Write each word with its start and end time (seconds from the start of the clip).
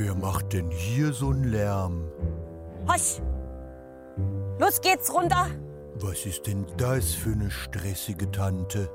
Wer 0.00 0.14
macht 0.14 0.54
denn 0.54 0.70
hier 0.70 1.12
so 1.12 1.28
einen 1.28 1.44
Lärm? 1.44 2.10
Hosch! 2.88 3.20
Los 4.58 4.80
geht's 4.80 5.12
runter. 5.12 5.48
Was 5.96 6.24
ist 6.24 6.46
denn 6.46 6.64
das 6.78 7.12
für 7.12 7.32
eine 7.32 7.50
stressige 7.50 8.30
Tante? 8.30 8.88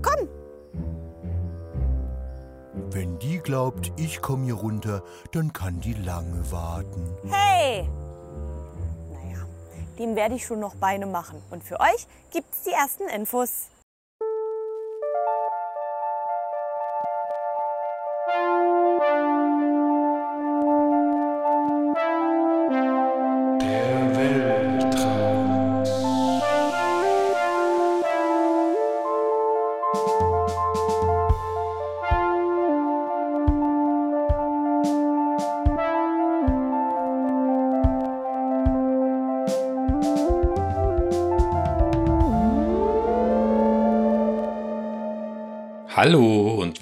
Komm, 0.00 0.26
Wenn 2.90 3.18
die 3.18 3.38
glaubt, 3.38 3.92
ich 3.98 4.22
komme 4.22 4.46
hier 4.46 4.54
runter, 4.54 5.02
dann 5.32 5.52
kann 5.52 5.80
die 5.80 5.92
lange 5.92 6.50
warten. 6.50 7.14
hey! 7.28 7.86
Naja, 9.10 9.44
dem 9.98 10.16
werde 10.16 10.36
ich 10.36 10.46
schon 10.46 10.60
noch 10.60 10.76
Beine 10.76 11.04
machen. 11.04 11.42
Und 11.50 11.64
für 11.64 11.80
euch 11.80 12.06
gibt's 12.30 12.62
die 12.62 12.72
ersten 12.72 13.08
Infos. 13.14 13.68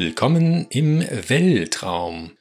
Willkommen 0.07 0.67
im 0.69 1.01
Weltraum, 1.01 2.33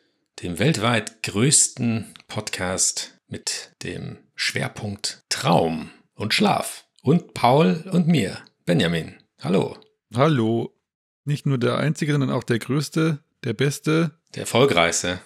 dem 0.41 0.59
weltweit 0.59 1.23
größten 1.23 2.13
Podcast 2.27 3.17
mit 3.29 3.71
dem 3.83 4.17
Schwerpunkt 4.35 5.23
Traum 5.29 5.89
und 6.13 6.33
Schlaf. 6.33 6.85
Und 7.03 7.33
Paul 7.33 7.85
und 7.89 8.05
mir, 8.05 8.37
Benjamin. 8.65 9.15
Hallo. 9.39 9.77
Hallo. 10.13 10.75
Nicht 11.23 11.45
nur 11.45 11.57
der 11.57 11.77
einzige, 11.77 12.11
sondern 12.11 12.31
auch 12.31 12.43
der 12.43 12.59
größte, 12.59 13.23
der 13.45 13.53
beste, 13.53 14.11
Der 14.35 14.41
erfolgreichste. 14.41 15.21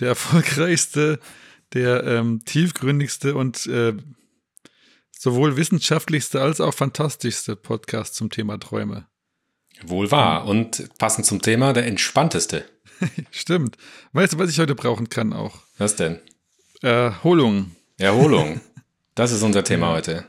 der 0.00 0.08
erfolgreichste, 0.08 1.18
der 1.74 2.04
ähm, 2.04 2.42
tiefgründigste 2.46 3.34
und 3.34 3.66
äh, 3.66 3.92
sowohl 5.10 5.58
wissenschaftlichste 5.58 6.40
als 6.40 6.58
auch 6.62 6.72
fantastischste 6.72 7.54
Podcast 7.54 8.14
zum 8.14 8.30
Thema 8.30 8.58
Träume. 8.58 9.11
Wohl 9.88 10.10
wahr. 10.10 10.46
Und 10.46 10.88
passend 10.98 11.26
zum 11.26 11.42
Thema, 11.42 11.72
der 11.72 11.86
entspannteste. 11.86 12.64
Stimmt. 13.30 13.76
Weißt 14.12 14.34
du, 14.34 14.38
was 14.38 14.50
ich 14.50 14.58
heute 14.58 14.74
brauchen 14.74 15.08
kann 15.08 15.32
auch? 15.32 15.60
Was 15.78 15.96
denn? 15.96 16.20
Erholung. 16.80 17.72
Erholung. 17.98 18.60
Das 19.14 19.32
ist 19.32 19.42
unser 19.42 19.64
Thema 19.64 19.88
heute. 19.92 20.26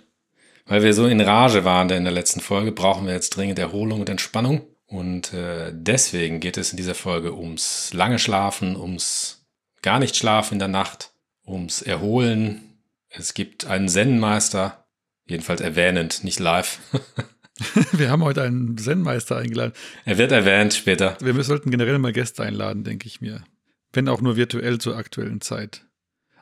Weil 0.65 0.83
wir 0.83 0.93
so 0.93 1.07
in 1.07 1.21
Rage 1.21 1.65
waren 1.65 1.89
in 1.89 2.03
der 2.03 2.13
letzten 2.13 2.39
Folge, 2.39 2.71
brauchen 2.71 3.05
wir 3.05 3.13
jetzt 3.13 3.31
dringend 3.31 3.59
Erholung 3.59 3.99
und 3.99 4.09
Entspannung. 4.09 4.61
Und 4.85 5.33
äh, 5.33 5.71
deswegen 5.73 6.39
geht 6.39 6.57
es 6.57 6.71
in 6.71 6.77
dieser 6.77 6.95
Folge 6.95 7.33
ums 7.33 7.91
lange 7.93 8.19
Schlafen, 8.19 8.75
ums 8.75 9.45
gar 9.81 9.99
nicht 9.99 10.15
Schlafen 10.15 10.53
in 10.53 10.59
der 10.59 10.67
Nacht, 10.67 11.11
ums 11.45 11.81
Erholen. 11.81 12.79
Es 13.09 13.33
gibt 13.33 13.65
einen 13.65 13.89
Zen-Meister, 13.89 14.85
jedenfalls 15.25 15.61
erwähnend, 15.61 16.23
nicht 16.23 16.39
live. 16.39 16.79
Wir 17.91 18.09
haben 18.09 18.23
heute 18.23 18.41
einen 18.41 18.77
Zen-Meister 18.77 19.37
eingeladen. 19.37 19.73
er 20.05 20.17
wird 20.17 20.31
erwähnt 20.31 20.73
später. 20.73 21.17
Wir 21.21 21.41
sollten 21.43 21.71
generell 21.71 21.99
mal 21.99 22.13
Gäste 22.13 22.43
einladen, 22.43 22.83
denke 22.83 23.07
ich 23.07 23.21
mir. 23.21 23.43
Wenn 23.91 24.09
auch 24.09 24.21
nur 24.21 24.35
virtuell 24.35 24.79
zur 24.79 24.97
aktuellen 24.97 25.39
Zeit. 25.41 25.85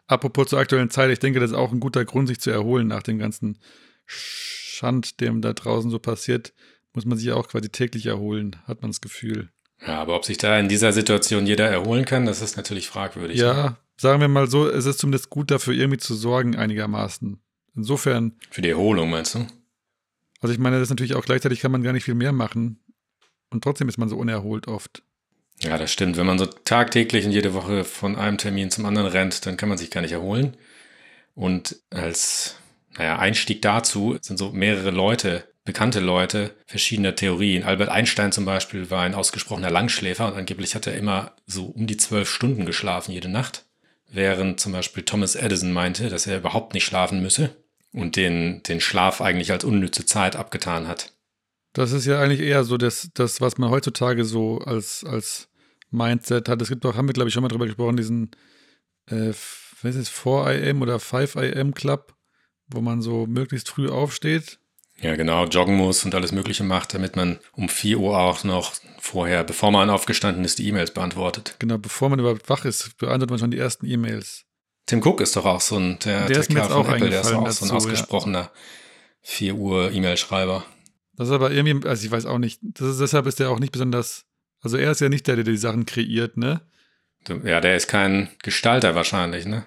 Apropos 0.08 0.48
zur 0.48 0.59
aktuellen 0.59 0.90
Zeit, 0.90 1.12
ich 1.12 1.20
denke, 1.20 1.40
das 1.40 1.52
ist 1.52 1.58
auch 1.58 1.72
ein 1.72 1.80
guter 1.80 2.06
Grund, 2.06 2.28
sich 2.28 2.40
zu 2.40 2.50
erholen 2.50 2.88
nach 2.88 3.03
dem 3.03 3.19
ganzen 3.19 3.59
Schand, 4.06 5.19
dem 5.22 5.41
da 5.41 5.53
draußen 5.53 5.91
so 5.91 6.00
passiert. 6.00 6.53
Muss 6.94 7.06
man 7.06 7.18
sich 7.18 7.28
ja 7.28 7.35
auch 7.35 7.47
quasi 7.47 7.69
täglich 7.69 8.06
erholen, 8.08 8.58
hat 8.66 8.81
man 8.81 8.91
das 8.91 9.02
Gefühl. 9.02 9.50
Ja, 9.85 10.02
aber 10.02 10.16
ob 10.16 10.25
sich 10.25 10.38
da 10.38 10.59
in 10.59 10.69
dieser 10.69 10.94
Situation 10.94 11.47
jeder 11.47 11.68
erholen 11.68 12.06
kann, 12.06 12.25
das 12.25 12.41
ist 12.41 12.58
natürlich 12.58 12.88
fragwürdig. 12.88 13.40
Ja, 13.40 13.78
sagen 13.97 14.22
wir 14.22 14.28
mal 14.28 14.47
so, 14.47 14.68
es 14.69 14.85
ist 14.85 15.00
zumindest 15.00 15.30
gut 15.30 15.50
dafür, 15.52 15.74
irgendwie 15.74 15.97
zu 15.97 16.14
sorgen 16.14 16.56
einigermaßen. 16.56 17.41
Insofern, 17.75 18.34
Für 18.50 18.62
die 18.62 18.69
Erholung, 18.69 19.09
meinst 19.09 19.35
du? 19.35 19.47
Also 20.41 20.53
ich 20.53 20.59
meine, 20.59 20.78
das 20.78 20.88
ist 20.88 20.90
natürlich 20.90 21.16
auch 21.16 21.25
gleichzeitig 21.25 21.62
kann 21.62 21.72
man 21.72 21.84
gar 21.84 21.94
nicht 21.94 22.03
viel 22.03 22.16
mehr 22.16 22.31
machen. 22.31 22.79
Und 23.52 23.63
trotzdem 23.63 23.88
ist 23.88 23.97
man 23.97 24.09
so 24.09 24.18
unerholt 24.18 24.68
oft. 24.68 25.03
Ja, 25.59 25.78
das 25.78 25.91
stimmt. 25.94 26.18
Wenn 26.18 26.25
man 26.25 26.40
so 26.40 26.47
tagtäglich 26.47 27.25
und 27.25 27.31
jede 27.31 27.53
Woche 27.53 27.84
von 27.84 28.16
einem 28.16 28.38
Termin 28.38 28.72
zum 28.72 28.85
anderen 28.85 29.07
rennt, 29.07 29.46
dann 29.46 29.57
kann 29.57 29.69
man 29.69 29.78
sich 29.78 29.91
gar 29.91 30.02
nicht 30.02 30.13
erholen. 30.13 30.57
Und 31.35 31.78
als 31.91 32.56
naja, 32.97 33.19
Einstieg 33.19 33.62
dazu 33.62 34.18
sind 34.22 34.38
so 34.38 34.52
mehrere 34.52 34.90
Leute, 34.90 35.44
bekannte 35.63 36.00
Leute 36.00 36.56
verschiedener 36.66 37.16
Theorien. 37.16 37.63
Albert 37.63 37.90
Einstein 37.90 38.31
zum 38.31 38.46
Beispiel 38.46 38.90
war 38.90 39.03
ein 39.03 39.13
ausgesprochener 39.13 39.69
Langschläfer 39.69 40.25
und 40.28 40.34
angeblich 40.34 40.73
hat 40.73 40.88
er 40.88 40.96
immer 40.96 41.35
so 41.46 41.66
um 41.66 41.85
die 41.85 41.97
zwölf 41.97 42.29
Stunden 42.29 42.66
geschlafen 42.66 43.12
jede 43.12 43.29
Nacht. 43.29 43.66
Während 44.09 44.59
zum 44.59 44.72
Beispiel 44.72 45.03
Thomas 45.03 45.35
Edison 45.35 45.72
meinte, 45.72 46.09
dass 46.09 46.28
er 46.28 46.38
überhaupt 46.38 46.73
nicht 46.73 46.85
schlafen 46.85 47.22
müsse 47.22 47.56
und 47.94 48.16
den, 48.16 48.63
den 48.63 48.81
Schlaf 48.81 49.22
eigentlich 49.22 49.52
als 49.52 49.63
unnütze 49.63 50.06
Zeit 50.06 50.35
abgetan 50.35 50.88
hat. 50.88 51.13
Das 51.74 51.91
ist 51.91 52.06
ja 52.06 52.19
eigentlich 52.19 52.41
eher 52.41 52.63
so 52.63 52.78
das, 52.78 53.12
das 53.13 53.41
was 53.41 53.57
man 53.57 53.69
heutzutage 53.69 54.25
so 54.25 54.59
als, 54.59 55.03
als 55.06 55.50
Mindset 55.90 56.50
hat. 56.50 56.62
Es 56.62 56.69
gibt 56.69 56.84
doch, 56.84 56.96
haben 56.96 57.07
wir 57.07 57.13
glaube 57.13 57.29
ich 57.29 57.34
schon 57.34 57.44
mal 57.44 57.50
drüber 57.50 57.66
gesprochen, 57.66 57.97
diesen, 57.97 58.31
äh, 59.07 59.34
was 59.81 59.96
ist 59.96 59.96
es, 59.96 60.09
4 60.09 60.69
am 60.72 60.81
oder 60.81 61.00
5 61.00 61.35
am 61.35 61.74
Club, 61.74 62.16
wo 62.68 62.81
man 62.81 63.02
so 63.02 63.25
möglichst 63.25 63.69
früh 63.69 63.90
aufsteht. 63.90 64.59
Ja, 65.02 65.16
genau, 65.16 65.46
joggen 65.46 65.75
muss 65.75 66.06
und 66.06 66.13
alles 66.13 66.31
Mögliche 66.31 66.63
macht, 66.63 66.94
damit 66.94 67.16
man 67.16 67.40
um 67.53 67.69
4 67.69 68.00
Uhr 68.00 68.19
auch 68.19 68.44
noch 68.44 68.73
vorher, 69.00 69.44
bevor 69.44 69.72
man 69.72 69.90
aufgestanden 69.90 70.46
ist, 70.46 70.59
die 70.59 70.68
E-Mails 70.68 70.91
beantwortet. 70.91 71.56
Genau, 71.58 71.78
bevor 71.78 72.09
man 72.09 72.19
überhaupt 72.19 72.50
wach 72.50 72.66
ist, 72.66 72.97
beantwortet 72.97 73.31
man 73.31 73.40
schon 73.40 73.52
die 73.52 73.58
ersten 73.58 73.88
E-Mails. 73.88 74.46
Tim 74.86 75.02
Cook 75.02 75.22
ist 75.22 75.36
doch 75.36 75.46
auch 75.46 75.62
so 75.62 75.78
ein, 75.78 76.00
der, 76.00 76.28
Der 76.28 76.40
ist 76.40 76.50
mir 76.50 76.56
Kerl 76.56 76.66
jetzt 76.66 76.74
von 76.74 76.86
auch 76.86 76.94
Apple, 76.94 77.09
der 77.09 77.22
ist 77.22 77.28
auch 77.28 77.38
eingefallen 77.38 77.53
so 77.53 77.66
ein 77.66 77.69
dazu, 77.69 77.88
ja. 77.88 77.94
ausgesprochener 77.94 78.52
4 79.22 79.56
Uhr 79.56 79.92
E-Mail-Schreiber. 79.92 80.66
Das 81.16 81.28
ist 81.28 81.34
aber 81.34 81.52
irgendwie, 81.52 81.88
also 81.88 82.06
ich 82.06 82.12
weiß 82.12 82.25
auch 82.25 82.40
nicht, 82.40 82.62
ist, 82.64 83.00
deshalb 83.00 83.28
ist 83.28 83.40
der 83.40 83.50
auch 83.50 83.59
nicht 83.59 83.72
besonders, 83.72 84.25
also 84.62 84.78
er 84.78 84.91
ist 84.91 85.02
ja 85.02 85.09
nicht 85.09 85.28
der, 85.28 85.36
der 85.36 85.46
die 85.46 85.58
Sachen 85.58 85.86
kreiert, 85.86 86.38
ne? 86.38 86.62
Ja, 87.44 87.62
der 87.62 87.75
ist 87.75 87.88
kein 87.88 88.30
Gestalter 88.41 88.96
wahrscheinlich, 88.96 89.46
ne? 89.46 89.66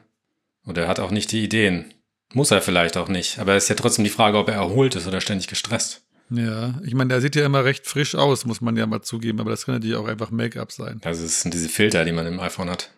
Und 0.65 0.79
er 0.79 0.89
hat 0.89 0.99
auch 0.99 1.11
nicht 1.11 1.31
die 1.31 1.45
Ideen. 1.45 1.95
Muss 2.33 2.51
er 2.51 2.63
vielleicht 2.63 2.97
auch 2.97 3.09
nicht. 3.09 3.39
Aber 3.39 3.55
es 3.55 3.65
ist 3.65 3.69
ja 3.69 3.77
trotzdem 3.77 4.05
die 4.05 4.11
Frage, 4.11 4.39
ob 4.39 4.49
er 4.49 4.55
erholt 4.55 4.97
ist 4.97 5.07
oder 5.07 5.21
ständig 5.21 5.47
gestresst. 5.47 6.04
Ja, 6.31 6.81
ich 6.83 6.95
meine, 6.95 7.09
der 7.09 7.21
sieht 7.21 7.37
ja 7.37 7.45
immer 7.45 7.65
recht 7.65 7.87
frisch 7.87 8.15
aus, 8.15 8.47
muss 8.47 8.61
man 8.61 8.77
ja 8.77 8.87
mal 8.87 9.03
zugeben, 9.03 9.41
aber 9.41 9.51
das 9.51 9.67
kann 9.67 9.75
natürlich 9.75 9.97
auch 9.97 10.07
einfach 10.07 10.31
Make-up 10.31 10.73
sein. 10.73 11.01
Also 11.05 11.25
es 11.25 11.43
sind 11.43 11.53
diese 11.53 11.69
Filter, 11.69 12.05
die 12.05 12.13
man 12.13 12.27
im 12.27 12.41
iPhone 12.41 12.71
hat. 12.71 12.91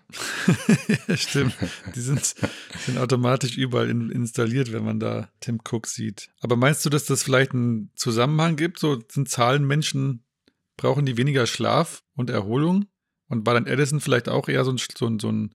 ja, 1.08 1.16
stimmt. 1.16 1.54
Die 1.94 2.00
sind, 2.00 2.36
sind 2.84 2.98
automatisch 2.98 3.56
überall 3.56 3.90
in, 3.90 4.10
installiert, 4.10 4.72
wenn 4.72 4.84
man 4.84 5.00
da 5.00 5.28
Tim 5.40 5.60
Cook 5.68 5.88
sieht. 5.88 6.28
Aber 6.40 6.56
meinst 6.56 6.84
du, 6.86 6.90
dass 6.90 7.04
das 7.04 7.24
vielleicht 7.24 7.52
einen 7.52 7.90
Zusammenhang 7.96 8.54
gibt? 8.54 8.78
So 8.78 9.02
sind 9.10 9.28
Zahlenmenschen, 9.28 10.24
brauchen 10.76 11.04
die 11.04 11.16
weniger 11.16 11.46
Schlaf 11.46 12.04
und 12.14 12.30
Erholung? 12.30 12.86
Und 13.28 13.44
war 13.44 13.54
dann 13.54 13.66
Edison 13.66 14.00
vielleicht 14.00 14.28
auch 14.28 14.48
eher 14.48 14.64
so 14.64 14.70
ein, 14.70 14.78
so 14.78 15.06
ein, 15.08 15.18
so 15.18 15.32
ein, 15.32 15.54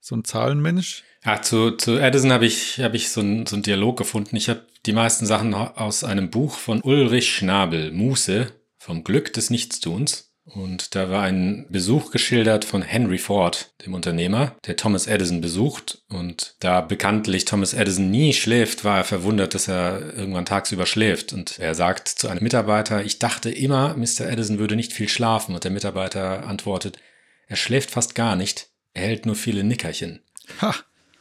so 0.00 0.16
ein 0.16 0.24
Zahlenmensch? 0.24 1.04
Ach, 1.22 1.40
zu, 1.42 1.72
zu 1.72 1.98
Edison 1.98 2.32
habe 2.32 2.46
ich, 2.46 2.80
hab 2.80 2.94
ich 2.94 3.10
so 3.10 3.20
einen 3.20 3.46
so 3.46 3.56
einen 3.56 3.62
Dialog 3.62 3.98
gefunden. 3.98 4.36
Ich 4.36 4.48
habe 4.48 4.66
die 4.86 4.92
meisten 4.92 5.26
Sachen 5.26 5.54
aus 5.54 6.02
einem 6.04 6.30
Buch 6.30 6.56
von 6.56 6.80
Ulrich 6.80 7.34
Schnabel, 7.34 7.92
Muße, 7.92 8.52
vom 8.78 9.04
Glück 9.04 9.32
des 9.34 9.50
Nichtstuns. 9.50 10.30
Und 10.46 10.94
da 10.94 11.10
war 11.10 11.22
ein 11.22 11.66
Besuch 11.68 12.10
geschildert 12.10 12.64
von 12.64 12.82
Henry 12.82 13.18
Ford, 13.18 13.72
dem 13.84 13.94
Unternehmer, 13.94 14.56
der 14.66 14.76
Thomas 14.76 15.06
Edison 15.06 15.40
besucht. 15.40 16.02
Und 16.08 16.56
da 16.60 16.80
bekanntlich 16.80 17.44
Thomas 17.44 17.74
Edison 17.74 18.10
nie 18.10 18.32
schläft, 18.32 18.82
war 18.82 18.98
er 18.98 19.04
verwundert, 19.04 19.54
dass 19.54 19.68
er 19.68 20.14
irgendwann 20.16 20.46
tagsüber 20.46 20.86
schläft. 20.86 21.32
Und 21.32 21.58
er 21.58 21.74
sagt 21.74 22.08
zu 22.08 22.28
einem 22.28 22.42
Mitarbeiter, 22.42 23.04
ich 23.04 23.18
dachte 23.18 23.50
immer, 23.50 23.94
Mr. 23.96 24.28
Edison 24.28 24.58
würde 24.58 24.74
nicht 24.74 24.92
viel 24.92 25.08
schlafen. 25.08 25.54
Und 25.54 25.62
der 25.62 25.70
Mitarbeiter 25.70 26.46
antwortet, 26.46 26.98
er 27.46 27.56
schläft 27.56 27.90
fast 27.90 28.14
gar 28.14 28.34
nicht, 28.34 28.69
er 28.94 29.02
hält 29.02 29.26
nur 29.26 29.36
viele 29.36 29.64
Nickerchen. 29.64 30.20
Ha! 30.60 30.74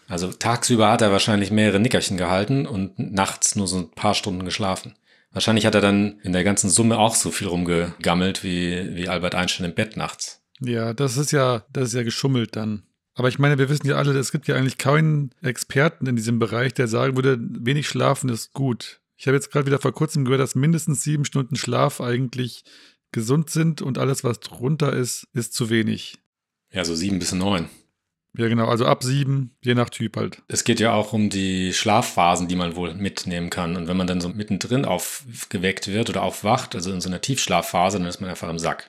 Also 0.07 0.31
tagsüber 0.31 0.91
hat 0.91 1.01
er 1.01 1.11
wahrscheinlich 1.11 1.51
mehrere 1.51 1.79
Nickerchen 1.79 2.17
gehalten 2.17 2.65
und 2.65 2.97
nachts 2.97 3.55
nur 3.55 3.67
so 3.67 3.77
ein 3.77 3.91
paar 3.91 4.15
Stunden 4.15 4.43
geschlafen. 4.43 4.95
Wahrscheinlich 5.31 5.67
hat 5.67 5.75
er 5.75 5.81
dann 5.81 6.19
in 6.23 6.33
der 6.33 6.43
ganzen 6.43 6.71
Summe 6.71 6.97
auch 6.97 7.13
so 7.13 7.29
viel 7.29 7.47
rumgegammelt 7.47 8.43
wie, 8.43 8.95
wie 8.95 9.07
Albert 9.07 9.35
Einstein 9.35 9.67
im 9.67 9.75
Bett 9.75 9.95
nachts. 9.95 10.41
Ja, 10.59 10.93
das 10.93 11.17
ist 11.17 11.31
ja, 11.31 11.63
das 11.71 11.89
ist 11.89 11.93
ja 11.93 12.03
geschummelt 12.03 12.55
dann. 12.55 12.83
Aber 13.13 13.27
ich 13.27 13.37
meine, 13.37 13.57
wir 13.59 13.69
wissen 13.69 13.85
ja 13.85 13.97
alle, 13.97 14.17
es 14.17 14.31
gibt 14.31 14.47
ja 14.47 14.55
eigentlich 14.55 14.77
keinen 14.77 15.31
Experten 15.41 16.07
in 16.07 16.15
diesem 16.15 16.39
Bereich, 16.39 16.73
der 16.73 16.87
sagen 16.87 17.15
würde, 17.15 17.37
wenig 17.39 17.87
schlafen 17.87 18.29
ist 18.29 18.53
gut. 18.53 19.01
Ich 19.17 19.27
habe 19.27 19.35
jetzt 19.35 19.51
gerade 19.51 19.65
wieder 19.65 19.79
vor 19.79 19.91
kurzem 19.91 20.25
gehört, 20.25 20.41
dass 20.41 20.55
mindestens 20.55 21.03
sieben 21.03 21.25
Stunden 21.25 21.55
Schlaf 21.55 22.01
eigentlich 22.01 22.63
gesund 23.11 23.49
sind 23.49 23.81
und 23.81 23.97
alles, 23.97 24.23
was 24.23 24.39
drunter 24.39 24.93
ist, 24.93 25.27
ist 25.33 25.53
zu 25.53 25.69
wenig. 25.69 26.17
Ja, 26.71 26.85
so 26.85 26.95
sieben 26.95 27.19
bis 27.19 27.31
neun. 27.31 27.69
Ja, 28.37 28.47
genau, 28.47 28.67
also 28.67 28.85
ab 28.85 29.03
sieben, 29.03 29.55
je 29.63 29.73
nach 29.73 29.89
Typ 29.89 30.15
halt. 30.15 30.43
Es 30.47 30.63
geht 30.63 30.79
ja 30.79 30.93
auch 30.93 31.13
um 31.13 31.29
die 31.29 31.73
Schlafphasen, 31.73 32.47
die 32.47 32.55
man 32.55 32.75
wohl 32.75 32.93
mitnehmen 32.93 33.49
kann. 33.49 33.75
Und 33.75 33.87
wenn 33.87 33.97
man 33.97 34.07
dann 34.07 34.21
so 34.21 34.29
mittendrin 34.29 34.85
aufgeweckt 34.85 35.87
wird 35.87 36.09
oder 36.09 36.21
aufwacht, 36.21 36.75
also 36.75 36.91
in 36.91 37.01
so 37.01 37.09
einer 37.09 37.21
Tiefschlafphase, 37.21 37.97
dann 37.97 38.07
ist 38.07 38.21
man 38.21 38.29
einfach 38.29 38.49
im 38.49 38.59
Sack. 38.59 38.87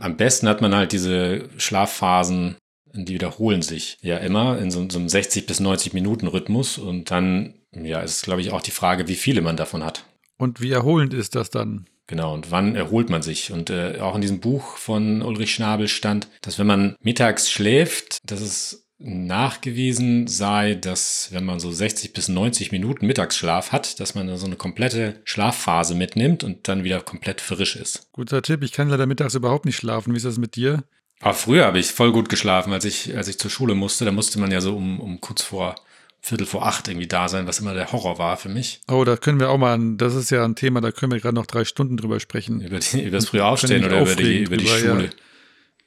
Am 0.00 0.16
besten 0.16 0.48
hat 0.48 0.60
man 0.60 0.74
halt 0.74 0.92
diese 0.92 1.48
Schlafphasen, 1.58 2.56
die 2.92 3.14
wiederholen 3.14 3.62
sich 3.62 3.98
ja 4.02 4.18
immer 4.18 4.58
in 4.58 4.70
so, 4.70 4.86
so 4.90 4.98
einem 4.98 5.08
60 5.08 5.46
bis 5.46 5.60
90 5.60 5.92
Minuten 5.92 6.26
Rhythmus. 6.26 6.76
Und 6.76 7.10
dann, 7.12 7.54
ja, 7.70 8.00
ist 8.00 8.24
glaube 8.24 8.40
ich 8.40 8.50
auch 8.50 8.62
die 8.62 8.72
Frage, 8.72 9.06
wie 9.06 9.14
viele 9.14 9.42
man 9.42 9.56
davon 9.56 9.84
hat. 9.84 10.04
Und 10.38 10.60
wie 10.60 10.72
erholend 10.72 11.14
ist 11.14 11.36
das 11.36 11.50
dann? 11.50 11.86
Genau, 12.06 12.34
und 12.34 12.50
wann 12.50 12.74
erholt 12.74 13.10
man 13.10 13.22
sich? 13.22 13.52
Und 13.52 13.70
äh, 13.70 13.98
auch 14.00 14.14
in 14.14 14.20
diesem 14.20 14.40
Buch 14.40 14.76
von 14.76 15.22
Ulrich 15.22 15.54
Schnabel 15.54 15.88
stand, 15.88 16.28
dass 16.42 16.58
wenn 16.58 16.66
man 16.66 16.96
mittags 17.00 17.50
schläft, 17.50 18.18
dass 18.30 18.40
es 18.40 18.82
nachgewiesen 19.04 20.26
sei, 20.28 20.74
dass 20.74 21.28
wenn 21.32 21.44
man 21.44 21.60
so 21.60 21.72
60 21.72 22.12
bis 22.12 22.28
90 22.28 22.72
Minuten 22.72 23.06
Mittagsschlaf 23.06 23.72
hat, 23.72 23.98
dass 24.00 24.14
man 24.14 24.36
so 24.36 24.46
eine 24.46 24.56
komplette 24.56 25.20
Schlafphase 25.24 25.94
mitnimmt 25.94 26.44
und 26.44 26.68
dann 26.68 26.84
wieder 26.84 27.00
komplett 27.00 27.40
frisch 27.40 27.76
ist. 27.76 28.08
Guter 28.12 28.42
Tipp, 28.42 28.62
ich 28.62 28.72
kann 28.72 28.88
leider 28.88 29.06
mittags 29.06 29.34
überhaupt 29.34 29.64
nicht 29.64 29.76
schlafen. 29.76 30.12
Wie 30.12 30.16
ist 30.16 30.26
das 30.26 30.38
mit 30.38 30.56
dir? 30.56 30.84
Aber 31.20 31.34
früher 31.34 31.66
habe 31.66 31.78
ich 31.78 31.86
voll 31.86 32.12
gut 32.12 32.28
geschlafen, 32.28 32.72
als 32.72 32.84
ich, 32.84 33.16
als 33.16 33.28
ich 33.28 33.38
zur 33.38 33.50
Schule 33.50 33.74
musste. 33.74 34.04
Da 34.04 34.12
musste 34.12 34.40
man 34.40 34.50
ja 34.50 34.60
so 34.60 34.76
um, 34.76 35.00
um 35.00 35.20
kurz 35.20 35.42
vor 35.42 35.76
Viertel 36.24 36.46
vor 36.46 36.64
acht 36.64 36.86
irgendwie 36.86 37.08
da 37.08 37.28
sein, 37.28 37.48
was 37.48 37.58
immer 37.58 37.74
der 37.74 37.90
Horror 37.90 38.16
war 38.16 38.36
für 38.36 38.48
mich. 38.48 38.80
Oh, 38.88 39.02
da 39.02 39.16
können 39.16 39.40
wir 39.40 39.50
auch 39.50 39.58
mal, 39.58 39.78
das 39.96 40.14
ist 40.14 40.30
ja 40.30 40.44
ein 40.44 40.54
Thema, 40.54 40.80
da 40.80 40.92
können 40.92 41.10
wir 41.10 41.18
gerade 41.18 41.34
noch 41.34 41.46
drei 41.46 41.64
Stunden 41.64 41.96
drüber 41.96 42.20
sprechen. 42.20 42.60
Über, 42.60 42.78
die, 42.78 43.02
über 43.02 43.16
das 43.16 43.28
frühe 43.28 43.44
Aufstehen 43.44 43.84
oder 43.84 44.02
über 44.02 44.14
die, 44.14 44.44
über 44.44 44.56
die 44.56 44.64
drüber, 44.64 44.78
Schule. 44.78 45.04
Ja, 45.06 45.10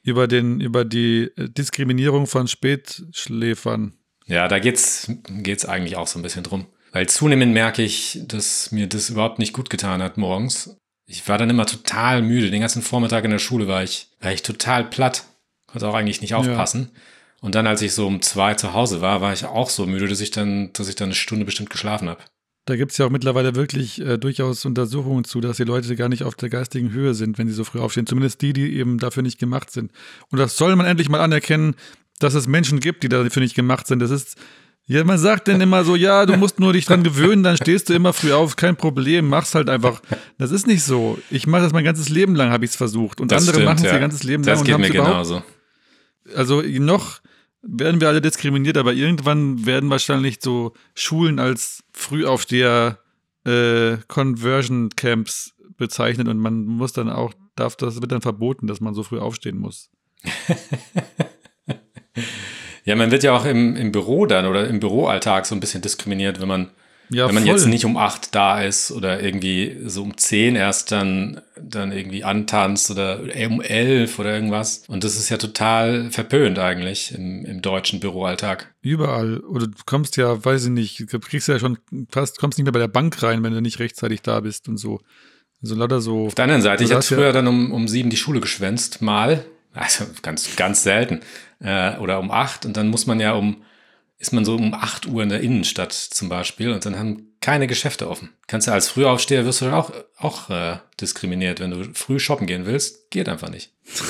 über, 0.02 0.28
den, 0.28 0.60
über 0.60 0.84
die 0.84 1.30
äh, 1.36 1.48
Diskriminierung 1.48 2.26
von 2.26 2.48
Spätschläfern. 2.48 3.94
Ja, 4.26 4.46
da 4.46 4.58
geht's, 4.58 5.10
geht's 5.26 5.64
eigentlich 5.64 5.96
auch 5.96 6.06
so 6.06 6.18
ein 6.18 6.22
bisschen 6.22 6.44
drum. 6.44 6.66
Weil 6.92 7.08
zunehmend 7.08 7.54
merke 7.54 7.82
ich, 7.82 8.20
dass 8.26 8.72
mir 8.72 8.88
das 8.88 9.08
überhaupt 9.08 9.38
nicht 9.38 9.54
gut 9.54 9.70
getan 9.70 10.02
hat 10.02 10.18
morgens. 10.18 10.76
Ich 11.06 11.26
war 11.28 11.38
dann 11.38 11.48
immer 11.48 11.64
total 11.64 12.20
müde. 12.20 12.50
Den 12.50 12.60
ganzen 12.60 12.82
Vormittag 12.82 13.24
in 13.24 13.30
der 13.30 13.38
Schule 13.38 13.68
war 13.68 13.82
ich, 13.82 14.08
war 14.20 14.32
ich 14.32 14.42
total 14.42 14.84
platt. 14.84 15.24
Konnte 15.66 15.88
auch 15.88 15.94
eigentlich 15.94 16.20
nicht 16.20 16.34
aufpassen. 16.34 16.90
Ja. 16.92 17.00
Und 17.40 17.54
dann, 17.54 17.66
als 17.66 17.82
ich 17.82 17.92
so 17.92 18.06
um 18.06 18.22
zwei 18.22 18.54
zu 18.54 18.72
Hause 18.72 19.00
war, 19.00 19.20
war 19.20 19.32
ich 19.32 19.44
auch 19.44 19.70
so 19.70 19.86
müde, 19.86 20.08
dass 20.08 20.20
ich 20.20 20.30
dann, 20.30 20.72
dass 20.72 20.88
ich 20.88 20.94
dann 20.94 21.08
eine 21.08 21.14
Stunde 21.14 21.44
bestimmt 21.44 21.70
geschlafen 21.70 22.08
habe. 22.08 22.20
Da 22.64 22.74
gibt 22.74 22.90
es 22.90 22.98
ja 22.98 23.06
auch 23.06 23.10
mittlerweile 23.10 23.54
wirklich 23.54 24.00
äh, 24.00 24.18
durchaus 24.18 24.64
Untersuchungen 24.64 25.22
zu, 25.22 25.40
dass 25.40 25.56
die 25.56 25.64
Leute 25.64 25.94
gar 25.94 26.08
nicht 26.08 26.24
auf 26.24 26.34
der 26.34 26.48
geistigen 26.48 26.90
Höhe 26.90 27.14
sind, 27.14 27.38
wenn 27.38 27.46
sie 27.46 27.54
so 27.54 27.62
früh 27.62 27.78
aufstehen. 27.78 28.06
Zumindest 28.06 28.42
die, 28.42 28.52
die 28.52 28.76
eben 28.76 28.98
dafür 28.98 29.22
nicht 29.22 29.38
gemacht 29.38 29.70
sind. 29.70 29.92
Und 30.30 30.38
das 30.38 30.56
soll 30.56 30.74
man 30.74 30.86
endlich 30.86 31.08
mal 31.08 31.20
anerkennen, 31.20 31.76
dass 32.18 32.34
es 32.34 32.48
Menschen 32.48 32.80
gibt, 32.80 33.04
die 33.04 33.08
dafür 33.08 33.40
nicht 33.40 33.54
gemacht 33.54 33.86
sind. 33.86 34.00
Das 34.00 34.10
ist, 34.10 34.36
ja, 34.86 35.04
man 35.04 35.18
sagt 35.18 35.46
dann 35.46 35.60
immer 35.60 35.84
so, 35.84 35.94
ja, 35.94 36.26
du 36.26 36.36
musst 36.36 36.58
nur 36.58 36.72
dich 36.72 36.86
dran 36.86 37.04
gewöhnen, 37.04 37.44
dann 37.44 37.56
stehst 37.56 37.88
du 37.88 37.94
immer 37.94 38.12
früh 38.12 38.32
auf, 38.32 38.56
kein 38.56 38.74
Problem, 38.74 39.28
mach's 39.28 39.54
halt 39.54 39.68
einfach. 39.68 40.00
Das 40.38 40.50
ist 40.50 40.66
nicht 40.66 40.82
so. 40.82 41.18
Ich 41.30 41.46
mache 41.46 41.62
das 41.62 41.72
mein 41.72 41.84
ganzes 41.84 42.08
Leben 42.08 42.34
lang, 42.34 42.50
habe 42.50 42.64
ich 42.64 42.72
es 42.72 42.76
versucht. 42.76 43.20
Und 43.20 43.30
das 43.30 43.46
andere 43.46 43.64
machen 43.64 43.78
es 43.78 43.84
ja. 43.84 43.92
ihr 43.92 44.00
ganzes 44.00 44.24
Leben 44.24 44.42
das 44.42 44.58
lang 44.58 44.64
geht 44.64 44.74
und 44.74 44.80
mir 44.80 44.90
genauso. 44.90 45.42
Also 46.34 46.62
noch 46.62 47.20
werden 47.62 48.00
wir 48.00 48.08
alle 48.08 48.20
diskriminiert, 48.20 48.76
aber 48.76 48.92
irgendwann 48.92 49.66
werden 49.66 49.90
wahrscheinlich 49.90 50.38
so 50.40 50.72
Schulen 50.94 51.38
als 51.38 51.82
Frühaufsteher 51.92 52.98
äh, 53.44 53.96
Conversion 54.08 54.90
Camps 54.90 55.54
bezeichnet 55.76 56.28
und 56.28 56.38
man 56.38 56.64
muss 56.64 56.92
dann 56.92 57.10
auch, 57.10 57.34
darf 57.54 57.76
das 57.76 58.00
wird 58.00 58.12
dann 58.12 58.22
verboten, 58.22 58.66
dass 58.66 58.80
man 58.80 58.94
so 58.94 59.02
früh 59.02 59.18
aufstehen 59.18 59.58
muss. 59.58 59.90
ja, 62.84 62.96
man 62.96 63.10
wird 63.10 63.22
ja 63.22 63.36
auch 63.36 63.44
im, 63.44 63.76
im 63.76 63.92
Büro 63.92 64.26
dann 64.26 64.46
oder 64.46 64.68
im 64.68 64.80
Büroalltag 64.80 65.46
so 65.46 65.54
ein 65.54 65.60
bisschen 65.60 65.82
diskriminiert, 65.82 66.40
wenn 66.40 66.48
man 66.48 66.70
ja, 67.08 67.28
wenn 67.28 67.34
man 67.34 67.44
voll. 67.44 67.52
jetzt 67.52 67.66
nicht 67.66 67.84
um 67.84 67.96
acht 67.96 68.34
da 68.34 68.62
ist 68.62 68.90
oder 68.90 69.22
irgendwie 69.22 69.76
so 69.84 70.02
um 70.02 70.16
zehn 70.16 70.56
erst 70.56 70.92
dann, 70.92 71.40
dann 71.60 71.92
irgendwie 71.92 72.24
antanzt 72.24 72.90
oder 72.90 73.20
um 73.48 73.60
elf 73.60 74.18
oder 74.18 74.34
irgendwas. 74.34 74.82
Und 74.88 75.04
das 75.04 75.16
ist 75.16 75.28
ja 75.28 75.36
total 75.36 76.10
verpönt 76.10 76.58
eigentlich 76.58 77.14
im, 77.14 77.44
im 77.44 77.62
deutschen 77.62 78.00
Büroalltag. 78.00 78.74
Überall. 78.82 79.38
Oder 79.38 79.68
du 79.68 79.76
kommst 79.86 80.16
ja, 80.16 80.44
weiß 80.44 80.64
ich 80.64 80.70
nicht, 80.70 81.12
du 81.12 81.20
kriegst 81.20 81.48
ja 81.48 81.58
schon 81.58 81.78
fast, 82.10 82.38
kommst 82.38 82.58
nicht 82.58 82.64
mehr 82.64 82.72
bei 82.72 82.78
der 82.80 82.88
Bank 82.88 83.22
rein, 83.22 83.42
wenn 83.42 83.52
du 83.52 83.60
nicht 83.60 83.78
rechtzeitig 83.78 84.22
da 84.22 84.40
bist 84.40 84.68
und 84.68 84.76
so. 84.76 85.00
Also 85.62 85.74
lauter 85.74 86.00
so. 86.00 86.26
Auf 86.26 86.34
der 86.34 86.44
anderen 86.44 86.62
Seite, 86.62 86.84
ich 86.84 86.92
habe 86.92 87.02
früher 87.02 87.26
ja 87.26 87.32
dann 87.32 87.46
um, 87.46 87.72
um 87.72 87.88
sieben 87.88 88.10
die 88.10 88.16
Schule 88.16 88.40
geschwänzt, 88.40 89.02
mal. 89.02 89.44
Also 89.78 90.06
ganz, 90.22 90.56
ganz 90.56 90.82
selten. 90.84 91.20
Äh, 91.60 91.98
oder 91.98 92.18
um 92.18 92.30
acht. 92.30 92.64
Und 92.64 92.78
dann 92.78 92.88
muss 92.88 93.06
man 93.06 93.20
ja 93.20 93.34
um 93.34 93.58
ist 94.18 94.32
man 94.32 94.44
so 94.44 94.56
um 94.56 94.72
8 94.72 95.06
Uhr 95.06 95.22
in 95.22 95.28
der 95.28 95.40
Innenstadt 95.40 95.92
zum 95.92 96.28
Beispiel 96.28 96.70
und 96.70 96.84
dann 96.86 96.98
haben 96.98 97.34
keine 97.40 97.66
Geschäfte 97.66 98.08
offen. 98.08 98.30
Kannst 98.46 98.66
du 98.66 98.72
als 98.72 98.88
Frühaufsteher 98.88 99.44
wirst 99.44 99.60
du 99.60 99.66
dann 99.66 99.74
auch, 99.74 99.92
auch 100.16 100.50
äh, 100.50 100.78
diskriminiert. 101.00 101.60
Wenn 101.60 101.70
du 101.70 101.84
früh 101.92 102.18
shoppen 102.18 102.46
gehen 102.46 102.66
willst, 102.66 103.10
geht 103.10 103.28
einfach 103.28 103.50
nicht. 103.50 103.72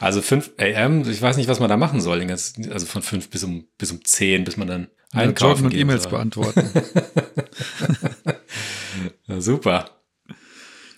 also 0.00 0.20
5 0.20 0.52
am, 0.76 1.08
ich 1.08 1.22
weiß 1.22 1.36
nicht, 1.36 1.48
was 1.48 1.58
man 1.58 1.70
da 1.70 1.76
machen 1.76 2.00
soll. 2.00 2.24
Also 2.70 2.86
von 2.86 3.02
5 3.02 3.30
bis 3.30 3.44
um, 3.44 3.66
bis 3.78 3.90
um 3.90 4.04
10, 4.04 4.44
bis 4.44 4.56
man 4.56 4.68
dann 4.68 4.88
ja, 5.14 5.20
einkaufen 5.20 5.66
und 5.66 5.74
E-Mails 5.74 6.06
beantworten. 6.06 6.68
ja, 9.26 9.40
super. 9.40 9.90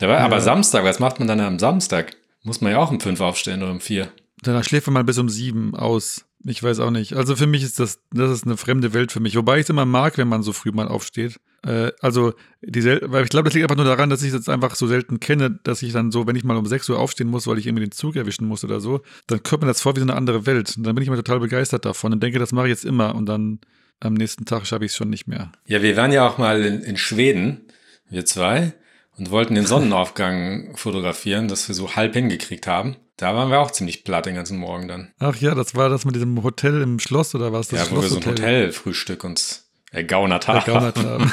Aber, 0.00 0.14
ja. 0.14 0.18
aber 0.18 0.40
Samstag, 0.40 0.84
was 0.84 0.98
macht 0.98 1.20
man 1.20 1.28
dann 1.28 1.40
am 1.40 1.60
Samstag? 1.60 2.16
Muss 2.42 2.60
man 2.60 2.72
ja 2.72 2.78
auch 2.78 2.90
um 2.90 2.98
5 2.98 3.20
aufstehen 3.20 3.62
oder 3.62 3.70
um 3.70 3.80
4. 3.80 4.12
Danach 4.42 4.64
schläft 4.64 4.88
man 4.88 4.94
mal 4.94 5.04
bis 5.04 5.18
um 5.18 5.28
7 5.28 5.76
aus. 5.76 6.24
Ich 6.44 6.62
weiß 6.62 6.80
auch 6.80 6.90
nicht. 6.90 7.14
Also 7.14 7.36
für 7.36 7.46
mich 7.46 7.62
ist 7.62 7.78
das, 7.78 8.00
das 8.12 8.30
ist 8.30 8.44
eine 8.44 8.56
fremde 8.56 8.92
Welt 8.94 9.12
für 9.12 9.20
mich. 9.20 9.36
Wobei 9.36 9.58
ich 9.58 9.64
es 9.64 9.70
immer 9.70 9.84
mag, 9.84 10.18
wenn 10.18 10.28
man 10.28 10.42
so 10.42 10.52
früh 10.52 10.72
mal 10.72 10.88
aufsteht. 10.88 11.38
Äh, 11.64 11.92
also, 12.00 12.34
die 12.60 12.84
weil 12.84 13.24
ich 13.24 13.30
glaube, 13.30 13.44
das 13.44 13.54
liegt 13.54 13.64
einfach 13.64 13.76
nur 13.76 13.84
daran, 13.84 14.10
dass 14.10 14.22
ich 14.22 14.28
es 14.28 14.34
jetzt 14.34 14.48
einfach 14.48 14.74
so 14.74 14.86
selten 14.86 15.20
kenne, 15.20 15.60
dass 15.62 15.82
ich 15.82 15.92
dann 15.92 16.10
so, 16.10 16.26
wenn 16.26 16.34
ich 16.34 16.44
mal 16.44 16.56
um 16.56 16.66
6 16.66 16.88
Uhr 16.88 16.98
aufstehen 16.98 17.28
muss, 17.28 17.46
weil 17.46 17.58
ich 17.58 17.66
irgendwie 17.66 17.84
den 17.84 17.92
Zug 17.92 18.16
erwischen 18.16 18.46
muss 18.46 18.64
oder 18.64 18.80
so, 18.80 19.02
dann 19.28 19.42
kommt 19.42 19.62
mir 19.62 19.68
das 19.68 19.80
vor 19.80 19.94
wie 19.94 20.00
so 20.00 20.04
eine 20.04 20.16
andere 20.16 20.46
Welt. 20.46 20.76
Und 20.76 20.84
dann 20.84 20.94
bin 20.94 21.02
ich 21.02 21.08
immer 21.08 21.16
total 21.16 21.40
begeistert 21.40 21.84
davon 21.84 22.12
und 22.12 22.22
denke, 22.22 22.38
das 22.38 22.52
mache 22.52 22.66
ich 22.66 22.70
jetzt 22.70 22.84
immer. 22.84 23.14
Und 23.14 23.26
dann 23.26 23.60
am 24.00 24.14
nächsten 24.14 24.44
Tag 24.44 24.66
schaffe 24.66 24.84
ich 24.84 24.92
es 24.92 24.96
schon 24.96 25.10
nicht 25.10 25.28
mehr. 25.28 25.52
Ja, 25.66 25.82
wir 25.82 25.96
waren 25.96 26.12
ja 26.12 26.26
auch 26.26 26.38
mal 26.38 26.62
in, 26.62 26.80
in 26.82 26.96
Schweden, 26.96 27.60
wir 28.08 28.24
zwei, 28.24 28.74
und 29.16 29.30
wollten 29.30 29.54
den 29.54 29.66
Sonnenaufgang 29.72 30.76
fotografieren, 30.76 31.46
das 31.46 31.68
wir 31.68 31.74
so 31.74 31.94
halb 31.94 32.14
hingekriegt 32.14 32.66
haben. 32.66 32.96
Da 33.22 33.36
waren 33.36 33.50
wir 33.50 33.60
auch 33.60 33.70
ziemlich 33.70 34.02
platt 34.02 34.26
den 34.26 34.34
ganzen 34.34 34.58
Morgen 34.58 34.88
dann. 34.88 35.12
Ach 35.20 35.36
ja, 35.36 35.54
das 35.54 35.76
war 35.76 35.88
das 35.88 36.04
mit 36.04 36.16
diesem 36.16 36.42
Hotel 36.42 36.82
im 36.82 36.98
Schloss 36.98 37.36
oder 37.36 37.52
was? 37.52 37.68
Das 37.68 37.88
ja, 37.88 37.96
wo 37.96 38.02
wir 38.02 38.08
so 38.08 38.16
ein 38.16 38.26
Hotelfrühstück 38.26 39.22
uns 39.22 39.70
ergaunert 39.92 40.48
haben. 40.48 40.58
Ergaunert 40.58 40.98
haben. 40.98 41.32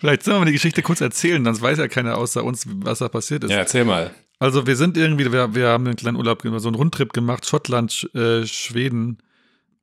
Vielleicht 0.00 0.24
sollen 0.24 0.34
wir 0.34 0.40
mal 0.40 0.46
die 0.46 0.52
Geschichte 0.52 0.82
kurz 0.82 1.00
erzählen, 1.00 1.44
dann 1.44 1.60
weiß 1.60 1.78
ja 1.78 1.86
keiner 1.86 2.18
außer 2.18 2.42
uns, 2.42 2.64
was 2.66 2.98
da 2.98 3.08
passiert 3.08 3.44
ist. 3.44 3.52
Ja, 3.52 3.58
erzähl 3.58 3.84
mal. 3.84 4.10
Also 4.40 4.66
wir 4.66 4.74
sind 4.74 4.96
irgendwie, 4.96 5.30
wir, 5.30 5.54
wir 5.54 5.68
haben 5.68 5.86
einen 5.86 5.94
kleinen 5.94 6.16
Urlaub, 6.16 6.42
so 6.42 6.48
einen 6.66 6.74
Rundtrip 6.74 7.12
gemacht, 7.12 7.46
Schottland, 7.46 8.10
äh, 8.14 8.44
Schweden. 8.46 9.18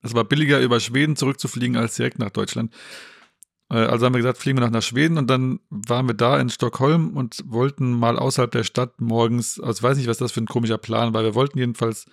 Es 0.02 0.14
war 0.14 0.26
billiger, 0.26 0.60
über 0.60 0.82
Schweden 0.82 1.16
zurückzufliegen, 1.16 1.78
als 1.78 1.96
direkt 1.96 2.20
nach 2.20 2.32
Deutschland. 2.32 2.74
Äh, 3.74 3.78
also 3.78 4.06
haben 4.06 4.14
wir 4.14 4.20
gesagt, 4.20 4.38
fliegen 4.38 4.58
wir 4.58 4.66
noch 4.66 4.72
nach 4.72 4.84
Schweden 4.84 5.18
und 5.18 5.30
dann 5.30 5.60
waren 5.70 6.08
wir 6.08 6.14
da 6.14 6.40
in 6.40 6.50
Stockholm 6.50 7.18
und 7.18 7.44
wollten 7.46 7.92
mal 7.92 8.18
außerhalb 8.18 8.52
der 8.52 8.64
Stadt 8.64 9.02
morgens, 9.02 9.60
also 9.60 9.80
ich 9.80 9.84
weiß 9.84 9.98
nicht, 9.98 10.08
was 10.08 10.20
das 10.20 10.32
für 10.32 10.42
ein 10.42 10.46
komischer 10.48 10.78
Plan 10.78 11.14
war, 11.14 11.24
wir 11.24 11.36
wollten 11.36 11.58
jedenfalls 11.58 12.06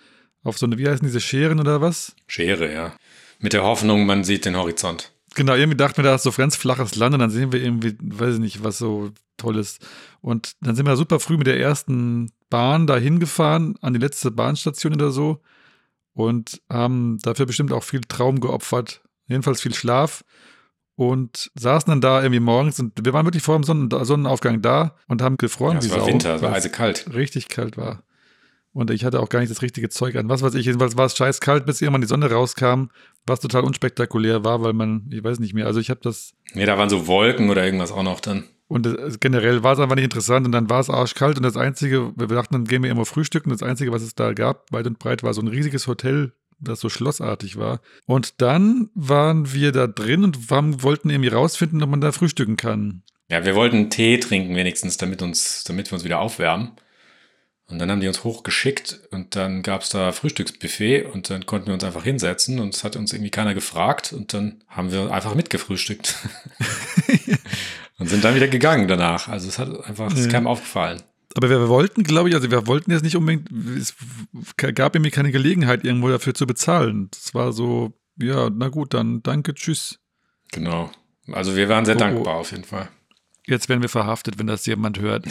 auf 0.43 0.57
so 0.57 0.65
eine, 0.65 0.77
wie 0.79 0.87
heißen 0.87 1.05
diese 1.05 1.21
Scheren 1.21 1.59
oder 1.59 1.81
was? 1.81 2.15
Schere, 2.27 2.73
ja. 2.73 2.93
Mit 3.39 3.53
der 3.53 3.63
Hoffnung, 3.63 4.05
man 4.05 4.23
sieht 4.23 4.45
den 4.45 4.57
Horizont. 4.57 5.11
Genau, 5.35 5.53
irgendwie 5.53 5.77
dachten 5.77 5.97
wir, 5.97 6.03
da 6.03 6.15
ist 6.15 6.23
so 6.23 6.31
ganz 6.31 6.55
flaches 6.55 6.95
Land 6.95 7.13
und 7.13 7.19
dann 7.19 7.29
sehen 7.29 7.53
wir 7.53 7.63
irgendwie, 7.63 7.95
weiß 8.01 8.35
ich 8.35 8.41
nicht, 8.41 8.63
was 8.63 8.79
so 8.79 9.11
tolles. 9.37 9.79
Und 10.19 10.53
dann 10.61 10.75
sind 10.75 10.85
wir 10.85 10.97
super 10.97 11.19
früh 11.19 11.37
mit 11.37 11.47
der 11.47 11.59
ersten 11.59 12.31
Bahn 12.49 12.85
da 12.85 12.97
hingefahren, 12.97 13.75
an 13.81 13.93
die 13.93 13.99
letzte 13.99 14.29
Bahnstation 14.29 14.93
oder 14.93 15.11
so 15.11 15.39
und 16.13 16.61
haben 16.69 17.17
dafür 17.19 17.45
bestimmt 17.45 17.71
auch 17.71 17.83
viel 17.83 18.01
Traum 18.01 18.41
geopfert, 18.41 19.01
jedenfalls 19.27 19.61
viel 19.61 19.73
Schlaf 19.73 20.25
und 21.01 21.49
saßen 21.55 21.89
dann 21.89 21.99
da 21.99 22.21
irgendwie 22.21 22.39
morgens 22.39 22.79
und 22.79 23.03
wir 23.03 23.11
waren 23.11 23.25
wirklich 23.25 23.41
vor 23.41 23.55
dem 23.55 23.63
Sonnen 23.63 23.89
Sonnenaufgang 23.89 24.61
da 24.61 24.95
und 25.07 25.23
haben 25.23 25.37
gefroren. 25.37 25.73
Ja, 25.73 25.79
es 25.79 25.89
war 25.89 26.01
Sau, 26.01 26.05
Winter, 26.05 26.35
es 26.35 26.41
war 26.43 26.53
eisekalt. 26.53 27.11
Richtig 27.11 27.49
kalt 27.49 27.75
war. 27.75 28.03
Und 28.71 28.91
ich 28.91 29.03
hatte 29.03 29.19
auch 29.19 29.29
gar 29.29 29.39
nicht 29.39 29.49
das 29.49 29.63
richtige 29.63 29.89
Zeug 29.89 30.15
an. 30.15 30.29
Was 30.29 30.43
weiß 30.43 30.53
ich, 30.53 30.67
jedenfalls 30.67 30.97
war 30.97 31.07
es 31.07 31.17
scheiß 31.17 31.39
kalt, 31.39 31.65
bis 31.65 31.81
irgendwann 31.81 32.01
die 32.01 32.07
Sonne 32.07 32.29
rauskam, 32.29 32.89
was 33.25 33.39
total 33.39 33.63
unspektakulär 33.63 34.43
war, 34.43 34.61
weil 34.61 34.73
man, 34.73 35.09
ich 35.11 35.23
weiß 35.23 35.39
nicht 35.39 35.55
mehr, 35.55 35.65
also 35.65 35.79
ich 35.79 35.89
habe 35.89 36.01
das. 36.03 36.33
Nee, 36.53 36.67
da 36.67 36.77
waren 36.77 36.89
so 36.89 37.07
Wolken 37.07 37.49
oder 37.49 37.65
irgendwas 37.65 37.91
auch 37.91 38.03
noch 38.03 38.19
dann. 38.19 38.43
Und 38.67 38.85
äh, 38.85 39.09
generell 39.19 39.63
war 39.63 39.73
es 39.73 39.79
einfach 39.79 39.95
nicht 39.95 40.03
interessant 40.03 40.45
und 40.45 40.51
dann 40.51 40.69
war 40.69 40.81
es 40.81 40.91
arschkalt 40.91 41.35
und 41.35 41.43
das 41.43 41.57
Einzige, 41.57 42.13
wir 42.15 42.27
dachten, 42.27 42.53
dann 42.53 42.65
gehen 42.65 42.83
wir 42.83 42.91
immer 42.91 43.05
frühstücken. 43.05 43.49
Das 43.49 43.63
Einzige, 43.63 43.91
was 43.91 44.03
es 44.03 44.13
da 44.13 44.33
gab, 44.33 44.71
weit 44.71 44.85
und 44.85 44.99
breit, 44.99 45.23
war 45.23 45.33
so 45.33 45.41
ein 45.41 45.47
riesiges 45.47 45.87
Hotel 45.87 46.33
das 46.61 46.79
so 46.79 46.89
schlossartig 46.89 47.57
war. 47.57 47.81
Und 48.05 48.41
dann 48.41 48.89
waren 48.93 49.53
wir 49.53 49.71
da 49.71 49.87
drin 49.87 50.23
und 50.23 50.37
haben, 50.49 50.83
wollten 50.83 51.09
irgendwie 51.09 51.29
rausfinden, 51.29 51.81
ob 51.83 51.89
man 51.89 52.01
da 52.01 52.11
frühstücken 52.11 52.57
kann. 52.57 53.03
Ja, 53.29 53.45
wir 53.45 53.55
wollten 53.55 53.89
Tee 53.89 54.19
trinken 54.19 54.55
wenigstens, 54.55 54.97
damit, 54.97 55.21
uns, 55.21 55.63
damit 55.63 55.89
wir 55.89 55.93
uns 55.93 56.03
wieder 56.03 56.19
aufwärmen. 56.19 56.71
Und 57.67 57.79
dann 57.79 57.89
haben 57.89 58.01
die 58.01 58.07
uns 58.07 58.25
hochgeschickt 58.25 58.99
und 59.11 59.37
dann 59.37 59.63
gab 59.63 59.81
es 59.81 59.89
da 59.89 60.11
Frühstücksbuffet 60.11 61.05
und 61.05 61.29
dann 61.29 61.45
konnten 61.45 61.67
wir 61.67 61.73
uns 61.73 61.85
einfach 61.85 62.03
hinsetzen 62.03 62.59
und 62.59 62.75
es 62.75 62.83
hat 62.83 62.97
uns 62.97 63.13
irgendwie 63.13 63.31
keiner 63.31 63.53
gefragt 63.53 64.11
und 64.11 64.33
dann 64.33 64.61
haben 64.67 64.91
wir 64.91 65.11
einfach 65.11 65.35
mitgefrühstückt. 65.35 66.17
und 67.97 68.07
sind 68.09 68.25
dann 68.25 68.35
wieder 68.35 68.49
gegangen 68.49 68.89
danach. 68.89 69.29
Also 69.29 69.47
es 69.47 69.57
hat 69.57 69.69
einfach, 69.85 70.11
es 70.11 70.19
ist 70.19 70.31
keinem 70.31 70.47
aufgefallen. 70.47 71.01
Aber 71.35 71.49
wir 71.49 71.69
wollten, 71.69 72.03
glaube 72.03 72.29
ich, 72.29 72.35
also 72.35 72.51
wir 72.51 72.67
wollten 72.67 72.91
jetzt 72.91 73.03
nicht 73.03 73.15
unbedingt, 73.15 73.49
es 73.77 73.95
gab 74.57 74.95
irgendwie 74.95 75.11
keine 75.11 75.31
Gelegenheit, 75.31 75.83
irgendwo 75.85 76.09
dafür 76.09 76.33
zu 76.33 76.45
bezahlen. 76.45 77.09
Das 77.11 77.33
war 77.33 77.53
so, 77.53 77.93
ja, 78.17 78.49
na 78.49 78.67
gut, 78.69 78.93
dann 78.93 79.23
danke, 79.23 79.53
tschüss. 79.53 79.99
Genau. 80.51 80.91
Also 81.31 81.55
wir 81.55 81.69
waren 81.69 81.85
sehr 81.85 81.95
Oh, 81.95 81.97
oh. 81.97 82.01
dankbar 82.01 82.35
auf 82.35 82.51
jeden 82.51 82.63
Fall. 82.65 82.89
Jetzt 83.47 83.69
werden 83.69 83.81
wir 83.81 83.89
verhaftet, 83.89 84.37
wenn 84.39 84.47
das 84.47 84.65
jemand 84.65 84.99
hört. 84.99 85.25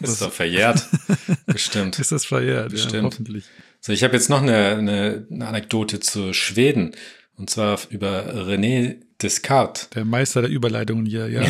Das 0.00 0.10
ist 0.12 0.22
doch 0.22 0.32
verjährt. 0.32 0.88
Bestimmt. 1.46 1.98
Ist 1.98 2.12
das 2.12 2.24
verjährt? 2.24 2.72
Ja, 2.72 2.76
Bestimmt. 2.76 3.04
hoffentlich. 3.04 3.44
So, 3.80 3.92
ich 3.92 4.02
habe 4.04 4.14
jetzt 4.14 4.30
noch 4.30 4.42
eine, 4.42 4.76
eine, 4.76 5.26
eine 5.30 5.46
Anekdote 5.46 6.00
zu 6.00 6.32
Schweden. 6.32 6.92
Und 7.36 7.50
zwar 7.50 7.78
über 7.90 8.34
René 8.34 8.96
Descartes. 9.22 9.88
Der 9.90 10.04
Meister 10.04 10.42
der 10.42 10.50
Überleitungen 10.50 11.06
hier, 11.06 11.28
ja. 11.28 11.42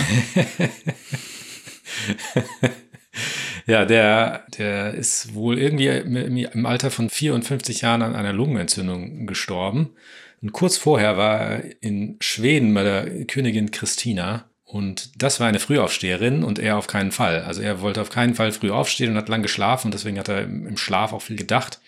Ja, 3.71 3.85
der, 3.85 4.47
der 4.59 4.95
ist 4.95 5.33
wohl 5.33 5.57
irgendwie 5.57 5.87
im, 5.87 6.67
Alter 6.67 6.91
von 6.91 7.09
54 7.09 7.83
Jahren 7.83 8.03
an 8.03 8.17
einer 8.17 8.33
Lungenentzündung 8.33 9.29
gestorben. 9.29 9.91
Und 10.43 10.51
kurz 10.51 10.77
vorher 10.77 11.17
war 11.17 11.41
er 11.41 11.65
in 11.81 12.17
Schweden 12.19 12.75
bei 12.75 12.83
der 12.83 13.27
Königin 13.27 13.71
Christina. 13.71 14.51
Und 14.65 15.23
das 15.23 15.39
war 15.39 15.47
eine 15.47 15.61
Frühaufsteherin 15.61 16.43
und 16.43 16.59
er 16.59 16.79
auf 16.79 16.89
keinen 16.89 17.13
Fall. 17.13 17.43
Also 17.43 17.63
er 17.63 17.81
wollte 17.81 18.01
auf 18.01 18.11
keinen 18.11 18.35
Fall 18.35 18.51
früh 18.51 18.73
aufstehen 18.73 19.13
und 19.13 19.17
hat 19.17 19.29
lang 19.29 19.43
geschlafen 19.43 19.87
und 19.87 19.95
deswegen 19.95 20.19
hat 20.19 20.29
er 20.29 20.43
im 20.43 20.67
im 20.67 20.77
Schlaf 20.77 21.13
auch 21.13 21.23
viel 21.23 21.37
gedacht. 21.37 21.81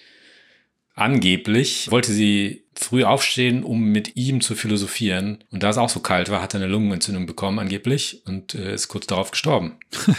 Angeblich 0.95 1.91
wollte 1.91 2.12
sie 2.12 2.62
früh 2.77 3.03
aufstehen, 3.03 3.65
um 3.65 3.87
mit 3.87 4.15
ihm 4.15 4.41
zu 4.41 4.55
philosophieren. 4.55 5.43
Und 5.51 5.65
da 5.65 5.71
es 5.71 5.79
auch 5.79 5.89
so 5.89 5.99
kalt 5.99 6.31
war, 6.31 6.43
hat 6.43 6.55
er 6.55 6.61
eine 6.61 6.71
Lungenentzündung 6.71 7.27
bekommen, 7.27 7.59
angeblich, 7.59 8.23
und 8.25 8.55
äh, 8.55 8.73
ist 8.73 8.87
kurz 8.87 9.09
darauf 9.09 9.33
gestorben. 9.33 9.79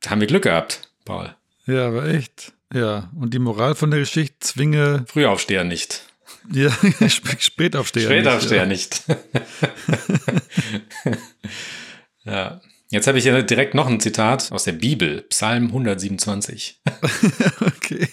da 0.00 0.10
haben 0.10 0.20
wir 0.20 0.26
Glück 0.28 0.44
gehabt, 0.44 0.88
Paul. 1.04 1.34
Ja, 1.66 1.86
aber 1.88 2.06
echt. 2.08 2.52
Ja, 2.72 3.10
und 3.18 3.34
die 3.34 3.38
Moral 3.38 3.74
von 3.74 3.90
der 3.90 4.00
Geschichte 4.00 4.36
zwinge, 4.40 5.04
Frühaufsteher 5.08 5.64
nicht. 5.64 6.02
ja, 6.52 6.70
sp- 7.10 7.38
Spätaufsteher. 7.40 8.04
Spätaufsteher 8.08 8.66
nicht, 8.66 9.08
nicht. 9.08 9.18
ja. 12.24 12.60
Jetzt 12.92 13.06
habe 13.06 13.18
ich 13.18 13.24
hier 13.24 13.42
direkt 13.44 13.74
noch 13.74 13.86
ein 13.86 14.00
Zitat 14.00 14.50
aus 14.50 14.64
der 14.64 14.72
Bibel, 14.72 15.22
Psalm 15.22 15.66
127. 15.66 16.80
Ja. 16.86 17.10
Okay. 17.66 18.08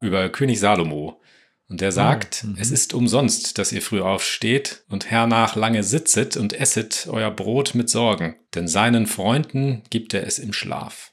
über 0.00 0.28
König 0.28 0.60
Salomo. 0.60 1.20
Und 1.68 1.80
der 1.80 1.92
sagt, 1.92 2.44
mhm. 2.44 2.56
es 2.58 2.70
ist 2.70 2.92
umsonst, 2.94 3.56
dass 3.58 3.72
ihr 3.72 3.80
früh 3.80 4.00
aufsteht 4.00 4.84
und 4.88 5.10
hernach 5.10 5.56
lange 5.56 5.82
sitzet 5.82 6.36
und 6.36 6.52
esset 6.52 7.06
euer 7.10 7.30
Brot 7.30 7.74
mit 7.74 7.88
Sorgen, 7.88 8.36
denn 8.54 8.68
seinen 8.68 9.06
Freunden 9.06 9.82
gibt 9.88 10.12
er 10.14 10.26
es 10.26 10.38
im 10.38 10.52
Schlaf. 10.52 11.12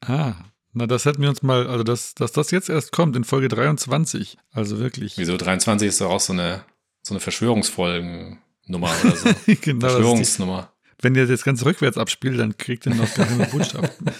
Ah, 0.00 0.34
na, 0.72 0.86
das 0.86 1.04
hätten 1.06 1.22
wir 1.22 1.28
uns 1.28 1.42
mal, 1.42 1.66
also 1.66 1.82
dass, 1.82 2.14
dass 2.14 2.32
das 2.32 2.50
jetzt 2.50 2.68
erst 2.68 2.92
kommt 2.92 3.16
in 3.16 3.24
Folge 3.24 3.48
23. 3.48 4.36
Also 4.52 4.78
wirklich. 4.78 5.16
Wieso 5.16 5.36
23 5.36 5.88
ist 5.88 6.00
doch 6.00 6.10
auch 6.10 6.20
so 6.20 6.32
eine, 6.32 6.64
so 7.02 7.14
eine 7.14 7.20
Verschwörungsfolgennummer 7.20 8.38
oder 9.04 9.16
so. 9.16 9.30
genau. 9.60 9.86
Die, 9.86 9.92
Verschwörungsnummer. 9.92 10.72
wenn 11.00 11.14
ihr 11.14 11.26
das 11.26 11.42
ganz 11.42 11.64
rückwärts 11.64 11.96
abspielt, 11.96 12.38
dann 12.38 12.56
kriegt 12.56 12.86
ihr 12.86 12.94
noch 12.94 13.12
geheime 13.12 13.46
Botschaften. 13.46 14.10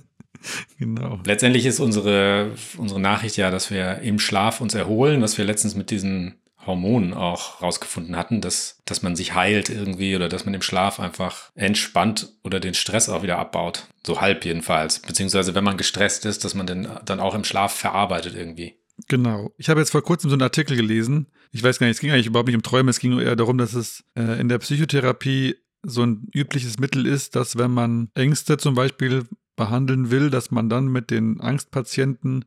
genau. 0.78 1.20
Letztendlich 1.24 1.64
ist 1.64 1.80
unsere, 1.80 2.52
unsere 2.76 3.00
Nachricht 3.00 3.36
ja, 3.36 3.50
dass 3.50 3.70
wir 3.70 3.98
im 4.00 4.18
Schlaf 4.18 4.60
uns 4.60 4.74
erholen, 4.74 5.22
was 5.22 5.38
wir 5.38 5.44
letztens 5.44 5.74
mit 5.74 5.90
diesen 5.90 6.39
Hormonen 6.66 7.14
auch 7.14 7.62
rausgefunden 7.62 8.16
hatten, 8.16 8.40
dass, 8.40 8.78
dass 8.84 9.02
man 9.02 9.16
sich 9.16 9.34
heilt 9.34 9.70
irgendwie 9.70 10.14
oder 10.14 10.28
dass 10.28 10.44
man 10.44 10.54
im 10.54 10.62
Schlaf 10.62 11.00
einfach 11.00 11.50
entspannt 11.54 12.32
oder 12.44 12.60
den 12.60 12.74
Stress 12.74 13.08
auch 13.08 13.22
wieder 13.22 13.38
abbaut. 13.38 13.86
So 14.06 14.20
halb 14.20 14.44
jedenfalls. 14.44 15.00
Beziehungsweise 15.00 15.54
wenn 15.54 15.64
man 15.64 15.76
gestresst 15.76 16.26
ist, 16.26 16.44
dass 16.44 16.54
man 16.54 16.66
den 16.66 16.88
dann 17.04 17.20
auch 17.20 17.34
im 17.34 17.44
Schlaf 17.44 17.74
verarbeitet 17.74 18.34
irgendwie. 18.34 18.76
Genau. 19.08 19.52
Ich 19.56 19.68
habe 19.68 19.80
jetzt 19.80 19.90
vor 19.90 20.02
kurzem 20.02 20.30
so 20.30 20.34
einen 20.34 20.42
Artikel 20.42 20.76
gelesen. 20.76 21.26
Ich 21.52 21.62
weiß 21.62 21.78
gar 21.78 21.86
nicht, 21.86 21.96
es 21.96 22.00
ging 22.00 22.10
eigentlich 22.10 22.26
überhaupt 22.26 22.48
nicht 22.48 22.56
um 22.56 22.62
Träume, 22.62 22.90
es 22.90 23.00
ging 23.00 23.10
nur 23.10 23.22
eher 23.22 23.36
darum, 23.36 23.58
dass 23.58 23.74
es 23.74 24.04
äh, 24.14 24.40
in 24.40 24.48
der 24.48 24.58
Psychotherapie 24.58 25.56
so 25.82 26.02
ein 26.02 26.28
übliches 26.34 26.78
Mittel 26.78 27.06
ist, 27.06 27.36
dass 27.36 27.56
wenn 27.56 27.70
man 27.70 28.10
Ängste 28.14 28.58
zum 28.58 28.74
Beispiel 28.74 29.24
behandeln 29.56 30.10
will, 30.10 30.30
dass 30.30 30.50
man 30.50 30.68
dann 30.68 30.88
mit 30.88 31.10
den 31.10 31.40
Angstpatienten 31.40 32.44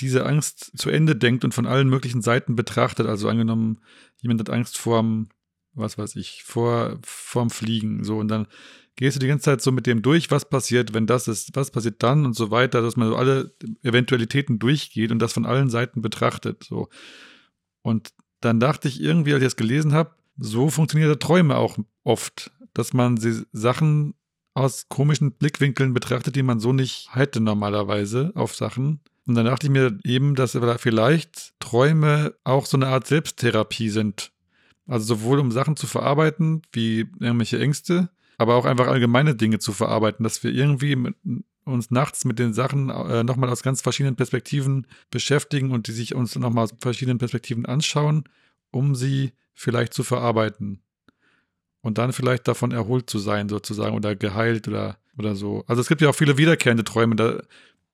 diese 0.00 0.26
Angst 0.26 0.72
zu 0.76 0.90
Ende 0.90 1.16
denkt 1.16 1.44
und 1.44 1.54
von 1.54 1.66
allen 1.66 1.88
möglichen 1.88 2.22
Seiten 2.22 2.56
betrachtet. 2.56 3.06
Also 3.06 3.28
angenommen, 3.28 3.80
jemand 4.20 4.40
hat 4.40 4.50
Angst 4.50 4.78
vorm, 4.78 5.28
was 5.74 5.98
weiß 5.98 6.16
ich, 6.16 6.42
vor, 6.44 6.98
vorm 7.02 7.50
Fliegen. 7.50 8.04
So, 8.04 8.18
und 8.18 8.28
dann 8.28 8.46
gehst 8.96 9.16
du 9.16 9.20
die 9.20 9.26
ganze 9.26 9.44
Zeit 9.44 9.60
so 9.60 9.72
mit 9.72 9.86
dem 9.86 10.02
durch, 10.02 10.30
was 10.30 10.48
passiert, 10.48 10.94
wenn 10.94 11.06
das 11.06 11.28
ist, 11.28 11.54
was 11.54 11.70
passiert 11.70 12.02
dann 12.02 12.24
und 12.24 12.34
so 12.34 12.50
weiter, 12.50 12.82
dass 12.82 12.96
man 12.96 13.08
so 13.08 13.16
alle 13.16 13.54
Eventualitäten 13.82 14.58
durchgeht 14.58 15.12
und 15.12 15.18
das 15.18 15.32
von 15.32 15.46
allen 15.46 15.70
Seiten 15.70 16.02
betrachtet. 16.02 16.64
So. 16.64 16.88
Und 17.82 18.12
dann 18.40 18.60
dachte 18.60 18.88
ich 18.88 19.00
irgendwie, 19.00 19.32
als 19.32 19.42
ich 19.42 19.46
das 19.46 19.56
gelesen 19.56 19.92
habe, 19.92 20.14
so 20.38 20.68
funktionieren 20.70 21.18
Träume 21.18 21.56
auch 21.56 21.78
oft, 22.04 22.50
dass 22.74 22.92
man 22.92 23.16
sie 23.16 23.44
Sachen 23.52 24.14
aus 24.54 24.88
komischen 24.88 25.32
Blickwinkeln 25.32 25.92
betrachtet, 25.92 26.36
die 26.36 26.42
man 26.42 26.60
so 26.60 26.72
nicht 26.72 27.14
hätte 27.14 27.40
normalerweise 27.40 28.32
auf 28.34 28.54
Sachen. 28.54 29.00
Und 29.26 29.34
dann 29.34 29.46
dachte 29.46 29.66
ich 29.66 29.72
mir 29.72 29.98
eben, 30.04 30.34
dass 30.34 30.58
vielleicht 30.78 31.54
Träume 31.58 32.34
auch 32.44 32.66
so 32.66 32.76
eine 32.76 32.86
Art 32.86 33.06
Selbsttherapie 33.06 33.90
sind. 33.90 34.30
Also 34.86 35.16
sowohl 35.16 35.40
um 35.40 35.50
Sachen 35.50 35.76
zu 35.76 35.88
verarbeiten, 35.88 36.62
wie 36.72 37.00
irgendwelche 37.18 37.58
Ängste, 37.58 38.08
aber 38.38 38.54
auch 38.54 38.64
einfach 38.64 38.86
allgemeine 38.86 39.34
Dinge 39.34 39.58
zu 39.58 39.72
verarbeiten, 39.72 40.22
dass 40.22 40.44
wir 40.44 40.52
irgendwie 40.52 40.94
mit, 40.94 41.16
uns 41.64 41.90
nachts 41.90 42.24
mit 42.24 42.38
den 42.38 42.52
Sachen 42.52 42.90
äh, 42.90 43.24
nochmal 43.24 43.50
aus 43.50 43.64
ganz 43.64 43.80
verschiedenen 43.80 44.14
Perspektiven 44.14 44.86
beschäftigen 45.10 45.72
und 45.72 45.88
die 45.88 45.92
sich 45.92 46.14
uns 46.14 46.36
nochmal 46.36 46.64
aus 46.64 46.74
verschiedenen 46.78 47.18
Perspektiven 47.18 47.66
anschauen, 47.66 48.24
um 48.70 48.94
sie 48.94 49.32
vielleicht 49.54 49.92
zu 49.92 50.04
verarbeiten. 50.04 50.82
Und 51.80 51.98
dann 51.98 52.12
vielleicht 52.12 52.46
davon 52.46 52.70
erholt 52.70 53.10
zu 53.10 53.18
sein, 53.18 53.48
sozusagen, 53.48 53.96
oder 53.96 54.14
geheilt 54.14 54.68
oder, 54.68 54.98
oder 55.18 55.34
so. 55.34 55.64
Also 55.66 55.82
es 55.82 55.88
gibt 55.88 56.00
ja 56.00 56.08
auch 56.08 56.14
viele 56.14 56.38
wiederkehrende 56.38 56.84
Träume. 56.84 57.16
Da, 57.16 57.42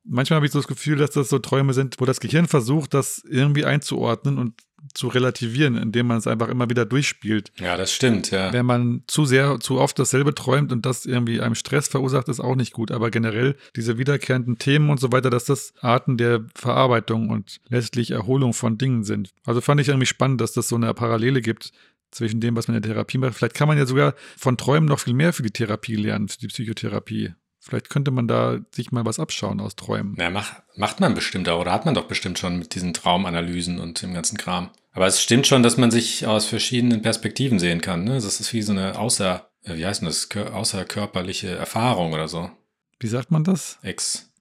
manchmal 0.05 0.37
habe 0.37 0.47
ich 0.47 0.53
so 0.53 0.59
das 0.59 0.69
Gefühl, 0.69 0.97
dass 0.97 1.11
das 1.11 1.29
so 1.29 1.39
Träume 1.39 1.75
sind, 1.75 1.97
wo 1.99 2.05
das 2.05 2.21
Gehirn 2.21 2.49
versucht, 2.49 2.95
das 2.95 3.23
irgendwie 3.29 3.65
einzuordnen 3.65 4.39
und 4.39 4.55
zu 4.95 5.09
relativieren, 5.09 5.77
indem 5.77 6.09
man 6.09 6.19
es 6.19 6.27
einfach 6.27 6.49
immer 6.49 6.69
wieder 6.69 6.85
durchspielt. 6.85 7.53
Ja, 7.59 7.77
das 7.77 7.93
stimmt, 7.93 8.31
ja. 8.31 8.53
Wenn 8.53 8.67
man 8.67 9.05
zu 9.07 9.25
sehr, 9.25 9.61
zu 9.61 9.79
oft 9.79 9.99
dasselbe 9.99 10.35
träumt 10.35 10.73
und 10.73 10.85
das 10.85 11.07
irgendwie 11.07 11.41
einem 11.41 11.55
Stress 11.55 11.89
verursacht, 11.89 12.29
ist 12.29 12.41
auch 12.41 12.57
nicht 12.57 12.73
gut. 12.73 12.91
Aber 12.91 13.11
generell 13.11 13.57
diese 13.77 13.97
wiederkehrenden 13.99 14.59
Themen 14.59 14.91
und 14.91 14.99
so 14.99 15.13
weiter, 15.13 15.31
dass 15.31 15.45
das 15.45 15.73
Arten 15.81 16.17
der 16.17 16.45
Verarbeitung 16.55 17.31
und 17.31 17.61
letztlich 17.69 18.11
Erholung 18.11 18.53
von 18.55 18.77
Dingen 18.77 19.05
sind. 19.05 19.31
Also 19.45 19.61
fand 19.61 19.81
ich 19.81 19.89
irgendwie 19.89 20.07
spannend, 20.07 20.41
dass 20.41 20.53
das 20.53 20.69
so 20.69 20.77
eine 20.77 20.93
Parallele 20.95 21.43
gibt 21.43 21.73
zwischen 22.11 22.41
dem, 22.41 22.57
was 22.57 22.69
man 22.69 22.77
in 22.77 22.83
der 22.83 22.93
Therapie 22.93 23.19
macht. 23.19 23.35
Vielleicht 23.35 23.55
kann 23.55 23.69
man 23.69 23.79
ja 23.79 23.87
sogar 23.87 24.15
von 24.37 24.57
Träumen 24.57 24.89
noch 24.89 24.99
viel 24.99 25.15
mehr 25.15 25.33
für 25.33 25.43
die 25.43 25.51
Therapie 25.51 25.97
lernen, 25.97 26.29
für 26.29 26.39
die 26.39 26.49
Psychotherapie. 26.49 27.35
Vielleicht 27.65 27.91
könnte 27.91 28.11
man 28.11 28.27
da 28.27 28.59
sich 28.73 28.91
mal 28.91 29.05
was 29.05 29.21
abschauen 29.21 29.61
aus 29.61 29.77
Träumen. 29.77 30.17
Ja, 30.19 30.31
mach, 30.31 30.55
macht 30.75 30.99
man 30.99 31.15
bestimmt 31.15 31.49
auch, 31.49 31.61
oder 31.61 31.71
hat 31.71 31.85
man 31.85 31.95
doch 31.95 32.07
bestimmt 32.07 32.37
schon 32.41 32.59
mit 32.59 32.75
diesen 32.75 32.93
Traumanalysen 32.93 33.79
und 33.79 34.03
dem 34.03 34.13
ganzen 34.15 34.37
Kram. 34.37 34.71
Aber 34.91 35.07
es 35.07 35.23
stimmt 35.23 35.47
schon, 35.47 35.63
dass 35.63 35.77
man 35.77 35.93
sich 35.93 36.27
aus 36.27 36.45
verschiedenen 36.47 37.03
Perspektiven 37.03 37.61
sehen 37.61 37.81
kann. 37.81 38.03
Ne? 38.03 38.15
Das 38.15 38.41
ist 38.41 38.53
wie 38.53 38.63
so 38.63 38.73
eine 38.73 38.99
außer, 38.99 39.49
äh, 39.63 39.77
wie 39.77 39.87
heißt 39.87 40.01
denn 40.01 40.09
das, 40.09 40.29
Kör 40.29 40.53
außerkörperliche 40.57 41.51
Erfahrung 41.51 42.13
oder 42.13 42.27
so. 42.27 42.51
Wie 42.99 43.07
sagt 43.07 43.31
man 43.31 43.45
das? 43.45 43.79
Ex. 43.83 44.33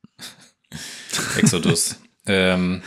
Exodus. 1.37 1.97
ähm, 2.25 2.81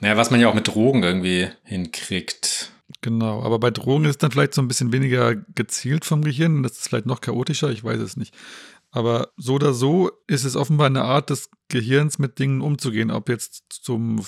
naja, 0.00 0.16
was 0.16 0.30
man 0.30 0.40
ja 0.40 0.48
auch 0.48 0.54
mit 0.54 0.68
Drogen 0.68 1.02
irgendwie 1.02 1.48
hinkriegt. 1.64 2.72
Genau, 3.02 3.42
aber 3.42 3.58
bei 3.58 3.70
Drogen 3.70 4.06
ist 4.06 4.12
es 4.12 4.18
dann 4.18 4.30
vielleicht 4.30 4.54
so 4.54 4.62
ein 4.62 4.68
bisschen 4.68 4.90
weniger 4.90 5.36
gezielt 5.36 6.06
vom 6.06 6.24
Gehirn. 6.24 6.62
Das 6.62 6.72
ist 6.72 6.88
vielleicht 6.88 7.06
noch 7.06 7.20
chaotischer, 7.20 7.70
ich 7.70 7.84
weiß 7.84 8.00
es 8.00 8.16
nicht. 8.16 8.34
Aber 8.90 9.32
so 9.36 9.54
oder 9.54 9.74
so 9.74 10.10
ist 10.26 10.44
es 10.44 10.56
offenbar 10.56 10.86
eine 10.86 11.02
Art 11.02 11.30
des 11.30 11.50
Gehirns, 11.68 12.18
mit 12.18 12.38
Dingen 12.38 12.62
umzugehen. 12.62 13.10
Ob 13.10 13.28
jetzt 13.28 13.64
zum 13.68 14.22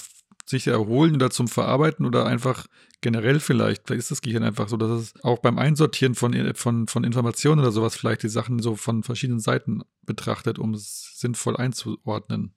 sich 0.50 0.66
erholen 0.66 1.14
oder 1.14 1.30
zum 1.30 1.48
Verarbeiten 1.48 2.04
oder 2.04 2.26
einfach 2.26 2.66
generell 3.00 3.40
vielleicht. 3.40 3.86
Vielleicht 3.86 4.00
ist 4.00 4.10
das 4.10 4.20
Gehirn 4.20 4.42
einfach 4.42 4.68
so, 4.68 4.76
dass 4.76 4.90
es 4.90 5.14
auch 5.22 5.38
beim 5.38 5.58
Einsortieren 5.58 6.14
von, 6.14 6.54
von, 6.54 6.86
von 6.88 7.04
Informationen 7.04 7.60
oder 7.60 7.72
sowas 7.72 7.96
vielleicht 7.96 8.22
die 8.22 8.28
Sachen 8.28 8.58
so 8.58 8.76
von 8.76 9.02
verschiedenen 9.02 9.40
Seiten 9.40 9.82
betrachtet, 10.02 10.58
um 10.58 10.74
es 10.74 11.12
sinnvoll 11.16 11.56
einzuordnen. 11.56 12.52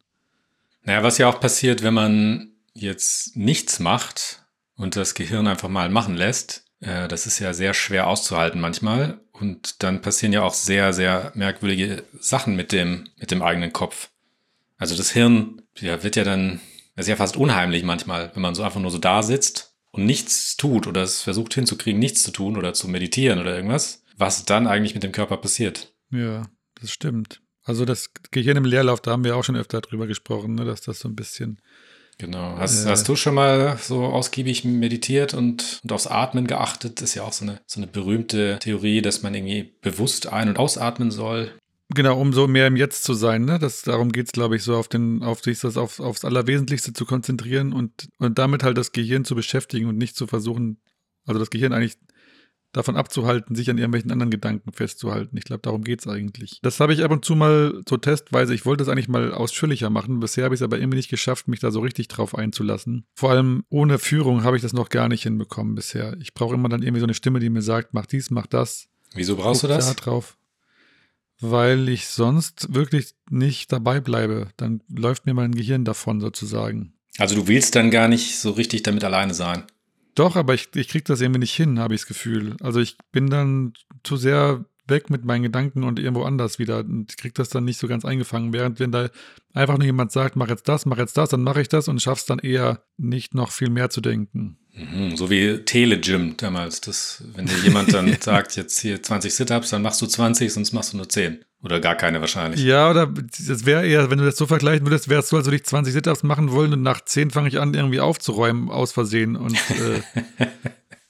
Naja, 0.82 1.04
was 1.04 1.18
ja 1.18 1.30
auch 1.30 1.40
passiert, 1.40 1.84
wenn 1.84 1.94
man 1.94 2.52
jetzt 2.74 3.38
nichts 3.38 3.80
macht 3.80 4.44
und 4.76 4.96
das 4.96 5.14
Gehirn 5.14 5.48
einfach 5.48 5.70
mal 5.70 5.90
machen 5.90 6.16
lässt, 6.16 6.62
Äh, 6.84 7.08
das 7.08 7.25
ist 7.25 7.40
ja 7.40 7.54
sehr 7.54 7.74
schwer 7.74 8.08
auszuhalten 8.08 8.60
manchmal. 8.60 9.20
Und 9.32 9.82
dann 9.84 10.02
passieren 10.02 10.34
ja 10.34 10.44
auch 10.44 10.54
sehr, 10.54 10.94
sehr 10.94 11.32
merkwürdige 11.36 12.04
Sachen 12.20 12.56
mit 12.56 12.72
dem, 12.72 13.10
mit 13.18 13.32
dem 13.32 13.42
eigenen 13.42 13.74
Kopf. 13.74 14.10
Also 14.78 14.96
das 14.96 15.12
Hirn 15.12 15.62
ja, 15.80 16.04
wird 16.04 16.16
ja 16.16 16.24
dann, 16.24 16.60
ist 16.96 17.08
ja 17.08 17.16
fast 17.16 17.38
unheimlich 17.38 17.84
manchmal, 17.84 18.32
wenn 18.34 18.42
man 18.42 18.56
so 18.56 18.63
einfach 18.63 18.80
nur 18.80 18.92
so 18.92 18.98
da 18.98 19.24
sitzt 19.24 19.75
und 19.92 20.06
nichts 20.06 20.58
tut 20.58 20.88
oder 20.88 21.04
es 21.04 21.22
versucht 21.22 21.54
hinzukriegen, 21.54 22.00
nichts 22.00 22.24
zu 22.24 22.32
tun 22.32 22.58
oder 22.58 22.74
zu 22.74 22.88
meditieren 22.88 23.40
oder 23.40 23.56
irgendwas, 23.56 24.04
was 24.18 24.46
dann 24.46 24.68
eigentlich 24.68 24.94
mit 24.94 25.04
dem 25.04 25.12
Körper 25.12 25.38
passiert. 25.38 25.94
Ja, 26.12 26.48
das 26.80 26.92
stimmt. 26.92 27.42
Also 27.63 27.86
das 27.86 28.12
Gehirn 28.32 28.58
im 28.58 28.66
Leerlauf, 28.66 29.00
da 29.00 29.12
haben 29.12 29.24
wir 29.24 29.38
auch 29.38 29.44
schon 29.44 29.56
öfter 29.56 29.82
drüber 29.82 30.06
gesprochen, 30.06 30.56
ne, 30.56 30.66
dass 30.66 30.82
das 30.82 31.00
so 31.00 31.08
ein 31.08 31.16
bisschen 31.16 31.62
Genau. 32.17 32.58
Hast, 32.58 32.86
Äh. 32.86 32.89
hast 32.89 33.08
du 33.08 33.15
schon 33.15 33.36
mal 33.36 33.77
so 33.82 34.03
ausgiebig 34.05 34.63
meditiert 34.63 35.34
und, 35.34 35.79
und 35.84 35.91
aufs 35.91 36.08
Atmen 36.08 36.48
geachtet? 36.48 37.01
Das 37.01 37.10
ist 37.10 37.15
ja 37.15 37.24
auch 37.24 37.34
so 37.34 37.46
eine, 37.46 37.60
so 37.65 37.79
eine 37.79 37.88
berühmte 37.88 38.60
Theorie, 38.60 39.01
dass 39.01 39.24
man 39.24 39.34
irgendwie 39.34 39.74
bewusst 39.82 40.27
ein- 40.32 40.50
und 40.50 40.60
ausatmen 40.60 41.12
soll. 41.12 41.51
Genau, 41.89 42.20
um 42.20 42.34
so 42.34 42.48
mehr 42.48 42.67
im 42.67 42.75
Jetzt 42.75 43.03
zu 43.03 43.13
sein, 43.13 43.46
ne? 43.46 43.60
Das, 43.60 43.82
darum 43.84 44.12
geht 44.12 44.27
es, 44.27 44.32
glaube 44.32 44.55
ich, 44.55 44.63
so 44.63 44.75
auf 44.75 44.88
den, 44.88 45.22
auf 45.22 45.43
sich 45.43 45.60
das 45.60 45.77
auf, 45.77 46.00
aufs 46.00 46.25
Allerwesentlichste 46.25 46.93
zu 46.93 47.05
konzentrieren 47.05 47.74
und, 47.74 48.08
und 48.20 48.39
damit 48.39 48.63
halt 48.63 48.77
das 48.77 48.93
Gehirn 48.93 49.25
zu 49.25 49.36
beschäftigen 49.36 49.88
und 49.88 49.98
nicht 49.98 50.15
zu 50.15 50.25
versuchen, 50.25 50.79
also 51.25 51.39
das 51.39 51.50
Gehirn 51.50 51.74
eigentlich 51.74 51.98
davon 52.74 52.98
abzuhalten, 52.98 53.56
sich 53.56 53.70
an 53.70 53.77
irgendwelchen 53.77 54.12
anderen 54.12 54.32
Gedanken 54.32 54.74
festzuhalten. 54.74 55.38
Ich 55.38 55.46
glaube, 55.46 55.62
darum 55.62 55.84
geht 55.84 56.01
es 56.01 56.08
eigentlich. 56.08 56.60
Das 56.63 56.80
habe 56.80 56.94
ich 56.94 57.03
ab 57.03 57.12
und 57.12 57.24
zu 57.24 57.36
mal 57.36 57.82
so 57.88 57.98
testweise. 57.98 58.53
Ich 58.53 58.65
wollte 58.65 58.84
es 58.84 58.89
eigentlich 58.89 59.08
mal 59.08 59.32
ausführlicher 59.32 59.89
machen. 59.89 60.20
Bisher 60.20 60.46
habe 60.46 60.56
ich 60.56 60.60
es 60.60 60.63
aber 60.63 60.80
irgendwie 60.80 60.98
nicht 60.98 61.10
geschafft, 61.10 61.48
mich 61.48 61.60
da 61.60 61.72
so 61.72 61.80
richtig 61.80 62.08
drauf 62.10 62.36
einzulassen. 62.36 63.06
Vor 63.15 63.30
allem 63.30 63.63
ohne 63.70 64.00
Führung 64.00 64.44
habe 64.44 64.58
ich 64.58 64.63
das 64.63 64.74
noch 64.74 64.89
gar 64.89 65.08
nicht 65.08 65.24
hinbekommen 65.24 65.75
bisher. 65.75 66.18
Ich 66.20 66.34
brauche 66.34 66.56
immer 66.56 66.68
dann 66.68 66.82
irgendwie 66.82 67.00
so 67.00 67.06
eine 67.06 67.13
Stimme, 67.13 67.39
die 67.39 67.50
mir 67.50 67.62
sagt, 67.62 67.94
mach 67.94 68.08
dies, 68.08 68.32
mach 68.32 68.48
das. 68.48 68.88
Wieso 69.13 69.36
brauchst 69.36 69.63
du 69.63 69.68
das? 69.68 69.88
Da 69.88 69.94
drauf. 69.94 70.38
Weil 71.39 71.89
ich 71.89 72.08
sonst 72.08 72.74
wirklich 72.74 73.13
nicht 73.30 73.72
dabei 73.72 74.00
bleibe. 74.00 74.48
Dann 74.58 74.82
läuft 74.89 75.27
mir 75.27 75.36
mein 75.36 75.53
Gehirn 75.53 75.86
davon 75.86 76.20
sozusagen. 76.20 76.94
Also 77.20 77.36
du 77.36 77.48
willst 77.48 77.75
dann 77.75 77.92
gar 77.92 78.08
nicht 78.08 78.39
so 78.39 78.51
richtig 78.51 78.82
damit 78.82 79.03
alleine 79.03 79.36
sein. 79.36 79.63
Doch, 80.15 80.36
aber 80.36 80.53
ich, 80.53 80.70
ich 80.75 80.88
kriege 80.88 81.03
das 81.03 81.22
irgendwie 81.22 81.39
nicht 81.39 81.55
hin, 81.55 81.79
habe 81.79 81.96
ich 81.96 82.01
das 82.01 82.08
Gefühl. 82.08 82.55
Also 82.62 82.79
ich 82.79 82.98
bin 83.12 83.29
dann 83.29 83.74
zu 84.03 84.15
sehr 84.17 84.65
weg 84.88 85.10
mit 85.10 85.24
meinen 85.24 85.43
Gedanken 85.43 85.84
und 85.84 86.00
irgendwo 86.00 86.24
anders 86.24 86.60
wieder. 86.60 86.79
Und 86.79 87.12
ich 87.12 87.17
kriege 87.17 87.34
das 87.34 87.50
dann 87.50 87.63
nicht 87.63 87.79
so 87.79 87.88
ganz 87.88 88.05
eingefangen. 88.05 88.53
Während 88.53 88.79
wenn 88.79 88.91
da 88.91 89.10
einfach 89.53 89.77
nur 89.77 89.86
jemand 89.86 90.12
sagt, 90.12 90.36
mach 90.36 90.50
jetzt 90.50 90.67
das, 90.67 90.86
mach 90.86 90.98
jetzt 90.98 91.17
das, 91.17 91.29
dann 91.29 91.43
mache 91.43 91.62
ich 91.62 91.70
das 91.70 91.88
und 91.88 92.01
schaff's 92.01 92.25
dann 92.25 92.39
eher 92.39 92.84
nicht 92.98 93.34
noch 93.34 93.51
viel 93.51 93.70
mehr 93.70 93.89
zu 93.89 94.01
denken. 94.01 94.58
Mhm, 94.74 95.15
so 95.15 95.29
wie 95.29 95.60
Telegym 95.63 96.36
damals. 96.38 96.82
Das, 96.82 97.24
wenn 97.36 97.46
dir 97.46 97.58
jemand 97.63 97.93
dann 97.93 98.15
sagt, 98.20 98.55
jetzt 98.55 98.79
hier 98.79 99.01
20 99.01 99.34
Sit-Ups, 99.34 99.70
dann 99.70 99.82
machst 99.82 100.01
du 100.01 100.08
20, 100.08 100.51
sonst 100.51 100.74
machst 100.74 100.93
du 100.93 100.98
nur 100.98 101.10
10. 101.10 101.43
Oder 101.63 101.79
gar 101.79 101.96
keine 101.96 102.20
wahrscheinlich. 102.20 102.62
Ja, 102.62 102.89
oder 102.89 103.08
das 103.08 103.65
wäre 103.65 103.88
eher, 103.88 104.12
wenn 104.12 104.17
du 104.17 104.25
das 104.25 104.36
so 104.36 104.46
vergleichen 104.46 104.86
würdest, 104.86 105.10
es 105.10 105.29
so, 105.29 105.38
als 105.38 105.46
würde 105.46 105.55
ich 105.55 105.63
20 105.63 105.93
Sit-Ups 105.93 106.24
machen 106.24 106.51
wollen 106.51 106.74
und 106.74 106.82
nach 106.82 107.00
10 107.01 107.32
fange 107.32 107.48
ich 107.48 107.60
an, 107.60 107.74
irgendwie 107.74 108.01
aufzuräumen 108.01 108.70
aus 108.70 108.91
Versehen 108.91 109.38
und 109.38 109.55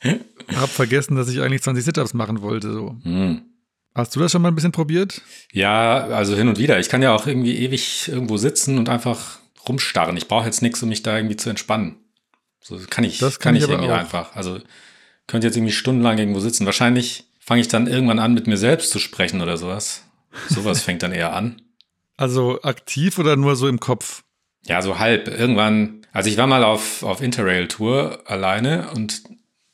äh, 0.03 0.17
habe 0.55 0.67
vergessen, 0.67 1.15
dass 1.15 1.27
ich 1.29 1.41
eigentlich 1.41 1.63
20 1.63 1.83
Sit-Ups 1.83 2.13
machen 2.13 2.41
wollte. 2.41 2.71
So. 2.71 2.95
Hm. 3.03 3.41
Hast 3.95 4.15
du 4.15 4.19
das 4.19 4.31
schon 4.31 4.43
mal 4.43 4.49
ein 4.49 4.55
bisschen 4.55 4.71
probiert? 4.71 5.21
Ja, 5.51 6.05
also 6.07 6.35
hin 6.35 6.47
und 6.47 6.59
wieder. 6.59 6.79
Ich 6.79 6.89
kann 6.89 7.01
ja 7.01 7.13
auch 7.15 7.25
irgendwie 7.25 7.57
ewig 7.57 8.07
irgendwo 8.07 8.37
sitzen 8.37 8.77
und 8.77 8.89
einfach 8.89 9.39
rumstarren. 9.67 10.17
Ich 10.17 10.27
brauche 10.27 10.45
jetzt 10.45 10.61
nichts, 10.61 10.83
um 10.83 10.89
mich 10.89 11.01
da 11.03 11.15
irgendwie 11.17 11.35
zu 11.35 11.49
entspannen. 11.49 11.95
So 12.59 12.79
kann 12.89 13.03
ich, 13.03 13.17
Das 13.19 13.39
kann 13.39 13.51
kann 13.51 13.55
ich 13.55 13.63
ich 13.63 13.69
irgendwie 13.69 13.91
auch. 13.91 13.97
einfach. 13.97 14.35
Also 14.35 14.59
könnte 15.27 15.47
jetzt 15.47 15.57
irgendwie 15.57 15.73
stundenlang 15.73 16.17
irgendwo 16.17 16.39
sitzen. 16.39 16.65
Wahrscheinlich 16.65 17.25
fange 17.39 17.61
ich 17.61 17.67
dann 17.67 17.87
irgendwann 17.87 18.19
an, 18.19 18.33
mit 18.33 18.47
mir 18.47 18.57
selbst 18.57 18.91
zu 18.91 18.99
sprechen 18.99 19.41
oder 19.41 19.57
sowas. 19.57 20.02
Sowas 20.49 20.81
fängt 20.81 21.03
dann 21.03 21.11
eher 21.11 21.33
an. 21.33 21.61
Also 22.17 22.61
aktiv 22.61 23.17
oder 23.19 23.35
nur 23.35 23.55
so 23.55 23.67
im 23.67 23.79
Kopf? 23.79 24.23
Ja, 24.65 24.81
so 24.81 24.99
halb. 24.99 25.27
Irgendwann, 25.27 26.05
also 26.11 26.29
ich 26.29 26.37
war 26.37 26.47
mal 26.47 26.63
auf, 26.63 27.03
auf 27.03 27.21
Interrail-Tour 27.21 28.23
alleine 28.25 28.91
und 28.91 29.23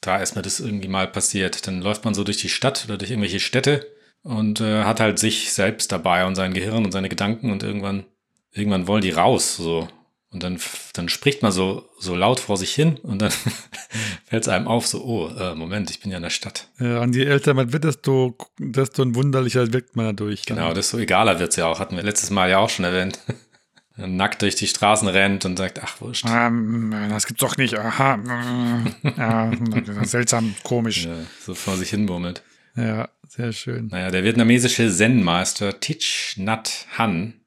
da 0.02 0.18
ist 0.18 0.36
mir 0.36 0.42
das 0.42 0.60
irgendwie 0.60 0.88
mal 0.88 1.08
passiert. 1.08 1.68
Dann 1.68 1.82
läuft 1.82 2.06
man 2.06 2.14
so 2.14 2.24
durch 2.24 2.38
die 2.38 2.50
Stadt 2.50 2.86
oder 2.86 2.98
durch 2.98 3.12
irgendwelche 3.12 3.40
Städte 3.40 3.86
und 4.24 4.62
äh, 4.62 4.84
hat 4.84 5.00
halt 5.00 5.20
sich 5.20 5.52
selbst 5.54 5.92
dabei 5.92 6.26
und 6.26 6.36
sein 6.36 6.54
Gehirn 6.54 6.86
und 6.86 6.92
seine 6.92 7.10
Gedanken 7.10 7.52
und 7.52 7.64
irgendwann, 7.64 8.06
irgendwann 8.52 8.88
wollen 8.88 9.02
die 9.02 9.12
raus, 9.12 9.58
so. 9.58 9.88
Und 10.32 10.44
dann, 10.44 10.60
dann 10.94 11.10
spricht 11.10 11.42
man 11.42 11.52
so, 11.52 11.90
so 11.98 12.16
laut 12.16 12.40
vor 12.40 12.56
sich 12.56 12.72
hin 12.74 12.98
und 12.98 13.20
dann 13.20 13.32
fällt 14.26 14.44
es 14.44 14.48
einem 14.48 14.68
auf, 14.68 14.86
so, 14.86 15.04
oh, 15.04 15.28
äh, 15.30 15.56
Moment, 15.56 15.90
ich 15.90 16.02
bin 16.02 16.12
ja 16.12 16.18
in 16.18 16.24
der 16.24 16.30
Stadt. 16.30 16.68
Äh, 16.80 16.98
an 16.98 17.14
je 17.14 17.26
älter 17.26 17.56
man 17.56 17.74
wird, 17.74 17.84
desto, 17.84 18.38
desto 18.60 19.16
wunderlicher 19.16 19.74
wirkt 19.74 19.96
man 19.96 20.06
dadurch. 20.06 20.44
dann. 20.44 20.58
Genau, 20.58 20.74
desto 20.74 21.00
egaler 21.00 21.40
wird's 21.40 21.56
ja 21.56 21.66
auch. 21.66 21.80
Hatten 21.80 21.96
wir 21.96 22.04
letztes 22.04 22.30
Mal 22.30 22.50
ja 22.50 22.60
auch 22.60 22.70
schon 22.70 22.86
erwähnt. 22.86 23.20
Nackt 23.98 24.44
durch 24.44 24.56
die 24.56 24.68
Straßen 24.68 25.08
rennt 25.08 25.46
und 25.46 25.58
sagt, 25.58 25.82
ach, 25.84 26.00
wurscht. 26.00 26.26
Ähm, 26.30 26.96
das 27.10 27.26
gibt's 27.26 27.42
doch 27.42 27.58
nicht. 27.58 27.78
Aha. 27.78 28.20
Ja, 29.18 29.52
seltsam, 30.04 30.56
komisch. 30.64 31.06
Ja, 31.06 31.16
so 31.42 31.54
vor 31.54 31.76
sich 31.76 31.90
hin 31.90 32.06
murmelt. 32.06 32.44
Ja, 32.76 33.10
sehr 33.28 33.52
schön. 33.52 33.88
Naja, 33.88 34.10
der 34.10 34.24
vietnamesische 34.24 34.90
Zen-Meister 34.90 35.82
Thich 35.82 36.36
Nhat 36.38 36.86
Hanh, 36.98 37.42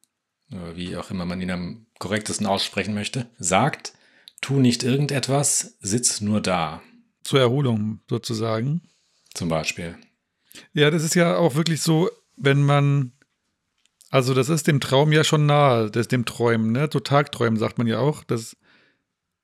oder 0.50 0.76
wie 0.76 0.96
auch 0.96 1.10
immer 1.10 1.24
man 1.24 1.40
ihn 1.40 1.50
am 1.50 1.86
korrektesten 2.02 2.46
aussprechen 2.46 2.94
möchte, 2.94 3.26
sagt, 3.38 3.92
tu 4.40 4.54
nicht 4.58 4.82
irgendetwas, 4.82 5.76
sitz 5.80 6.20
nur 6.20 6.40
da, 6.40 6.82
Zur 7.22 7.38
Erholung 7.40 8.00
sozusagen. 8.10 8.82
zum 9.34 9.48
Beispiel. 9.48 9.96
Ja, 10.74 10.90
das 10.90 11.04
ist 11.04 11.14
ja 11.14 11.36
auch 11.36 11.54
wirklich 11.54 11.80
so, 11.80 12.10
wenn 12.36 12.62
man, 12.62 13.12
also 14.10 14.34
das 14.34 14.48
ist 14.48 14.66
dem 14.66 14.80
Traum 14.80 15.12
ja 15.12 15.22
schon 15.22 15.46
nahe, 15.46 15.90
das 15.90 16.08
dem 16.08 16.24
Träumen, 16.24 16.72
ne? 16.72 16.90
So 16.92 16.98
Tagträumen 16.98 17.58
sagt 17.58 17.78
man 17.78 17.86
ja 17.86 18.00
auch. 18.00 18.24
Das, 18.24 18.56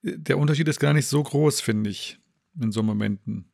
der 0.02 0.36
Unterschied 0.36 0.66
ist 0.66 0.80
gar 0.80 0.92
nicht 0.92 1.06
so 1.06 1.22
groß, 1.22 1.60
finde 1.60 1.90
ich, 1.90 2.18
in 2.60 2.72
so 2.72 2.82
Momenten. 2.82 3.52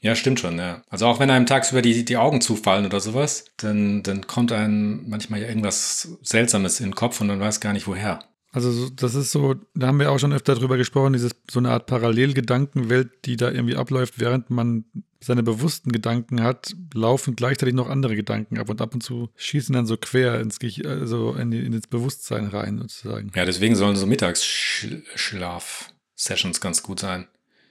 Ja, 0.00 0.14
stimmt 0.14 0.38
schon, 0.38 0.56
ja. 0.56 0.82
Also 0.88 1.06
auch 1.06 1.18
wenn 1.18 1.30
einem 1.30 1.46
tagsüber 1.46 1.82
die, 1.82 2.04
die 2.04 2.16
Augen 2.16 2.40
zufallen 2.40 2.86
oder 2.86 3.00
sowas, 3.00 3.46
dann, 3.56 4.04
dann 4.04 4.26
kommt 4.26 4.52
einem 4.52 5.08
manchmal 5.08 5.40
ja 5.40 5.48
irgendwas 5.48 6.16
Seltsames 6.22 6.78
in 6.78 6.90
den 6.90 6.94
Kopf 6.94 7.20
und 7.20 7.26
man 7.26 7.40
weiß 7.40 7.60
gar 7.60 7.72
nicht 7.72 7.88
woher. 7.88 8.20
Also 8.52 8.70
so- 8.70 8.88
das 8.90 9.14
ist 9.14 9.32
so, 9.32 9.54
da 9.74 9.88
haben 9.88 9.98
wir 10.00 10.10
auch 10.10 10.18
schon 10.18 10.32
öfter 10.32 10.54
drüber 10.54 10.76
gesprochen, 10.78 11.12
dieses 11.12 11.32
so 11.50 11.58
eine 11.58 11.70
Art 11.70 11.86
Parallelgedankenwelt, 11.86 13.26
die 13.26 13.36
da 13.36 13.50
irgendwie 13.50 13.76
abläuft, 13.76 14.18
während 14.18 14.48
man 14.50 14.84
seine 15.20 15.42
bewussten 15.42 15.92
Gedanken 15.92 16.42
hat, 16.42 16.74
laufen 16.94 17.36
gleichzeitig 17.36 17.74
noch 17.74 17.88
andere 17.88 18.16
Gedanken 18.16 18.58
ab 18.58 18.68
und 18.70 18.80
ab 18.80 18.94
und 18.94 19.02
zu 19.02 19.28
schießen 19.36 19.74
dann 19.74 19.86
so 19.86 19.96
quer 19.96 20.40
ins, 20.40 20.58
also 20.84 21.34
in, 21.34 21.50
die, 21.50 21.64
ins 21.64 21.86
Bewusstsein 21.88 22.46
rein 22.46 22.78
sozusagen. 22.78 23.30
Ja, 23.34 23.44
deswegen 23.44 23.74
sollen 23.76 23.96
so 23.96 24.06
Mittagsschlaf-Sessions 24.06 26.60
ganz 26.60 26.82
gut 26.82 27.00
sein. 27.00 27.26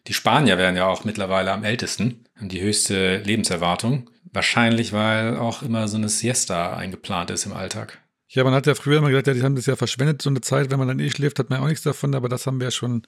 Die 0.07 0.13
Spanier 0.13 0.57
werden 0.57 0.75
ja 0.75 0.88
auch 0.88 1.03
mittlerweile 1.03 1.51
am 1.51 1.63
ältesten, 1.63 2.25
haben 2.35 2.49
die 2.49 2.61
höchste 2.61 3.17
Lebenserwartung. 3.19 4.09
Wahrscheinlich, 4.31 4.91
weil 4.93 5.38
auch 5.38 5.61
immer 5.63 5.88
so 5.88 5.97
eine 5.97 6.09
Siesta 6.09 6.75
eingeplant 6.75 7.31
ist 7.31 7.45
im 7.45 7.53
Alltag. 7.53 7.99
Ja, 8.27 8.43
man 8.43 8.53
hat 8.53 8.67
ja 8.67 8.75
früher 8.75 8.97
immer 8.97 9.09
gesagt, 9.09 9.27
ja, 9.27 9.33
die 9.33 9.43
haben 9.43 9.55
das 9.55 9.65
ja 9.65 9.75
verschwendet, 9.75 10.21
so 10.21 10.29
eine 10.29 10.41
Zeit, 10.41 10.71
wenn 10.71 10.79
man 10.79 10.88
dann 10.88 10.99
eh 10.99 11.09
schläft, 11.09 11.39
hat 11.39 11.49
man 11.49 11.59
ja 11.59 11.63
auch 11.63 11.69
nichts 11.69 11.83
davon, 11.83 12.15
aber 12.15 12.29
das 12.29 12.47
haben 12.47 12.59
wir 12.59 12.65
ja 12.65 12.71
schon 12.71 13.03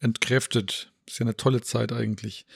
entkräftet. 0.00 0.92
Ist 1.06 1.18
ja 1.18 1.24
eine 1.24 1.36
tolle 1.36 1.62
Zeit 1.62 1.92
eigentlich. 1.92 2.46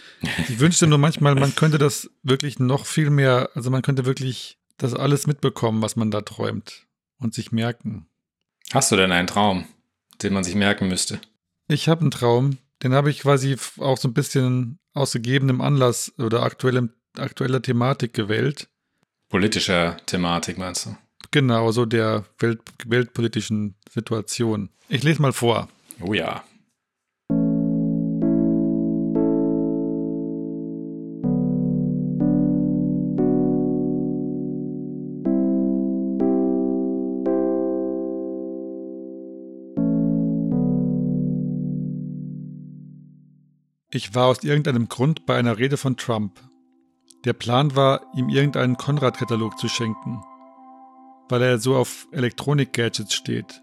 Ich 0.48 0.60
wünschte 0.60 0.86
nur 0.86 0.98
manchmal, 0.98 1.34
man 1.34 1.56
könnte 1.56 1.78
das 1.78 2.10
wirklich 2.22 2.58
noch 2.58 2.86
viel 2.86 3.10
mehr, 3.10 3.50
also 3.54 3.70
man 3.70 3.82
könnte 3.82 4.06
wirklich 4.06 4.58
das 4.76 4.94
alles 4.94 5.26
mitbekommen, 5.26 5.82
was 5.82 5.96
man 5.96 6.10
da 6.10 6.20
träumt 6.20 6.86
und 7.18 7.34
sich 7.34 7.50
merken. 7.50 8.06
Hast 8.72 8.92
du 8.92 8.96
denn 8.96 9.12
einen 9.12 9.26
Traum, 9.26 9.66
den 10.22 10.32
man 10.32 10.44
sich 10.44 10.54
merken 10.54 10.88
müsste? 10.88 11.20
Ich 11.68 11.88
habe 11.88 12.02
einen 12.02 12.10
Traum, 12.12 12.58
den 12.82 12.92
habe 12.92 13.10
ich 13.10 13.20
quasi 13.20 13.56
auch 13.78 13.98
so 13.98 14.08
ein 14.08 14.14
bisschen 14.14 14.78
aus 14.92 15.12
gegebenem 15.12 15.60
Anlass 15.60 16.12
oder 16.18 16.42
aktuellem, 16.42 16.90
aktueller 17.16 17.62
Thematik 17.62 18.14
gewählt. 18.14 18.68
Politischer 19.28 19.96
Thematik, 20.06 20.56
meinst 20.58 20.86
du? 20.86 20.96
Genau, 21.36 21.70
so 21.70 21.84
der 21.84 22.24
Welt, 22.38 22.62
weltpolitischen 22.86 23.74
Situation. 23.90 24.70
Ich 24.88 25.02
lese 25.02 25.20
mal 25.20 25.34
vor. 25.34 25.68
Oh 26.00 26.14
ja. 26.14 26.42
Ich 43.90 44.14
war 44.14 44.28
aus 44.28 44.42
irgendeinem 44.42 44.88
Grund 44.88 45.26
bei 45.26 45.36
einer 45.36 45.58
Rede 45.58 45.76
von 45.76 45.98
Trump. 45.98 46.40
Der 47.26 47.34
Plan 47.34 47.76
war, 47.76 48.00
ihm 48.16 48.30
irgendeinen 48.30 48.78
Konrad-Katalog 48.78 49.58
zu 49.58 49.68
schenken, 49.68 50.22
weil 51.28 51.42
er 51.42 51.58
so 51.58 51.76
auf 51.76 52.06
Elektronik-Gadgets 52.12 53.14
steht. 53.14 53.62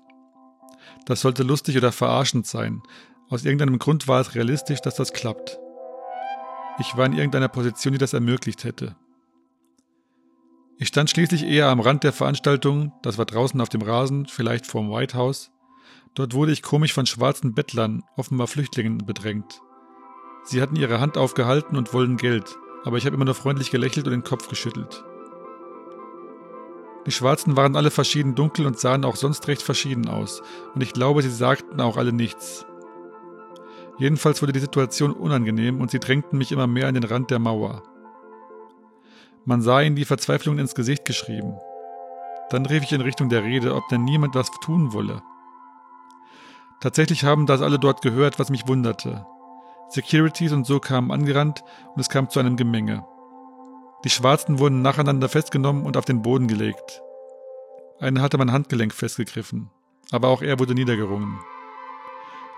Das 1.05 1.21
sollte 1.21 1.43
lustig 1.43 1.77
oder 1.77 1.91
verarschend 1.91 2.47
sein. 2.47 2.81
Aus 3.29 3.45
irgendeinem 3.45 3.79
Grund 3.79 4.07
war 4.07 4.21
es 4.21 4.35
realistisch, 4.35 4.81
dass 4.81 4.95
das 4.95 5.13
klappt. 5.13 5.59
Ich 6.79 6.97
war 6.97 7.05
in 7.05 7.13
irgendeiner 7.13 7.49
Position, 7.49 7.93
die 7.93 7.99
das 7.99 8.13
ermöglicht 8.13 8.63
hätte. 8.63 8.95
Ich 10.79 10.87
stand 10.87 11.09
schließlich 11.09 11.43
eher 11.43 11.67
am 11.67 11.79
Rand 11.79 12.03
der 12.03 12.13
Veranstaltung, 12.13 12.91
das 13.03 13.17
war 13.17 13.25
draußen 13.25 13.61
auf 13.61 13.69
dem 13.69 13.81
Rasen, 13.81 14.25
vielleicht 14.25 14.65
vorm 14.65 14.91
White 14.91 15.17
House. 15.17 15.51
Dort 16.15 16.33
wurde 16.33 16.51
ich 16.51 16.61
komisch 16.61 16.93
von 16.93 17.05
schwarzen 17.05 17.53
Bettlern, 17.53 18.03
offenbar 18.17 18.47
Flüchtlingen, 18.47 18.99
bedrängt. 18.99 19.61
Sie 20.43 20.61
hatten 20.61 20.75
ihre 20.75 20.99
Hand 20.99 21.17
aufgehalten 21.17 21.77
und 21.77 21.93
wollten 21.93 22.17
Geld, 22.17 22.57
aber 22.83 22.97
ich 22.97 23.05
habe 23.05 23.15
immer 23.15 23.25
nur 23.25 23.35
freundlich 23.35 23.71
gelächelt 23.71 24.07
und 24.07 24.11
den 24.11 24.23
Kopf 24.23 24.49
geschüttelt. 24.49 25.03
Die 27.05 27.11
Schwarzen 27.11 27.57
waren 27.57 27.75
alle 27.75 27.91
verschieden 27.91 28.35
dunkel 28.35 28.65
und 28.65 28.79
sahen 28.79 29.03
auch 29.03 29.15
sonst 29.15 29.47
recht 29.47 29.61
verschieden 29.61 30.07
aus, 30.07 30.41
und 30.73 30.81
ich 30.81 30.93
glaube, 30.93 31.21
sie 31.21 31.29
sagten 31.29 31.81
auch 31.81 31.97
alle 31.97 32.13
nichts. 32.13 32.65
Jedenfalls 33.97 34.41
wurde 34.41 34.53
die 34.53 34.59
Situation 34.59 35.11
unangenehm 35.11 35.81
und 35.81 35.91
sie 35.91 35.99
drängten 35.99 36.37
mich 36.37 36.51
immer 36.51 36.67
mehr 36.67 36.87
an 36.87 36.95
den 36.95 37.03
Rand 37.03 37.29
der 37.29 37.39
Mauer. 37.39 37.83
Man 39.45 39.61
sah 39.61 39.81
ihnen 39.81 39.95
die 39.95 40.05
Verzweiflung 40.05 40.57
ins 40.57 40.73
Gesicht 40.73 41.05
geschrieben. 41.05 41.55
Dann 42.49 42.65
rief 42.65 42.83
ich 42.83 42.93
in 42.93 43.01
Richtung 43.01 43.29
der 43.29 43.43
Rede, 43.43 43.75
ob 43.75 43.87
denn 43.89 44.03
niemand 44.03 44.35
was 44.35 44.49
tun 44.61 44.93
wolle. 44.93 45.21
Tatsächlich 46.79 47.23
haben 47.23 47.45
das 47.45 47.61
alle 47.61 47.79
dort 47.79 48.01
gehört, 48.01 48.39
was 48.39 48.49
mich 48.49 48.67
wunderte. 48.67 49.25
Securities 49.89 50.53
und 50.53 50.65
so 50.65 50.79
kamen 50.79 51.11
angerannt 51.11 51.63
und 51.93 52.01
es 52.01 52.09
kam 52.09 52.29
zu 52.29 52.39
einem 52.39 52.57
Gemenge. 52.57 53.05
Die 54.03 54.09
Schwarzen 54.09 54.59
wurden 54.59 54.81
nacheinander 54.81 55.29
festgenommen 55.29 55.85
und 55.85 55.95
auf 55.95 56.05
den 56.05 56.21
Boden 56.21 56.47
gelegt. 56.47 57.01
Einer 57.99 58.21
hatte 58.21 58.37
mein 58.37 58.51
Handgelenk 58.51 58.93
festgegriffen, 58.93 59.69
aber 60.11 60.27
auch 60.27 60.41
er 60.41 60.59
wurde 60.59 60.73
niedergerungen. 60.73 61.39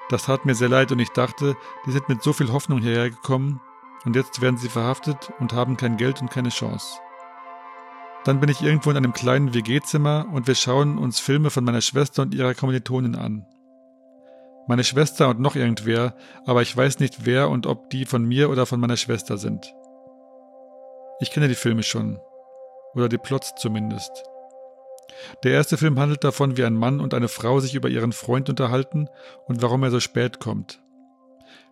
Das 0.10 0.26
tat 0.26 0.46
mir 0.46 0.56
sehr 0.56 0.70
leid 0.70 0.92
und 0.92 1.00
ich 1.00 1.10
dachte, 1.10 1.56
die 1.86 1.92
sind 1.92 2.10
mit 2.10 2.24
so 2.24 2.34
viel 2.34 2.52
Hoffnung 2.52 2.80
hierher 2.80 3.10
gekommen 3.10 3.62
und 4.06 4.16
jetzt 4.16 4.42
werden 4.42 4.58
sie 4.58 4.70
verhaftet 4.70 5.32
und 5.40 5.54
haben 5.54 5.78
kein 5.78 5.98
Geld 5.98 6.22
und 6.22 6.32
keine 6.32 6.50
Chance. 6.50 7.00
Dann 8.24 8.40
bin 8.40 8.50
ich 8.50 8.62
irgendwo 8.62 8.90
in 8.90 8.98
einem 8.98 9.14
kleinen 9.14 9.54
WG-Zimmer 9.54 10.28
und 10.32 10.48
wir 10.48 10.56
schauen 10.56 10.98
uns 10.98 11.20
Filme 11.20 11.52
von 11.52 11.64
meiner 11.64 11.82
Schwester 11.82 12.24
und 12.24 12.34
ihrer 12.34 12.56
Kommilitonin 12.56 13.16
an. 13.16 13.46
Meine 14.68 14.84
Schwester 14.84 15.30
und 15.30 15.40
noch 15.40 15.56
irgendwer, 15.56 16.16
aber 16.48 16.64
ich 16.64 16.76
weiß 16.76 17.00
nicht 17.00 17.26
wer 17.26 17.50
und 17.50 17.68
ob 17.68 17.92
die 17.92 18.06
von 18.06 18.26
mir 18.26 18.50
oder 18.50 18.66
von 18.66 18.80
meiner 18.80 18.98
Schwester 18.98 19.38
sind. 19.38 19.72
Ich 21.20 21.32
kenne 21.32 21.48
die 21.48 21.56
Filme 21.56 21.84
schon. 21.84 22.20
Oder 22.94 23.10
die 23.10 23.18
Plots 23.18 23.54
zumindest. 23.56 24.12
Der 25.44 25.54
erste 25.54 25.78
Film 25.78 26.00
handelt 26.00 26.24
davon, 26.24 26.58
wie 26.58 26.66
ein 26.66 26.76
Mann 26.76 27.00
und 27.00 27.14
eine 27.14 27.30
Frau 27.30 27.60
sich 27.60 27.76
über 27.76 27.90
ihren 27.90 28.12
Freund 28.12 28.50
unterhalten 28.50 29.08
und 29.46 29.62
warum 29.62 29.84
er 29.84 29.92
so 29.92 30.00
spät 30.00 30.40
kommt. 30.40 30.82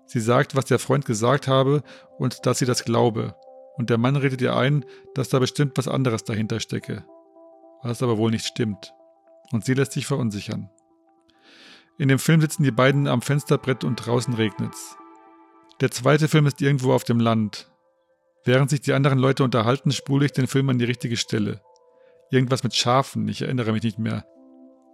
Sie 0.06 0.19
sagt, 0.19 0.56
was 0.56 0.65
der 0.65 0.79
Freund 0.79 1.06
gesagt 1.06 1.47
habe 1.47 1.84
und 2.17 2.45
dass 2.45 2.60
sie 2.60 2.65
das 2.65 2.86
glaube. 2.86 3.36
Und 3.75 3.89
der 3.89 3.97
Mann 3.97 4.15
redet 4.15 4.41
ihr 4.41 4.56
ein, 4.56 4.86
dass 5.15 5.29
da 5.29 5.39
bestimmt 5.39 5.77
was 5.77 5.88
anderes 5.88 6.23
dahinter 6.23 6.60
stecke. 6.60 7.03
Was 7.82 8.03
aber 8.03 8.17
wohl 8.17 8.32
nicht 8.32 8.45
stimmt. 8.45 8.93
Und 9.51 9.65
sie 9.65 9.73
lässt 9.73 9.93
sich 9.93 10.06
verunsichern. 10.06 10.69
In 11.97 12.08
dem 12.08 12.19
Film 12.19 12.41
sitzen 12.41 12.63
die 12.63 12.71
beiden 12.71 13.08
am 13.08 13.21
Fensterbrett 13.21 13.84
und 13.84 13.95
draußen 13.97 14.34
regnet's. 14.34 14.95
Der 15.82 15.91
zweite 15.91 16.27
Film 16.27 16.45
ist 16.45 16.62
irgendwo 16.62 16.93
auf 16.93 17.03
dem 17.03 17.19
Land, 17.19 17.72
Während 18.45 18.69
sich 18.69 18.82
die 18.82 18.93
anderen 18.93 19.19
Leute 19.19 19.43
unterhalten, 19.43 19.91
spule 19.91 20.25
ich 20.25 20.34
den 20.34 20.47
Film 20.47 20.69
an 20.69 20.79
die 20.79 20.86
richtige 20.86 21.17
Stelle. 21.17 21.62
Irgendwas 22.29 22.63
mit 22.63 22.75
Schafen, 22.75 23.27
ich 23.27 23.41
erinnere 23.41 23.71
mich 23.71 23.84
nicht 23.84 23.99
mehr. 23.99 24.25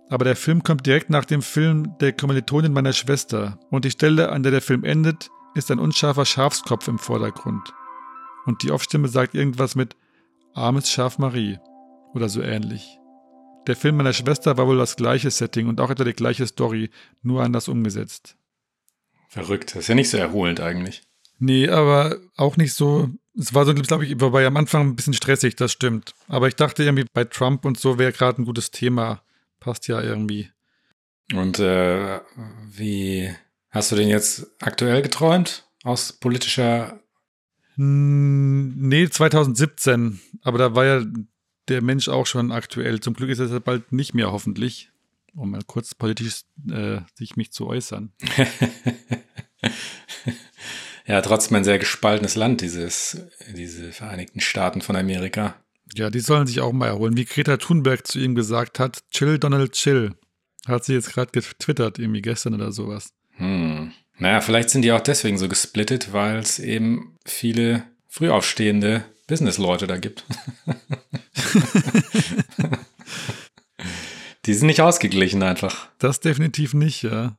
Aber 0.09 0.25
der 0.25 0.35
Film 0.35 0.63
kommt 0.63 0.85
direkt 0.85 1.09
nach 1.09 1.25
dem 1.25 1.41
Film 1.41 1.95
der 1.99 2.13
Kommilitonin 2.13 2.73
meiner 2.73 2.93
Schwester 2.93 3.59
und 3.69 3.85
die 3.85 3.91
Stelle, 3.91 4.29
an 4.29 4.43
der 4.43 4.51
der 4.51 4.61
Film 4.61 4.83
endet, 4.83 5.29
ist 5.55 5.71
ein 5.71 5.79
unscharfer 5.79 6.25
Schafskopf 6.25 6.87
im 6.87 6.99
Vordergrund. 6.99 7.73
Und 8.45 8.63
die 8.63 8.71
Off-Stimme 8.71 9.07
sagt 9.07 9.35
irgendwas 9.35 9.75
mit 9.75 9.95
Armes 10.53 10.89
Schaf 10.89 11.17
Marie 11.17 11.59
oder 12.13 12.29
so 12.29 12.41
ähnlich. 12.41 12.99
Der 13.67 13.75
Film 13.75 13.97
meiner 13.97 14.13
Schwester 14.13 14.57
war 14.57 14.67
wohl 14.67 14.77
das 14.77 14.95
gleiche 14.95 15.29
Setting 15.29 15.67
und 15.67 15.79
auch 15.79 15.89
etwa 15.89 16.03
die 16.03 16.13
gleiche 16.13 16.47
Story, 16.47 16.89
nur 17.21 17.43
anders 17.43 17.67
umgesetzt. 17.67 18.35
Verrückt, 19.27 19.75
das 19.75 19.81
ist 19.83 19.87
ja 19.89 19.95
nicht 19.95 20.09
so 20.09 20.17
erholend 20.17 20.59
eigentlich. 20.59 21.03
Nee, 21.37 21.69
aber 21.69 22.17
auch 22.35 22.57
nicht 22.57 22.73
so 22.73 23.09
es 23.39 23.53
war 23.53 23.65
so, 23.65 23.73
glaube 23.73 24.05
ich, 24.05 24.19
war 24.19 24.43
am 24.43 24.57
Anfang 24.57 24.89
ein 24.89 24.95
bisschen 24.97 25.13
stressig, 25.13 25.55
das 25.55 25.71
stimmt. 25.71 26.13
Aber 26.27 26.49
ich 26.49 26.55
dachte 26.55 26.83
irgendwie, 26.83 27.05
bei 27.13 27.23
Trump 27.23 27.63
und 27.63 27.79
so 27.79 27.97
wäre 27.97 28.11
gerade 28.11 28.41
ein 28.41 28.45
gutes 28.45 28.69
Thema. 28.71 29.23
Passt 29.61 29.87
ja 29.87 30.01
irgendwie. 30.01 30.49
Und 31.33 31.57
äh, 31.59 32.19
wie 32.69 33.33
hast 33.69 33.91
du 33.91 33.95
den 33.95 34.09
jetzt 34.09 34.47
aktuell 34.61 35.01
geträumt? 35.01 35.69
Aus 35.83 36.11
politischer. 36.11 36.99
Nee, 37.77 39.09
2017. 39.09 40.19
Aber 40.41 40.57
da 40.57 40.75
war 40.75 40.85
ja 40.85 41.05
der 41.69 41.81
Mensch 41.81 42.09
auch 42.09 42.25
schon 42.25 42.51
aktuell. 42.51 42.99
Zum 42.99 43.13
Glück 43.13 43.29
ist 43.29 43.39
er 43.39 43.59
bald 43.61 43.93
nicht 43.93 44.13
mehr, 44.13 44.33
hoffentlich. 44.33 44.91
Um 45.33 45.51
mal 45.51 45.61
kurz 45.65 45.95
politisch 45.95 46.41
äh, 46.69 46.99
sich 47.15 47.37
mich 47.37 47.53
zu 47.53 47.67
äußern. 47.67 48.11
ja 51.09 51.21
trotzdem 51.21 51.57
ein 51.57 51.63
sehr 51.63 51.79
gespaltenes 51.79 52.35
Land, 52.35 52.61
dieses, 52.61 53.25
diese 53.53 53.91
Vereinigten 53.91 54.39
Staaten 54.39 54.81
von 54.81 54.95
Amerika. 54.95 55.55
Ja, 55.95 56.11
die 56.11 56.19
sollen 56.19 56.45
sich 56.45 56.61
auch 56.61 56.71
mal 56.71 56.87
erholen. 56.87 57.17
Wie 57.17 57.25
Greta 57.25 57.57
Thunberg 57.57 58.05
zu 58.05 58.19
ihm 58.19 58.35
gesagt 58.35 58.79
hat, 58.79 58.99
chill 59.09 59.39
Donald 59.39 59.73
chill. 59.73 60.13
Hat 60.67 60.85
sie 60.85 60.93
jetzt 60.93 61.11
gerade 61.11 61.31
getwittert, 61.31 61.97
irgendwie 61.97 62.21
gestern 62.21 62.53
oder 62.53 62.71
sowas. 62.71 63.09
Hm. 63.37 63.91
Naja, 64.19 64.41
vielleicht 64.41 64.69
sind 64.69 64.83
die 64.83 64.91
auch 64.91 65.01
deswegen 65.01 65.39
so 65.39 65.49
gesplittet, 65.49 66.13
weil 66.13 66.37
es 66.37 66.59
eben 66.59 67.17
viele 67.25 67.83
frühaufstehende 68.07 69.03
Businessleute 69.25 69.87
da 69.87 69.97
gibt. 69.97 70.25
die 74.45 74.53
sind 74.53 74.67
nicht 74.67 74.81
ausgeglichen 74.81 75.41
einfach. 75.41 75.87
Das 75.97 76.19
definitiv 76.19 76.75
nicht, 76.75 77.01
ja 77.01 77.35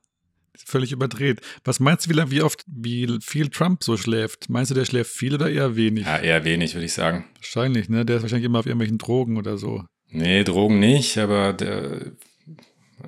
völlig 0.66 0.92
überdreht. 0.92 1.40
Was 1.64 1.80
meinst 1.80 2.06
du, 2.06 2.10
wie, 2.10 2.30
wie 2.30 2.42
oft, 2.42 2.64
wie 2.66 3.18
viel 3.22 3.48
Trump 3.48 3.82
so 3.82 3.96
schläft? 3.96 4.48
Meinst 4.50 4.70
du, 4.70 4.74
der 4.74 4.84
schläft 4.84 5.10
viel 5.10 5.34
oder 5.34 5.50
eher 5.50 5.76
wenig? 5.76 6.06
Ja, 6.06 6.18
eher 6.18 6.44
wenig, 6.44 6.74
würde 6.74 6.86
ich 6.86 6.92
sagen. 6.92 7.24
Wahrscheinlich, 7.36 7.88
ne? 7.88 8.04
Der 8.04 8.16
ist 8.16 8.22
wahrscheinlich 8.22 8.46
immer 8.46 8.60
auf 8.60 8.66
irgendwelchen 8.66 8.98
Drogen 8.98 9.36
oder 9.36 9.58
so. 9.58 9.84
Nee, 10.08 10.44
Drogen 10.44 10.80
nicht, 10.80 11.18
aber 11.18 11.52
der, 11.52 12.12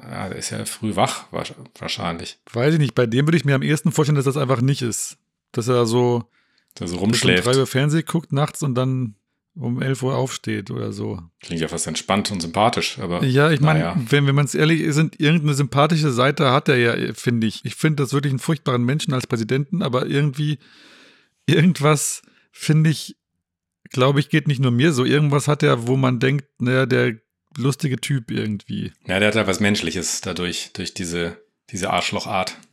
ja, 0.00 0.28
der 0.28 0.38
ist 0.38 0.50
ja 0.50 0.64
früh 0.64 0.96
wach, 0.96 1.26
wahrscheinlich. 1.78 2.38
Weiß 2.52 2.74
ich 2.74 2.80
nicht. 2.80 2.94
Bei 2.94 3.06
dem 3.06 3.26
würde 3.26 3.36
ich 3.36 3.44
mir 3.44 3.54
am 3.54 3.62
ehesten 3.62 3.92
vorstellen, 3.92 4.16
dass 4.16 4.24
das 4.24 4.36
einfach 4.36 4.60
nicht 4.60 4.82
ist. 4.82 5.18
Dass 5.52 5.68
er 5.68 5.86
so, 5.86 6.24
dass 6.74 6.90
er 6.90 6.94
so 6.94 6.96
rumschläft. 6.98 7.46
Um 7.46 7.52
drei 7.52 7.60
Uhr 7.60 7.66
Fernsehen 7.66 8.04
guckt 8.06 8.32
nachts 8.32 8.62
und 8.62 8.74
dann 8.74 9.16
um 9.54 9.82
11 9.82 10.02
Uhr 10.02 10.16
aufsteht 10.16 10.70
oder 10.70 10.92
so. 10.92 11.20
Klingt 11.40 11.60
ja 11.60 11.68
fast 11.68 11.86
entspannt 11.86 12.30
und 12.30 12.40
sympathisch, 12.40 12.98
aber. 12.98 13.22
Ja, 13.24 13.50
ich 13.50 13.60
meine, 13.60 13.80
ja. 13.80 13.96
wenn, 14.08 14.26
wenn 14.26 14.34
man 14.34 14.46
es 14.46 14.54
ehrlich 14.54 14.80
ist, 14.80 14.96
irgendeine 14.96 15.54
sympathische 15.54 16.10
Seite 16.10 16.50
hat 16.50 16.68
er 16.68 16.76
ja, 16.76 17.14
finde 17.14 17.46
ich. 17.46 17.64
Ich 17.64 17.74
finde 17.74 18.02
das 18.02 18.12
wirklich 18.12 18.32
einen 18.32 18.38
furchtbaren 18.38 18.84
Menschen 18.84 19.12
als 19.12 19.26
Präsidenten, 19.26 19.82
aber 19.82 20.06
irgendwie, 20.06 20.58
irgendwas, 21.46 22.22
finde 22.50 22.90
ich, 22.90 23.16
glaube 23.90 24.20
ich, 24.20 24.30
geht 24.30 24.48
nicht 24.48 24.60
nur 24.60 24.70
mir 24.70 24.92
so. 24.92 25.04
Irgendwas 25.04 25.48
hat 25.48 25.62
er, 25.62 25.86
wo 25.86 25.96
man 25.96 26.18
denkt, 26.18 26.46
naja, 26.58 26.86
der 26.86 27.16
lustige 27.56 27.98
Typ 27.98 28.30
irgendwie. 28.30 28.92
Ja, 29.06 29.18
der 29.18 29.28
hat 29.28 29.34
ja 29.34 29.46
was 29.46 29.60
Menschliches 29.60 30.22
dadurch, 30.22 30.70
durch 30.72 30.94
diese, 30.94 31.36
diese 31.70 31.90
Arschlochart. 31.90 32.56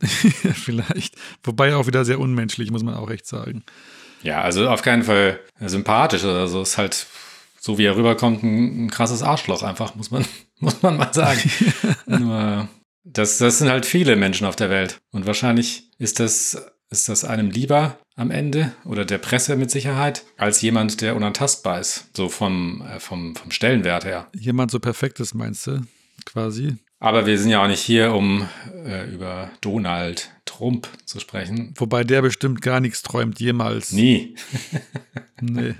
Vielleicht. 0.54 1.16
Wobei 1.42 1.74
auch 1.74 1.86
wieder 1.86 2.06
sehr 2.06 2.20
unmenschlich, 2.20 2.70
muss 2.70 2.82
man 2.82 2.94
auch 2.94 3.10
echt 3.10 3.26
sagen. 3.26 3.64
Ja, 4.22 4.42
also 4.42 4.68
auf 4.68 4.82
keinen 4.82 5.02
Fall 5.02 5.40
sympathisch 5.60 6.24
oder 6.24 6.46
so. 6.46 6.62
Ist 6.62 6.78
halt 6.78 7.06
so, 7.58 7.78
wie 7.78 7.84
er 7.84 7.96
rüberkommt, 7.96 8.42
ein, 8.42 8.86
ein 8.86 8.90
krasses 8.90 9.22
Arschloch 9.22 9.62
einfach, 9.62 9.94
muss 9.94 10.10
man, 10.10 10.24
muss 10.58 10.82
man 10.82 10.96
mal 10.96 11.12
sagen. 11.12 11.50
Nur, 12.06 12.68
das, 13.04 13.38
das 13.38 13.58
sind 13.58 13.68
halt 13.68 13.86
viele 13.86 14.16
Menschen 14.16 14.46
auf 14.46 14.56
der 14.56 14.70
Welt. 14.70 14.98
Und 15.12 15.26
wahrscheinlich 15.26 15.90
ist 15.98 16.20
das, 16.20 16.70
ist 16.90 17.08
das 17.08 17.24
einem 17.24 17.50
lieber 17.50 17.98
am 18.16 18.30
Ende 18.30 18.72
oder 18.84 19.04
der 19.04 19.18
Presse 19.18 19.56
mit 19.56 19.70
Sicherheit 19.70 20.24
als 20.36 20.60
jemand, 20.60 21.00
der 21.00 21.16
unantastbar 21.16 21.80
ist. 21.80 22.10
So 22.16 22.28
vom, 22.28 22.82
äh, 22.82 23.00
vom, 23.00 23.36
vom 23.36 23.50
Stellenwert 23.50 24.04
her. 24.04 24.28
Jemand 24.34 24.70
so 24.70 24.80
perfektes, 24.80 25.34
meinst 25.34 25.66
du? 25.66 25.82
Quasi. 26.26 26.76
Aber 26.98 27.24
wir 27.24 27.38
sind 27.38 27.50
ja 27.50 27.62
auch 27.62 27.68
nicht 27.68 27.80
hier, 27.80 28.12
um 28.14 28.46
äh, 28.84 29.10
über 29.10 29.50
Donald 29.62 30.30
Trump 30.60 30.88
zu 31.06 31.20
sprechen. 31.20 31.72
Wobei 31.76 32.04
der 32.04 32.20
bestimmt 32.20 32.60
gar 32.60 32.80
nichts 32.80 33.00
träumt, 33.00 33.40
jemals. 33.40 33.92
Nie. 33.92 34.34
nee. 35.40 35.74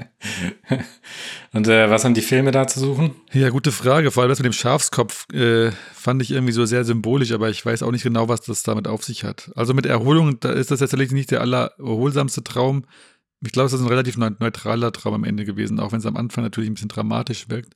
Und 1.53 1.69
äh, 1.69 1.91
was 1.91 2.07
haben 2.07 2.15
die 2.15 2.23
Filme 2.23 2.51
da 2.51 2.67
zu 2.67 2.81
suchen? 2.81 3.15
Ja, 3.33 3.51
gute 3.51 3.73
Frage. 3.73 4.11
Vor 4.11 4.23
allem 4.23 4.31
das 4.31 4.39
mit 4.39 4.47
dem 4.47 4.55
Schafskopf 4.55 5.31
äh, 5.35 5.71
fand 5.93 6.23
ich 6.23 6.31
irgendwie 6.31 6.55
so 6.55 6.65
sehr 6.65 6.85
symbolisch, 6.85 7.33
aber 7.33 7.51
ich 7.51 7.65
weiß 7.65 7.83
auch 7.83 7.93
nicht 7.93 8.05
genau, 8.05 8.31
was 8.31 8.41
das 8.41 8.63
damit 8.63 8.89
auf 8.89 9.05
sich 9.05 9.23
hat. 9.23 9.53
Also 9.55 9.75
mit 9.75 9.85
Erholung, 9.85 10.41
da 10.41 10.51
ist 10.51 10.71
das 10.71 10.79
tatsächlich 10.79 11.13
nicht 11.13 11.31
der 11.31 11.43
allererholsamste 11.43 12.43
Traum. 12.43 12.87
Ich 13.43 13.53
glaube, 13.53 13.67
es 13.67 13.75
ist 13.75 13.83
ein 13.83 13.87
relativ 13.87 14.17
neutraler 14.17 14.93
Traum 14.93 15.13
am 15.13 15.25
Ende 15.25 15.45
gewesen, 15.45 15.79
auch 15.79 15.93
wenn 15.93 15.99
es 15.99 16.07
am 16.07 16.17
Anfang 16.17 16.43
natürlich 16.43 16.71
ein 16.71 16.75
bisschen 16.75 16.89
dramatisch 16.89 17.51
wirkt. 17.51 17.75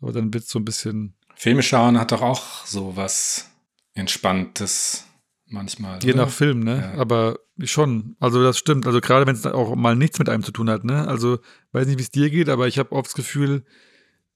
Aber 0.00 0.12
dann 0.12 0.32
wird 0.32 0.44
es 0.44 0.50
so 0.50 0.58
ein 0.58 0.64
bisschen 0.64 1.14
Filme 1.34 1.62
schauen 1.62 1.98
hat 1.98 2.12
doch 2.12 2.20
auch 2.20 2.66
so 2.66 2.96
was 2.96 3.50
Entspanntes 3.94 5.04
manchmal. 5.52 6.02
Je 6.02 6.12
oder? 6.12 6.24
nach 6.24 6.30
Film, 6.30 6.60
ne? 6.60 6.92
Ja. 6.94 7.00
Aber 7.00 7.38
schon. 7.64 8.16
Also 8.20 8.42
das 8.42 8.58
stimmt. 8.58 8.86
Also 8.86 9.00
gerade 9.00 9.26
wenn 9.26 9.34
es 9.34 9.46
auch 9.46 9.74
mal 9.74 9.96
nichts 9.96 10.18
mit 10.18 10.28
einem 10.28 10.42
zu 10.42 10.52
tun 10.52 10.70
hat, 10.70 10.84
ne? 10.84 11.06
Also 11.06 11.38
weiß 11.72 11.86
nicht, 11.86 11.98
wie 11.98 12.02
es 12.02 12.10
dir 12.10 12.30
geht, 12.30 12.48
aber 12.48 12.68
ich 12.68 12.78
habe 12.78 12.92
oft 12.92 13.08
das 13.08 13.14
Gefühl, 13.14 13.64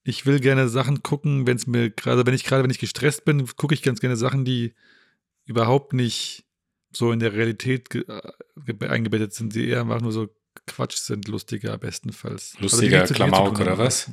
ich 0.02 0.26
will 0.26 0.40
gerne 0.40 0.68
Sachen 0.68 1.02
gucken, 1.02 1.46
wenn 1.46 1.56
es 1.56 1.66
mir 1.66 1.90
gerade, 1.90 2.26
wenn 2.26 2.34
ich 2.34 2.44
gerade, 2.44 2.62
wenn 2.62 2.70
ich 2.70 2.78
gestresst 2.78 3.24
bin, 3.24 3.46
gucke 3.56 3.74
ich 3.74 3.82
ganz 3.82 4.00
gerne 4.00 4.16
Sachen, 4.16 4.44
die 4.44 4.74
überhaupt 5.46 5.92
nicht 5.92 6.44
so 6.92 7.10
in 7.10 7.18
der 7.18 7.32
Realität 7.32 7.90
ge 7.90 8.04
eingebettet 8.80 9.32
sind, 9.32 9.54
die 9.54 9.68
eher 9.68 9.80
einfach 9.80 10.00
nur 10.00 10.12
so 10.12 10.28
Quatsch 10.66 10.96
sind, 10.96 11.26
lustiger 11.28 11.76
bestenfalls. 11.78 12.52
Also 12.54 12.62
Lustiger 12.62 13.04
zu 13.04 13.14
Klamauk 13.14 13.60
oder 13.60 13.78
was? 13.78 14.10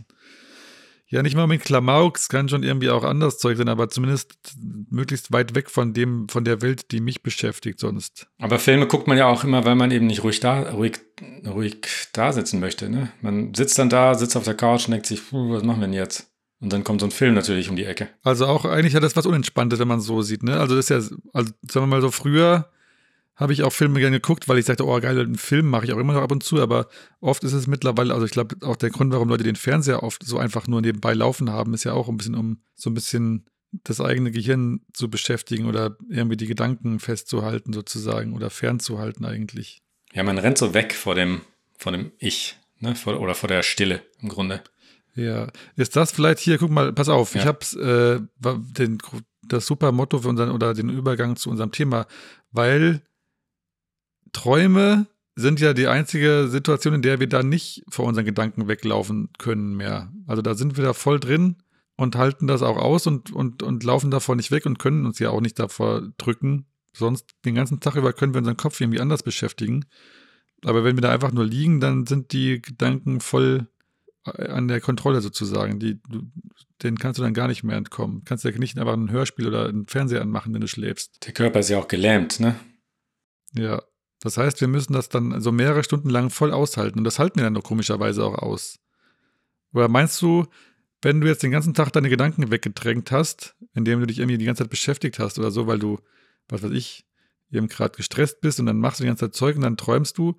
Ja, 1.12 1.22
nicht 1.22 1.36
mal 1.36 1.46
mit 1.46 1.62
Klamauk, 1.62 2.18
es 2.18 2.30
kann 2.30 2.48
schon 2.48 2.64
irgendwie 2.64 2.90
auch 2.90 3.04
anders 3.04 3.38
Zeug 3.38 3.58
sein, 3.58 3.68
aber 3.68 3.90
zumindest 3.90 4.34
möglichst 4.90 5.34
weit 5.34 5.56
weg 5.56 5.70
von 5.70 5.94
dem, 5.94 6.30
von 6.30 6.46
der 6.46 6.62
Welt, 6.62 6.92
die 6.92 7.02
mich 7.02 7.22
beschäftigt 7.22 7.82
sonst. 7.82 8.28
Aber 8.40 8.60
Filme 8.60 8.88
guckt 8.88 9.08
man 9.08 9.18
ja 9.18 9.28
auch 9.28 9.44
immer, 9.44 9.66
weil 9.66 9.76
man 9.76 9.92
eben 9.92 10.08
nicht 10.08 10.24
ruhig 10.24 10.40
da, 10.40 10.72
ruhig, 10.72 11.00
ruhig 11.46 11.82
da 12.14 12.32
sitzen 12.32 12.62
möchte. 12.62 12.90
Ne? 12.90 13.12
Man 13.20 13.54
sitzt 13.54 13.78
dann 13.78 13.90
da, 13.90 14.16
sitzt 14.16 14.38
auf 14.38 14.46
der 14.46 14.56
Couch 14.56 14.88
und 14.88 14.92
denkt 14.92 15.06
sich, 15.06 15.30
puh, 15.30 15.52
was 15.52 15.64
machen 15.64 15.82
wir 15.82 15.88
denn 15.88 15.94
jetzt? 15.94 16.32
Und 16.62 16.72
dann 16.72 16.86
kommt 16.86 17.02
so 17.02 17.08
ein 17.08 17.12
Film 17.12 17.34
natürlich 17.34 17.70
um 17.70 17.76
die 17.76 17.86
Ecke. 17.86 18.08
Also 18.24 18.46
auch 18.46 18.64
eigentlich 18.64 18.96
hat 18.96 19.04
das 19.04 19.18
was 19.18 19.26
Unentspanntes, 19.26 19.80
wenn 19.80 19.90
man 19.90 20.00
es 20.00 20.06
so 20.06 20.22
sieht, 20.22 20.44
ne? 20.44 20.60
Also 20.60 20.76
das 20.76 20.90
ist 20.90 21.12
ja, 21.12 21.18
also 21.34 21.52
sagen 21.70 21.84
wir 21.84 21.88
mal 21.88 22.02
so, 22.02 22.12
früher 22.12 22.70
habe 23.42 23.52
ich 23.54 23.64
auch 23.64 23.74
Filme 23.74 24.00
gerne 24.00 24.18
geguckt, 24.22 24.48
weil 24.48 24.58
ich 24.60 24.66
sagte, 24.66 24.86
oh 24.86 24.98
geil, 25.02 25.20
einen 25.20 25.36
Film 25.36 25.68
mache 25.70 25.86
ich 25.86 25.92
auch 25.94 25.98
immer 25.98 26.14
noch 26.14 26.22
ab 26.22 26.32
und 26.32 26.44
zu, 26.44 26.62
aber 26.62 26.88
oft 27.20 27.44
ist 27.44 27.54
es 27.54 27.68
mittlerweile, 27.68 28.14
also 28.14 28.26
ich 28.26 28.32
glaube 28.32 28.56
auch 28.62 28.76
der 28.78 28.92
Grund, 28.92 29.12
warum 29.12 29.28
Leute 29.28 29.44
den 29.44 29.56
Fernseher 29.56 30.04
oft 30.04 30.24
so 30.26 30.38
einfach 30.38 30.68
nur 30.68 30.80
nebenbei 30.82 31.14
laufen 31.14 31.50
haben, 31.50 31.74
ist 31.74 31.84
ja 31.84 31.94
auch 31.94 32.08
ein 32.08 32.16
bisschen, 32.18 32.36
um 32.36 32.62
so 32.76 32.90
ein 32.90 32.94
bisschen 32.94 33.46
das 33.84 34.00
eigene 34.00 34.32
Gehirn 34.32 34.82
zu 34.94 35.10
beschäftigen 35.10 35.66
oder 35.66 35.98
irgendwie 36.10 36.38
die 36.38 36.48
Gedanken 36.48 37.00
festzuhalten 37.00 37.74
sozusagen 37.74 38.34
oder 38.34 38.50
fernzuhalten 38.50 39.26
eigentlich. 39.26 39.82
Ja, 40.14 40.24
man 40.24 40.38
rennt 40.38 40.58
so 40.58 40.74
weg 40.74 40.94
vor 40.94 41.16
dem, 41.16 41.42
vor 41.78 41.92
dem 41.94 42.12
Ich, 42.20 42.58
ne? 42.80 42.96
Vor, 42.96 43.20
oder 43.20 43.34
vor 43.34 43.48
der 43.50 43.64
Stille 43.64 44.02
im 44.22 44.30
Grunde. 44.30 44.62
Ja, 45.16 45.48
ist 45.78 45.96
das 45.96 46.12
vielleicht 46.12 46.40
hier, 46.40 46.58
guck 46.58 46.70
mal, 46.70 46.94
pass 46.94 47.10
auf, 47.10 47.34
ich 47.36 47.42
Ja. 47.44 47.48
hab's, 47.48 47.74
äh, 47.76 48.20
wa- 48.40 48.62
den, 48.78 48.98
das 49.48 49.66
super 49.66 49.92
Motto 49.92 50.20
für 50.20 50.28
unseren, 50.30 50.52
oder 50.52 50.74
den 50.74 50.90
Übergang 50.90 51.36
zu 51.38 51.50
unserem 51.50 51.72
Thema, 51.72 52.08
weil 52.52 53.02
Träume 54.34 55.08
sind 55.36 55.60
ja 55.60 55.74
die 55.74 55.88
einzige 55.88 56.48
Situation, 56.48 56.94
in 56.94 57.02
der 57.02 57.20
wir 57.20 57.28
da 57.28 57.44
nicht 57.44 57.84
vor 57.90 58.06
unseren 58.06 58.26
Gedanken 58.26 58.68
weglaufen 58.68 59.30
können 59.38 59.76
mehr. 59.76 60.12
Also 60.28 60.42
da 60.42 60.56
sind 60.56 60.78
wir 60.78 60.84
da 60.84 60.94
voll 60.94 61.20
drin 61.20 61.58
und 61.96 62.16
halten 62.16 62.48
das 62.48 62.62
auch 62.62 62.78
aus 62.78 63.08
und, 63.08 63.32
und, 63.32 63.64
und 63.64 63.84
laufen 63.84 64.12
davor 64.12 64.36
nicht 64.36 64.52
weg 64.52 64.66
und 64.66 64.80
können 64.80 65.06
uns 65.06 65.20
ja 65.20 65.30
auch 65.30 65.42
nicht 65.42 65.60
davor 65.60 66.02
drücken. 66.18 66.66
Sonst 66.94 67.30
den 67.46 67.56
ganzen 67.56 67.80
Tag 67.80 67.96
über 67.96 68.14
können 68.14 68.34
wir 68.34 68.40
unseren 68.40 68.58
Kopf 68.58 68.82
irgendwie 68.82 69.00
anders 69.00 69.24
beschäftigen. 69.24 69.86
Aber 70.64 70.84
wenn 70.84 70.98
wir 70.98 71.02
da 71.02 71.12
einfach 71.12 71.32
nur 71.32 71.46
liegen, 71.46 71.80
dann 71.80 72.06
sind 72.06 72.34
die 72.34 72.62
Gedanken 72.62 73.22
voll 73.22 73.68
an 74.24 74.68
der 74.68 74.82
Kontrolle 74.82 75.22
sozusagen. 75.22 75.80
Die, 75.80 76.00
du, 76.08 76.24
den 76.84 76.98
kannst 76.98 77.18
du 77.18 77.24
dann 77.24 77.34
gar 77.34 77.48
nicht 77.48 77.64
mehr 77.64 77.78
entkommen. 77.78 78.24
Kannst 78.26 78.44
ja 78.44 78.52
nicht 78.52 78.78
einfach 78.78 78.94
ein 78.94 79.10
Hörspiel 79.10 79.48
oder 79.48 79.68
einen 79.68 79.88
Fernseher 79.88 80.22
anmachen, 80.22 80.54
wenn 80.54 80.62
du 80.62 80.68
schläfst. 80.68 81.26
Der 81.26 81.34
Körper 81.34 81.60
ist 81.60 81.70
ja 81.70 81.80
auch 81.80 81.88
gelähmt, 81.88 82.40
ne? 82.40 82.56
Ja. 83.54 83.82
Das 84.22 84.38
heißt, 84.38 84.62
wir 84.62 84.68
müssen 84.68 84.94
das 84.94 85.10
dann 85.10 85.42
so 85.42 85.52
mehrere 85.52 85.84
Stunden 85.84 86.10
lang 86.10 86.30
voll 86.30 86.52
aushalten. 86.52 87.00
Und 87.00 87.04
das 87.04 87.20
halten 87.20 87.38
wir 87.38 87.44
dann 87.44 87.56
doch 87.56 87.64
komischerweise 87.64 88.24
auch 88.24 88.36
aus. 88.36 88.80
Oder 89.74 89.88
meinst 89.88 90.22
du, 90.22 90.46
wenn 91.02 91.20
du 91.22 91.28
jetzt 91.28 91.42
den 91.44 91.52
ganzen 91.52 91.74
Tag 91.74 91.92
deine 91.92 92.10
Gedanken 92.10 92.52
weggedrängt 92.52 93.12
hast, 93.12 93.56
indem 93.74 94.00
du 94.00 94.06
dich 94.06 94.20
irgendwie 94.20 94.38
die 94.38 94.46
ganze 94.46 94.64
Zeit 94.64 94.70
beschäftigt 94.70 95.18
hast 95.18 95.40
oder 95.40 95.50
so, 95.50 95.66
weil 95.66 95.80
du, 95.80 96.00
was 96.48 96.62
weiß 96.62 96.72
ich, 96.72 97.06
eben 97.52 97.68
gerade 97.68 97.98
gestresst 97.98 98.42
bist 98.42 98.60
und 98.60 98.68
dann 98.68 98.80
machst 98.80 99.00
du 99.00 99.04
die 99.04 99.08
ganze 99.08 99.26
Zeit 99.26 99.36
Zeug 99.36 99.56
und 99.56 99.64
dann 99.64 99.78
träumst 99.78 100.18
du, 100.18 100.38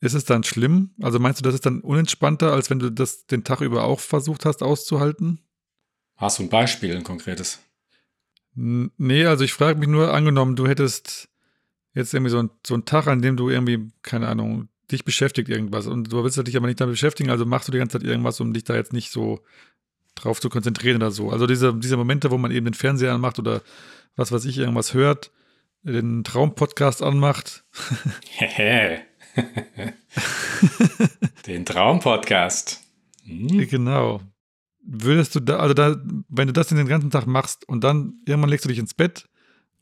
ist 0.00 0.12
es 0.14 0.26
dann 0.26 0.44
schlimm? 0.44 0.90
Also 1.00 1.18
meinst 1.18 1.40
du, 1.40 1.42
das 1.42 1.54
ist 1.54 1.64
dann 1.64 1.80
unentspannter, 1.80 2.52
als 2.52 2.68
wenn 2.68 2.78
du 2.78 2.90
das 2.92 3.26
den 3.26 3.44
Tag 3.44 3.62
über 3.62 3.84
auch 3.84 4.00
versucht 4.00 4.44
hast 4.44 4.62
auszuhalten? 4.62 5.40
Hast 6.16 6.38
du 6.38 6.42
ein 6.42 6.50
Beispiel, 6.50 6.94
ein 6.94 7.04
konkretes? 7.04 7.60
N- 8.54 8.92
Nee, 8.98 9.24
also 9.24 9.44
ich 9.44 9.54
frage 9.54 9.78
mich 9.78 9.88
nur, 9.88 10.12
angenommen, 10.12 10.56
du 10.56 10.66
hättest 10.68 11.28
jetzt 11.94 12.12
irgendwie 12.12 12.30
so, 12.30 12.38
ein, 12.38 12.50
so 12.66 12.74
einen 12.74 12.84
Tag, 12.84 13.06
an 13.06 13.22
dem 13.22 13.36
du 13.36 13.48
irgendwie, 13.48 13.90
keine 14.02 14.28
Ahnung, 14.28 14.68
dich 14.90 15.04
beschäftigt 15.04 15.48
irgendwas 15.48 15.86
und 15.86 16.12
du 16.12 16.22
willst 16.22 16.46
dich 16.46 16.56
aber 16.56 16.66
nicht 16.66 16.80
damit 16.80 16.94
beschäftigen, 16.94 17.30
also 17.30 17.46
machst 17.46 17.68
du 17.68 17.72
die 17.72 17.78
ganze 17.78 17.98
Zeit 17.98 18.06
irgendwas, 18.06 18.40
um 18.40 18.52
dich 18.52 18.64
da 18.64 18.74
jetzt 18.74 18.92
nicht 18.92 19.10
so 19.10 19.40
drauf 20.14 20.40
zu 20.40 20.48
konzentrieren 20.48 20.96
oder 20.96 21.10
so. 21.10 21.30
Also 21.30 21.46
diese, 21.46 21.74
diese 21.74 21.96
Momente, 21.96 22.30
wo 22.30 22.38
man 22.38 22.50
eben 22.50 22.66
den 22.66 22.74
Fernseher 22.74 23.14
anmacht 23.14 23.38
oder 23.38 23.62
was 24.16 24.30
weiß 24.30 24.44
ich, 24.44 24.58
irgendwas 24.58 24.94
hört, 24.94 25.32
den 25.82 26.24
Traumpodcast 26.24 27.02
anmacht. 27.02 27.64
Den 31.46 31.66
Traumpodcast. 31.66 32.80
Hm? 33.24 33.68
Genau. 33.68 34.20
Würdest 34.86 35.34
du 35.34 35.40
da, 35.40 35.56
also 35.56 35.74
da, 35.74 35.96
wenn 36.28 36.46
du 36.46 36.52
das 36.52 36.68
den 36.68 36.86
ganzen 36.86 37.10
Tag 37.10 37.26
machst 37.26 37.68
und 37.68 37.82
dann 37.82 38.20
irgendwann 38.26 38.50
legst 38.50 38.64
du 38.64 38.68
dich 38.68 38.78
ins 38.78 38.94
Bett 38.94 39.28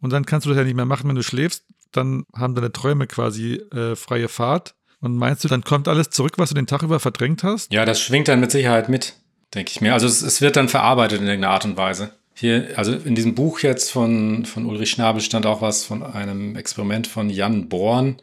und 0.03 0.13
dann 0.13 0.27
kannst 0.27 0.45
du 0.45 0.51
das 0.51 0.59
ja 0.59 0.65
nicht 0.65 0.75
mehr 0.75 0.85
machen, 0.85 1.09
wenn 1.09 1.17
du 1.17 1.23
schläfst, 1.23 1.65
dann 1.93 2.27
haben 2.35 2.55
deine 2.55 2.73
Träume 2.73 3.07
quasi 3.07 3.55
äh, 3.73 3.95
freie 3.97 4.29
Fahrt. 4.29 4.75
Und 5.01 5.17
meinst 5.17 5.43
du, 5.43 5.49
dann 5.49 5.65
kommt 5.65 5.89
alles 5.89 6.11
zurück, 6.11 6.35
was 6.37 6.51
du 6.51 6.55
den 6.55 6.67
Tag 6.67 6.83
über 6.83 7.01
verdrängt 7.01 7.43
hast? 7.43 7.73
Ja, 7.73 7.85
das 7.85 8.01
schwingt 8.01 8.29
dann 8.29 8.41
mit 8.41 8.51
Sicherheit 8.51 8.89
mit, 8.89 9.15
denke 9.55 9.71
ich 9.71 9.81
mir. 9.81 9.95
Also 9.95 10.07
es, 10.07 10.23
es 10.23 10.41
wird 10.41 10.57
dann 10.57 10.69
verarbeitet 10.69 11.21
in 11.21 11.27
irgendeiner 11.27 11.55
Art 11.55 11.65
und 11.65 11.77
Weise. 11.77 12.11
Hier, 12.35 12.73
also 12.77 12.93
in 12.93 13.15
diesem 13.15 13.35
Buch 13.35 13.61
jetzt 13.61 13.91
von, 13.91 14.45
von 14.45 14.67
Ulrich 14.67 14.91
Schnabel 14.91 15.21
stand 15.21 15.47
auch 15.47 15.61
was 15.61 15.85
von 15.85 16.03
einem 16.03 16.57
Experiment 16.57 17.07
von 17.07 17.31
Jan 17.31 17.69
Born, 17.69 18.17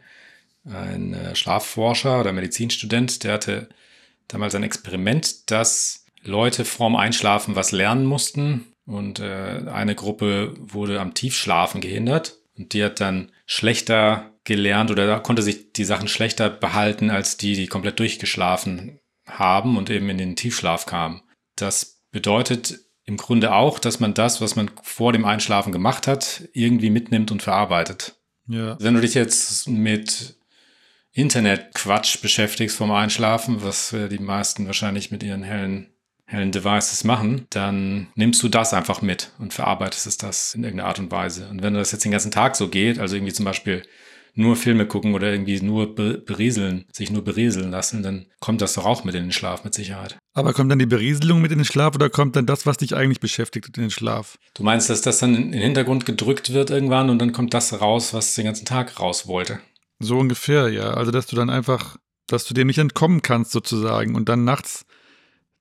ein 0.64 1.14
äh, 1.14 1.34
Schlafforscher 1.34 2.20
oder 2.20 2.32
Medizinstudent, 2.32 3.24
der 3.24 3.34
hatte 3.34 3.68
damals 4.28 4.54
ein 4.54 4.62
Experiment, 4.62 5.50
dass 5.50 6.04
Leute 6.22 6.64
vorm 6.66 6.96
Einschlafen 6.96 7.56
was 7.56 7.72
lernen 7.72 8.04
mussten 8.04 8.66
und 8.90 9.20
äh, 9.20 9.62
eine 9.72 9.94
Gruppe 9.94 10.54
wurde 10.58 11.00
am 11.00 11.14
Tiefschlafen 11.14 11.80
gehindert 11.80 12.38
und 12.58 12.72
die 12.72 12.84
hat 12.84 13.00
dann 13.00 13.30
schlechter 13.46 14.32
gelernt 14.44 14.90
oder 14.90 15.06
da 15.06 15.20
konnte 15.20 15.42
sich 15.42 15.72
die 15.72 15.84
Sachen 15.84 16.08
schlechter 16.08 16.50
behalten 16.50 17.08
als 17.08 17.36
die, 17.36 17.54
die 17.54 17.68
komplett 17.68 18.00
durchgeschlafen 18.00 18.98
haben 19.26 19.76
und 19.76 19.90
eben 19.90 20.08
in 20.10 20.18
den 20.18 20.34
Tiefschlaf 20.34 20.86
kamen. 20.86 21.22
Das 21.54 22.02
bedeutet 22.10 22.80
im 23.04 23.16
Grunde 23.16 23.52
auch, 23.52 23.78
dass 23.78 24.00
man 24.00 24.12
das, 24.12 24.40
was 24.40 24.56
man 24.56 24.70
vor 24.82 25.12
dem 25.12 25.24
Einschlafen 25.24 25.72
gemacht 25.72 26.08
hat, 26.08 26.48
irgendwie 26.52 26.90
mitnimmt 26.90 27.30
und 27.30 27.42
verarbeitet. 27.42 28.16
Ja. 28.48 28.76
Wenn 28.80 28.94
du 28.94 29.00
dich 29.00 29.14
jetzt 29.14 29.68
mit 29.68 30.36
Internetquatsch 31.12 32.20
beschäftigst 32.22 32.76
vorm 32.76 32.90
Einschlafen, 32.90 33.62
was 33.62 33.92
äh, 33.92 34.08
die 34.08 34.18
meisten 34.18 34.66
wahrscheinlich 34.66 35.12
mit 35.12 35.22
ihren 35.22 35.44
hellen 35.44 35.89
Devices 36.32 37.04
machen, 37.04 37.46
dann 37.50 38.08
nimmst 38.14 38.42
du 38.42 38.48
das 38.48 38.72
einfach 38.72 39.02
mit 39.02 39.32
und 39.38 39.52
verarbeitest 39.52 40.06
es 40.06 40.16
das 40.16 40.54
in 40.54 40.64
irgendeiner 40.64 40.88
Art 40.88 40.98
und 40.98 41.10
Weise. 41.10 41.48
Und 41.48 41.62
wenn 41.62 41.74
das 41.74 41.92
jetzt 41.92 42.04
den 42.04 42.12
ganzen 42.12 42.30
Tag 42.30 42.56
so 42.56 42.68
geht, 42.68 42.98
also 42.98 43.16
irgendwie 43.16 43.32
zum 43.32 43.44
Beispiel 43.44 43.82
nur 44.34 44.56
Filme 44.56 44.86
gucken 44.86 45.14
oder 45.14 45.30
irgendwie 45.32 45.60
nur 45.60 45.94
be 45.94 46.18
berieseln, 46.18 46.86
sich 46.92 47.10
nur 47.10 47.24
berieseln 47.24 47.70
lassen, 47.70 48.02
dann 48.02 48.26
kommt 48.38 48.60
das 48.60 48.74
doch 48.74 48.86
auch 48.86 49.04
mit 49.04 49.14
in 49.14 49.24
den 49.24 49.32
Schlaf 49.32 49.64
mit 49.64 49.74
Sicherheit. 49.74 50.16
Aber 50.32 50.52
kommt 50.52 50.70
dann 50.70 50.78
die 50.78 50.86
Berieselung 50.86 51.40
mit 51.40 51.50
in 51.52 51.58
den 51.58 51.64
Schlaf 51.64 51.94
oder 51.94 52.08
kommt 52.08 52.36
dann 52.36 52.46
das, 52.46 52.66
was 52.66 52.76
dich 52.76 52.94
eigentlich 52.94 53.20
beschäftigt, 53.20 53.76
in 53.76 53.84
den 53.84 53.90
Schlaf? 53.90 54.38
Du 54.54 54.62
meinst, 54.62 54.88
dass 54.88 55.02
das 55.02 55.18
dann 55.18 55.34
in 55.34 55.52
den 55.52 55.60
Hintergrund 55.60 56.06
gedrückt 56.06 56.52
wird 56.52 56.70
irgendwann 56.70 57.10
und 57.10 57.18
dann 57.18 57.32
kommt 57.32 57.54
das 57.54 57.80
raus, 57.80 58.14
was 58.14 58.34
den 58.34 58.44
ganzen 58.44 58.64
Tag 58.64 59.00
raus 59.00 59.26
wollte? 59.26 59.60
So 59.98 60.18
ungefähr, 60.18 60.68
ja. 60.68 60.94
Also, 60.94 61.10
dass 61.10 61.26
du 61.26 61.36
dann 61.36 61.50
einfach, 61.50 61.96
dass 62.26 62.44
du 62.44 62.54
dem 62.54 62.68
nicht 62.68 62.78
entkommen 62.78 63.22
kannst, 63.22 63.50
sozusagen, 63.50 64.14
und 64.14 64.28
dann 64.28 64.44
nachts 64.44 64.86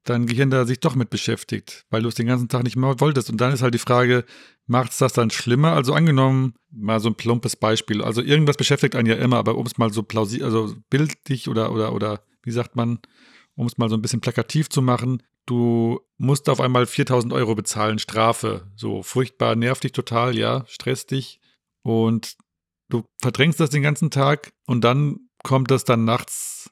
dein 0.04 0.26
Gehirn 0.26 0.50
da 0.50 0.66
sich 0.66 0.80
doch 0.80 0.96
mit 0.96 1.10
beschäftigt, 1.10 1.86
weil 1.90 2.02
du 2.02 2.10
es 2.10 2.16
den 2.16 2.28
ganzen 2.28 2.50
Tag 2.50 2.64
nicht 2.64 2.76
mehr 2.76 3.00
wolltest. 3.00 3.30
Und 3.30 3.40
dann 3.40 3.54
ist 3.54 3.62
halt 3.62 3.74
die 3.74 3.80
Frage, 3.80 4.26
macht 4.66 4.92
es 4.92 4.98
das 4.98 5.14
dann 5.14 5.30
schlimmer? 5.30 5.74
Also 5.74 5.94
angenommen, 5.94 6.54
mal 6.72 7.00
so 7.00 7.10
ein 7.10 7.16
plumpes 7.16 7.56
Beispiel. 7.56 8.02
Also 8.02 8.22
irgendwas 8.22 8.58
beschäftigt 8.58 8.96
einen 8.96 9.08
ja 9.08 9.16
immer, 9.16 9.38
aber 9.38 9.56
um 9.56 9.66
es 9.66 9.78
mal 9.78 9.92
so 9.92 10.04
plausibel, 10.04 10.46
also 10.46 10.76
bildlich 10.90 11.48
oder, 11.48 11.72
oder, 11.72 11.94
oder, 11.94 12.24
wie 12.44 12.52
sagt 12.52 12.76
man, 12.76 13.00
um 13.56 13.68
es 13.68 13.78
mal 13.78 13.90
so 13.90 13.96
ein 13.96 14.02
bisschen 14.02 14.22
plakativ 14.22 14.70
zu 14.70 14.82
machen, 14.82 15.22
du 15.46 16.00
musst 16.18 16.50
auf 16.50 16.62
einmal 16.62 16.86
4000 16.86 17.34
Euro 17.34 17.56
bezahlen, 17.56 18.00
Strafe. 18.00 18.72
So 18.76 19.04
furchtbar, 19.04 19.56
nervt 19.56 19.84
dich 19.84 19.92
total, 19.92 20.38
ja, 20.38 20.64
stresst 20.68 21.12
dich. 21.12 21.40
Und 21.82 22.36
du 22.90 23.04
verdrängst 23.22 23.60
das 23.60 23.70
den 23.70 23.84
ganzen 23.84 24.12
Tag 24.12 24.52
und 24.66 24.84
dann 24.84 25.30
kommt 25.44 25.72
das 25.72 25.84
dann 25.84 26.06
nachts 26.06 26.70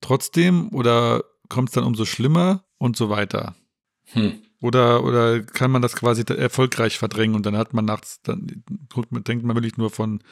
trotzdem 0.00 0.74
oder 0.74 1.24
kommt 1.50 1.68
es 1.68 1.74
dann 1.74 1.84
umso 1.84 2.06
schlimmer 2.06 2.64
und 2.78 2.96
so 2.96 3.10
weiter. 3.10 3.54
Hm. 4.12 4.40
Oder, 4.62 5.04
oder 5.04 5.40
kann 5.42 5.70
man 5.70 5.82
das 5.82 5.94
quasi 5.94 6.22
erfolgreich 6.22 6.98
verdrängen 6.98 7.34
und 7.36 7.44
dann 7.46 7.56
hat 7.56 7.74
man 7.74 7.84
nachts, 7.84 8.20
dann 8.22 8.46
denkt 8.46 9.44
man 9.44 9.56
wirklich 9.56 9.76
nur 9.76 9.90
von 9.90 10.22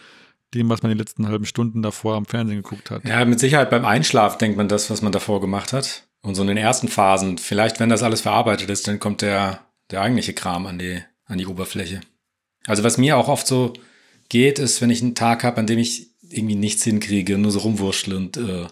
dem, 0.54 0.68
was 0.68 0.82
man 0.82 0.92
die 0.92 0.98
letzten 0.98 1.28
halben 1.28 1.44
Stunden 1.44 1.82
davor 1.82 2.16
am 2.16 2.24
Fernsehen 2.24 2.62
geguckt 2.62 2.90
hat. 2.90 3.04
Ja, 3.04 3.24
mit 3.24 3.40
Sicherheit 3.40 3.70
beim 3.70 3.84
Einschlaf 3.84 4.38
denkt 4.38 4.56
man 4.56 4.68
das, 4.68 4.90
was 4.90 5.02
man 5.02 5.12
davor 5.12 5.40
gemacht 5.40 5.72
hat. 5.72 6.04
Und 6.20 6.34
so 6.34 6.42
in 6.42 6.48
den 6.48 6.56
ersten 6.56 6.88
Phasen, 6.88 7.38
vielleicht 7.38 7.80
wenn 7.80 7.88
das 7.88 8.02
alles 8.02 8.22
verarbeitet 8.22 8.68
ist, 8.70 8.88
dann 8.88 8.98
kommt 8.98 9.22
der, 9.22 9.60
der 9.90 10.02
eigentliche 10.02 10.32
Kram 10.32 10.66
an 10.66 10.78
die, 10.78 11.02
an 11.26 11.38
die 11.38 11.46
Oberfläche. 11.46 12.00
Also 12.66 12.82
was 12.82 12.98
mir 12.98 13.16
auch 13.16 13.28
oft 13.28 13.46
so 13.46 13.72
geht, 14.28 14.58
ist, 14.58 14.82
wenn 14.82 14.90
ich 14.90 15.02
einen 15.02 15.14
Tag 15.14 15.44
habe, 15.44 15.58
an 15.58 15.66
dem 15.66 15.78
ich 15.78 16.08
irgendwie 16.28 16.56
nichts 16.56 16.84
hinkriege, 16.84 17.38
nur 17.38 17.50
so 17.50 17.60
rumwurschtle 17.60 18.16
und 18.16 18.36
äh, 18.36 18.66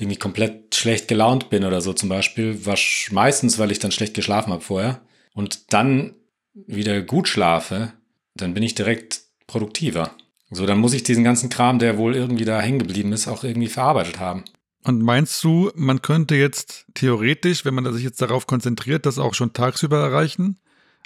irgendwie 0.00 0.18
komplett 0.18 0.74
schlecht 0.74 1.08
gelaunt 1.08 1.50
bin 1.50 1.64
oder 1.64 1.80
so 1.80 1.92
zum 1.92 2.08
Beispiel. 2.08 2.66
Was 2.66 3.08
meistens, 3.10 3.58
weil 3.58 3.70
ich 3.70 3.78
dann 3.78 3.92
schlecht 3.92 4.14
geschlafen 4.14 4.52
habe 4.52 4.62
vorher. 4.62 5.00
Und 5.34 5.72
dann 5.72 6.14
wieder 6.54 7.02
gut 7.02 7.28
schlafe, 7.28 7.92
dann 8.34 8.54
bin 8.54 8.62
ich 8.62 8.74
direkt 8.74 9.22
produktiver. 9.46 10.12
So, 10.50 10.64
dann 10.66 10.78
muss 10.78 10.94
ich 10.94 11.02
diesen 11.02 11.24
ganzen 11.24 11.50
Kram, 11.50 11.78
der 11.78 11.98
wohl 11.98 12.14
irgendwie 12.14 12.44
da 12.44 12.60
hängen 12.60 12.78
geblieben 12.78 13.12
ist, 13.12 13.28
auch 13.28 13.44
irgendwie 13.44 13.68
verarbeitet 13.68 14.20
haben. 14.20 14.44
Und 14.84 15.02
meinst 15.02 15.42
du, 15.42 15.72
man 15.74 16.00
könnte 16.00 16.36
jetzt 16.36 16.86
theoretisch, 16.94 17.64
wenn 17.64 17.74
man 17.74 17.92
sich 17.92 18.04
jetzt 18.04 18.22
darauf 18.22 18.46
konzentriert, 18.46 19.04
das 19.04 19.18
auch 19.18 19.34
schon 19.34 19.52
tagsüber 19.52 19.98
erreichen? 19.98 20.60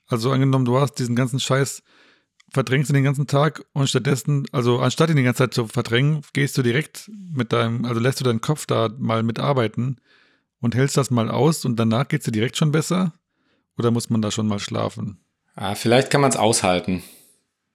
Also 0.06 0.30
angenommen, 0.30 0.66
du 0.66 0.78
hast 0.78 0.94
diesen 0.98 1.16
ganzen 1.16 1.40
Scheiß, 1.40 1.82
verdrängst 2.52 2.90
du 2.90 2.94
den 2.94 3.04
ganzen 3.04 3.26
Tag 3.26 3.64
und 3.72 3.88
stattdessen, 3.88 4.46
also 4.52 4.80
anstatt 4.80 5.10
ihn 5.10 5.16
die 5.16 5.22
ganze 5.22 5.44
Zeit 5.44 5.54
zu 5.54 5.66
verdrängen, 5.66 6.22
gehst 6.32 6.56
du 6.58 6.62
direkt 6.62 7.10
mit 7.32 7.52
deinem, 7.52 7.84
also 7.84 8.00
lässt 8.00 8.20
du 8.20 8.24
deinen 8.24 8.40
Kopf 8.40 8.66
da 8.66 8.90
mal 8.98 9.22
mitarbeiten 9.22 10.00
und 10.60 10.74
hältst 10.74 10.96
das 10.96 11.10
mal 11.10 11.30
aus 11.30 11.64
und 11.64 11.76
danach 11.76 12.08
geht 12.08 12.20
es 12.20 12.24
dir 12.24 12.32
direkt 12.32 12.56
schon 12.56 12.72
besser? 12.72 13.12
Oder 13.78 13.90
muss 13.90 14.10
man 14.10 14.20
da 14.20 14.30
schon 14.30 14.46
mal 14.46 14.58
schlafen? 14.58 15.24
Ah, 15.54 15.74
vielleicht 15.74 16.10
kann 16.10 16.20
man 16.20 16.30
es 16.30 16.36
aushalten. 16.36 17.02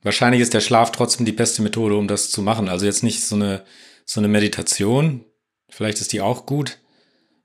Wahrscheinlich 0.04 0.42
ist 0.42 0.54
der 0.54 0.62
Schlaf 0.62 0.92
trotzdem 0.92 1.26
die 1.26 1.32
beste 1.32 1.64
Methode, 1.64 1.96
um 1.96 2.08
das 2.08 2.30
zu 2.30 2.42
machen. 2.42 2.70
Also 2.70 2.86
jetzt 2.86 3.04
nicht 3.04 3.24
so 3.24 3.36
eine, 3.36 3.66
so 4.06 4.20
eine 4.20 4.28
Meditation. 4.28 5.26
Vielleicht 5.70 6.00
ist 6.00 6.14
die 6.14 6.22
auch 6.22 6.46
gut. 6.46 6.78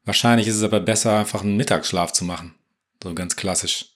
Wahrscheinlich 0.05 0.47
ist 0.47 0.57
es 0.57 0.63
aber 0.63 0.81
besser, 0.81 1.19
einfach 1.19 1.43
einen 1.43 1.57
Mittagsschlaf 1.57 2.13
zu 2.13 2.25
machen. 2.25 2.55
So 3.03 3.15
ganz 3.15 3.37
klassisch. 3.37 3.90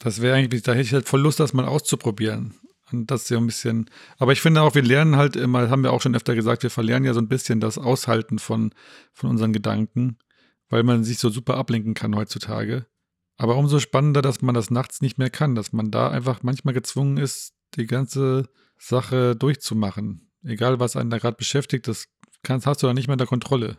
Das 0.00 0.20
wäre 0.20 0.36
eigentlich, 0.36 0.62
da 0.62 0.72
hätte 0.72 0.82
ich 0.82 0.92
halt 0.92 1.08
voll 1.08 1.20
Lust, 1.20 1.40
das 1.40 1.52
mal 1.52 1.64
auszuprobieren. 1.64 2.54
Und 2.90 3.10
das 3.10 3.24
ist 3.24 3.30
ja 3.30 3.36
ein 3.36 3.46
bisschen, 3.46 3.90
aber 4.16 4.32
ich 4.32 4.40
finde 4.40 4.62
auch, 4.62 4.74
wir 4.74 4.82
lernen 4.82 5.16
halt 5.16 5.36
immer, 5.36 5.68
haben 5.68 5.82
wir 5.82 5.92
auch 5.92 6.00
schon 6.00 6.14
öfter 6.14 6.34
gesagt, 6.34 6.62
wir 6.62 6.70
verlernen 6.70 7.04
ja 7.04 7.12
so 7.12 7.20
ein 7.20 7.28
bisschen 7.28 7.60
das 7.60 7.76
Aushalten 7.76 8.38
von, 8.38 8.72
von 9.12 9.30
unseren 9.30 9.52
Gedanken, 9.52 10.18
weil 10.70 10.82
man 10.84 11.04
sich 11.04 11.18
so 11.18 11.28
super 11.28 11.56
ablenken 11.56 11.94
kann 11.94 12.16
heutzutage. 12.16 12.86
Aber 13.36 13.56
umso 13.56 13.78
spannender, 13.78 14.22
dass 14.22 14.42
man 14.42 14.54
das 14.54 14.70
nachts 14.70 15.00
nicht 15.00 15.18
mehr 15.18 15.30
kann, 15.30 15.54
dass 15.54 15.72
man 15.72 15.90
da 15.90 16.10
einfach 16.10 16.42
manchmal 16.42 16.74
gezwungen 16.74 17.18
ist, 17.18 17.52
die 17.76 17.86
ganze 17.86 18.48
Sache 18.78 19.36
durchzumachen. 19.36 20.30
Egal, 20.42 20.80
was 20.80 20.96
einen 20.96 21.10
da 21.10 21.18
gerade 21.18 21.36
beschäftigt, 21.36 21.88
das 21.88 22.08
kannst, 22.42 22.66
hast 22.66 22.82
du 22.82 22.86
da 22.86 22.94
nicht 22.94 23.06
mehr 23.06 23.14
in 23.14 23.18
der 23.18 23.26
Kontrolle. 23.26 23.78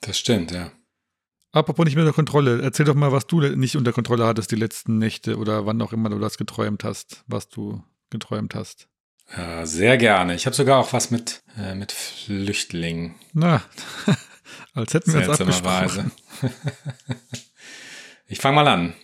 Das 0.00 0.18
stimmt, 0.18 0.50
ja. 0.50 0.72
Apropos 1.56 1.86
nicht 1.86 1.94
mehr 1.94 2.04
unter 2.04 2.14
Kontrolle, 2.14 2.60
erzähl 2.60 2.84
doch 2.84 2.94
mal, 2.94 3.12
was 3.12 3.26
du 3.26 3.40
nicht 3.40 3.76
unter 3.76 3.90
Kontrolle 3.94 4.26
hattest 4.26 4.50
die 4.50 4.56
letzten 4.56 4.98
Nächte 4.98 5.38
oder 5.38 5.64
wann 5.64 5.80
auch 5.80 5.94
immer 5.94 6.10
du 6.10 6.18
das 6.18 6.36
geträumt 6.36 6.84
hast, 6.84 7.24
was 7.28 7.48
du 7.48 7.82
geträumt 8.10 8.54
hast. 8.54 8.88
Ja, 9.34 9.64
sehr 9.64 9.96
gerne. 9.96 10.34
Ich 10.34 10.44
habe 10.44 10.54
sogar 10.54 10.78
auch 10.78 10.92
was 10.92 11.10
mit, 11.10 11.42
äh, 11.56 11.74
mit 11.74 11.92
Flüchtlingen. 11.92 13.14
Na, 13.32 13.62
als 14.74 14.92
hätten 14.92 15.14
wir 15.14 15.26
uns 15.26 15.40
abgesprochen. 15.40 16.12
ich 18.26 18.38
fange 18.38 18.56
mal 18.56 18.68
an. 18.68 18.94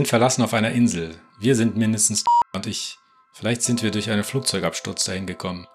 Sind 0.00 0.08
verlassen 0.08 0.40
auf 0.40 0.54
einer 0.54 0.70
Insel. 0.70 1.20
Wir 1.38 1.54
sind 1.54 1.76
mindestens 1.76 2.24
und 2.54 2.66
ich. 2.66 2.96
Vielleicht 3.34 3.60
sind 3.60 3.82
wir 3.82 3.90
durch 3.90 4.08
einen 4.08 4.24
Flugzeugabsturz 4.24 5.04
dahin 5.04 5.26
gekommen. 5.26 5.66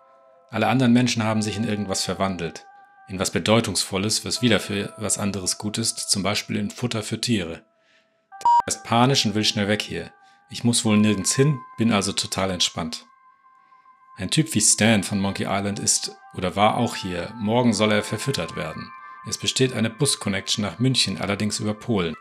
Alle 0.50 0.66
anderen 0.66 0.94
Menschen 0.94 1.22
haben 1.22 1.44
sich 1.44 1.58
in 1.58 1.64
irgendwas 1.64 2.04
verwandelt. 2.04 2.66
In 3.08 3.20
was 3.20 3.30
Bedeutungsvolles, 3.30 4.26
was 4.26 4.42
wieder 4.42 4.60
für 4.60 4.96
was 4.98 5.20
anderes 5.20 5.60
gut 5.60 5.78
ist, 5.78 6.10
zum 6.10 6.24
Beispiel 6.24 6.56
in 6.56 6.72
Futter 6.72 7.04
für 7.04 7.22
Tiere. 7.22 7.62
Der 8.42 8.68
ist 8.68 8.84
panisch 8.84 9.28
und 9.28 9.36
will 9.36 9.46
schnell 9.46 9.68
weg 9.68 9.84
hier. 9.84 10.12
Ich 10.50 10.64
muss 10.64 10.84
wohl 10.86 10.98
nirgends 10.98 11.36
hin, 11.36 11.60
bin 11.78 11.92
also 11.92 12.12
total 12.12 12.50
entspannt. 12.50 13.06
Ein 14.18 14.32
Typ 14.32 14.56
wie 14.56 14.62
Stan 14.62 15.04
von 15.04 15.20
Monkey 15.20 15.44
Island 15.44 15.78
ist 15.78 16.16
oder 16.34 16.56
war 16.56 16.78
auch 16.78 16.96
hier. 16.96 17.32
Morgen 17.36 17.76
soll 17.76 17.92
er 17.92 18.02
verfüttert 18.02 18.56
werden. 18.56 18.92
Es 19.28 19.38
besteht 19.38 19.74
eine 19.74 19.92
Bus-Connection 19.92 20.64
nach 20.64 20.80
München, 20.80 21.22
allerdings 21.22 21.60
über 21.60 21.76
Polen. 21.76 22.16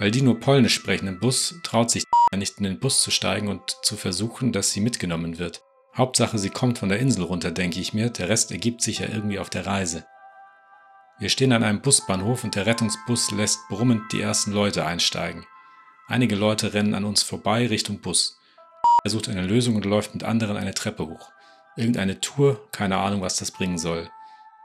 Weil 0.00 0.10
die 0.10 0.22
nur 0.22 0.40
Polnisch 0.40 0.74
sprechen 0.74 1.08
im 1.08 1.20
Bus, 1.20 1.54
traut 1.62 1.90
sich 1.90 2.04
nicht 2.34 2.56
in 2.56 2.64
den 2.64 2.80
Bus 2.80 3.02
zu 3.02 3.10
steigen 3.10 3.48
und 3.48 3.76
zu 3.82 3.96
versuchen, 3.96 4.50
dass 4.50 4.70
sie 4.70 4.80
mitgenommen 4.80 5.38
wird. 5.38 5.60
Hauptsache, 5.94 6.38
sie 6.38 6.48
kommt 6.48 6.78
von 6.78 6.88
der 6.88 7.00
Insel 7.00 7.24
runter, 7.24 7.50
denke 7.50 7.80
ich 7.80 7.92
mir, 7.92 8.08
der 8.08 8.30
Rest 8.30 8.50
ergibt 8.50 8.80
sich 8.80 9.00
ja 9.00 9.08
irgendwie 9.08 9.38
auf 9.38 9.50
der 9.50 9.66
Reise. 9.66 10.06
Wir 11.18 11.28
stehen 11.28 11.52
an 11.52 11.62
einem 11.62 11.82
Busbahnhof 11.82 12.44
und 12.44 12.54
der 12.54 12.64
Rettungsbus 12.64 13.30
lässt 13.32 13.58
brummend 13.68 14.10
die 14.12 14.22
ersten 14.22 14.52
Leute 14.52 14.86
einsteigen. 14.86 15.44
Einige 16.08 16.34
Leute 16.34 16.72
rennen 16.72 16.94
an 16.94 17.04
uns 17.04 17.22
vorbei 17.22 17.66
Richtung 17.66 18.00
Bus. 18.00 18.38
Er 19.04 19.10
sucht 19.10 19.28
eine 19.28 19.46
Lösung 19.46 19.76
und 19.76 19.84
läuft 19.84 20.14
mit 20.14 20.24
anderen 20.24 20.56
eine 20.56 20.72
Treppe 20.72 21.06
hoch. 21.06 21.30
Irgendeine 21.76 22.20
Tour, 22.20 22.70
keine 22.72 22.96
Ahnung, 22.96 23.20
was 23.20 23.36
das 23.36 23.50
bringen 23.50 23.76
soll. 23.76 24.08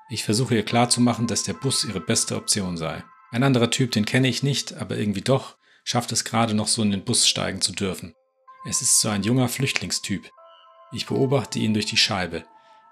Ich 0.09 0.23
versuche 0.23 0.55
ihr 0.55 0.63
klarzumachen, 0.63 1.27
dass 1.27 1.43
der 1.43 1.53
Bus 1.55 1.83
ihre 1.83 1.99
beste 1.99 2.37
Option 2.37 2.77
sei. 2.77 3.03
Ein 3.35 3.43
anderer 3.43 3.69
Typ, 3.69 3.91
den 3.91 4.05
kenne 4.05 4.29
ich 4.29 4.43
nicht, 4.43 4.75
aber 4.75 4.95
irgendwie 4.95 5.19
doch, 5.19 5.57
schafft 5.83 6.13
es 6.13 6.23
gerade 6.23 6.53
noch 6.53 6.69
so 6.69 6.81
in 6.81 6.91
den 6.91 7.03
Bus 7.03 7.27
steigen 7.27 7.59
zu 7.59 7.73
dürfen. 7.73 8.15
Es 8.65 8.81
ist 8.81 9.01
so 9.01 9.09
ein 9.09 9.23
junger 9.23 9.49
Flüchtlingstyp. 9.49 10.31
Ich 10.93 11.05
beobachte 11.05 11.59
ihn 11.59 11.73
durch 11.73 11.85
die 11.85 11.97
Scheibe. 11.97 12.45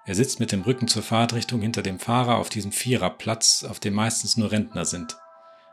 Er 0.05 0.15
sitzt 0.15 0.41
mit 0.41 0.51
dem 0.51 0.63
Rücken 0.63 0.89
zur 0.89 1.01
Fahrtrichtung 1.01 1.61
hinter 1.61 1.81
dem 1.81 1.97
Fahrer 1.97 2.35
auf 2.35 2.49
diesem 2.49 2.73
Viererplatz, 2.73 3.63
auf 3.63 3.79
dem 3.79 3.93
meistens 3.93 4.35
nur 4.35 4.51
Rentner 4.51 4.83
sind. 4.83 5.15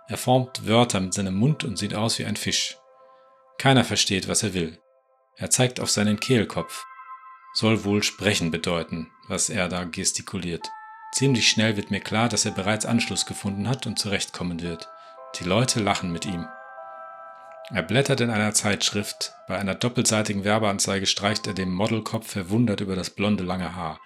Er 0.06 0.16
formt 0.16 0.68
Wörter 0.68 1.00
mit 1.00 1.14
seinem 1.14 1.34
Mund 1.34 1.64
und 1.64 1.76
sieht 1.76 1.94
aus 1.94 2.20
wie 2.20 2.24
ein 2.24 2.36
Fisch. 2.36 2.78
Keiner 3.58 3.82
versteht, 3.82 4.28
was 4.28 4.44
er 4.44 4.54
will. 4.54 4.78
Er 5.34 5.50
zeigt 5.50 5.80
auf 5.80 5.90
seinen 5.90 6.20
Kehlkopf. 6.20 6.84
Soll 7.54 7.82
wohl 7.82 8.04
sprechen 8.04 8.52
bedeuten, 8.52 9.10
was 9.26 9.50
er 9.50 9.68
da 9.68 9.82
gestikuliert. 9.82 10.70
Ziemlich 11.12 11.48
schnell 11.48 11.76
wird 11.76 11.90
mir 11.90 12.00
klar, 12.00 12.28
dass 12.28 12.44
er 12.44 12.52
bereits 12.52 12.86
Anschluss 12.86 13.26
gefunden 13.26 13.68
hat 13.68 13.86
und 13.86 13.98
zurechtkommen 13.98 14.62
wird. 14.62 14.88
Die 15.38 15.44
Leute 15.44 15.80
lachen 15.80 16.12
mit 16.12 16.24
ihm. 16.24 16.46
Er 17.72 17.82
blättert 17.82 18.20
in 18.20 18.30
einer 18.30 18.52
Zeitschrift. 18.52 19.32
Bei 19.46 19.58
einer 19.58 19.74
doppelseitigen 19.74 20.44
Werbeanzeige 20.44 21.06
streicht 21.06 21.46
er 21.46 21.54
dem 21.54 21.72
Modelkopf 21.72 22.28
verwundert 22.28 22.80
über 22.80 22.96
das 22.96 23.10
blonde 23.10 23.44
lange 23.44 23.76
Haar. 23.76 24.00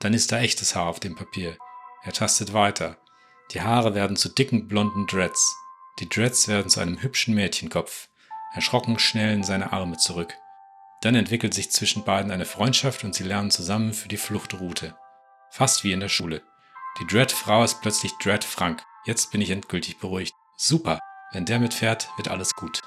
Dann 0.00 0.12
ist 0.12 0.32
da 0.32 0.38
echtes 0.40 0.74
Haar 0.74 0.86
auf 0.86 1.00
dem 1.00 1.14
Papier. 1.14 1.56
Er 2.04 2.12
tastet 2.12 2.52
weiter. 2.52 2.96
Die 3.52 3.62
Haare 3.62 3.94
werden 3.94 4.16
zu 4.16 4.28
dicken 4.28 4.66
blonden 4.66 5.06
Dreads. 5.06 5.56
Die 6.00 6.08
Dreads 6.08 6.48
werden 6.48 6.68
zu 6.68 6.80
einem 6.80 7.00
hübschen 7.00 7.34
Mädchenkopf. 7.34 8.08
Erschrocken 8.54 8.98
schnellen 8.98 9.44
seine 9.44 9.72
Arme 9.72 9.98
zurück. 9.98 10.34
Dann 11.02 11.14
entwickelt 11.14 11.54
sich 11.54 11.70
zwischen 11.70 12.04
beiden 12.04 12.32
eine 12.32 12.44
Freundschaft 12.44 13.04
und 13.04 13.14
sie 13.14 13.24
lernen 13.24 13.50
zusammen 13.50 13.92
für 13.92 14.08
die 14.08 14.16
Fluchtroute. 14.16 14.96
Fast 15.56 15.84
wie 15.84 15.92
in 15.92 16.00
der 16.00 16.10
Schule. 16.10 16.42
Die 17.00 17.06
Dread-Frau 17.06 17.64
ist 17.64 17.80
plötzlich 17.80 18.12
Dread 18.22 18.44
Frank. 18.44 18.82
Jetzt 19.06 19.32
bin 19.32 19.40
ich 19.40 19.48
endgültig 19.48 19.96
beruhigt. 19.96 20.34
Super. 20.58 20.98
Wenn 21.32 21.46
der 21.46 21.58
mitfährt, 21.58 22.10
wird 22.18 22.28
alles 22.28 22.54
gut. 22.54 22.82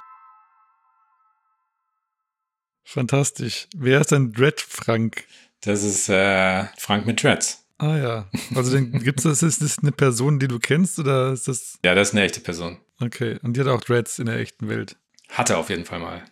Fantastisch. 2.84 3.68
Wer 3.76 4.02
ist 4.02 4.12
denn 4.12 4.34
Dread 4.34 4.62
Frank? 4.62 5.26
Das 5.62 5.82
ist 5.82 6.10
äh, 6.10 6.66
Frank 6.78 7.08
mit 7.08 7.24
Dreads. 7.24 7.66
Ah 7.80 7.98
ja. 7.98 8.30
Also 8.54 8.72
dann 8.72 8.92
gibt's 9.04 9.24
das, 9.24 9.42
ist 9.42 9.64
das 9.64 9.80
eine 9.80 9.92
Person, 9.92 10.38
die 10.38 10.48
du 10.48 10.60
kennst 10.60 11.00
oder 11.00 11.34
ist 11.34 11.48
das. 11.48 11.80
Ja, 11.84 11.96
das 11.96 12.10
ist 12.10 12.14
eine 12.14 12.24
echte 12.26 12.40
Person. 12.40 12.78
Okay. 13.02 13.40
Und 13.42 13.58
die 13.58 13.62
hat 13.62 13.68
auch 13.68 13.82
Dreads 13.82 14.20
in 14.20 14.28
der 14.28 14.38
echten 14.38 14.70
Welt. 14.70 14.96
Hatte 15.30 15.58
auf 15.58 15.72
jeden 15.72 15.86
Fall 15.86 16.02
mal. 16.02 16.24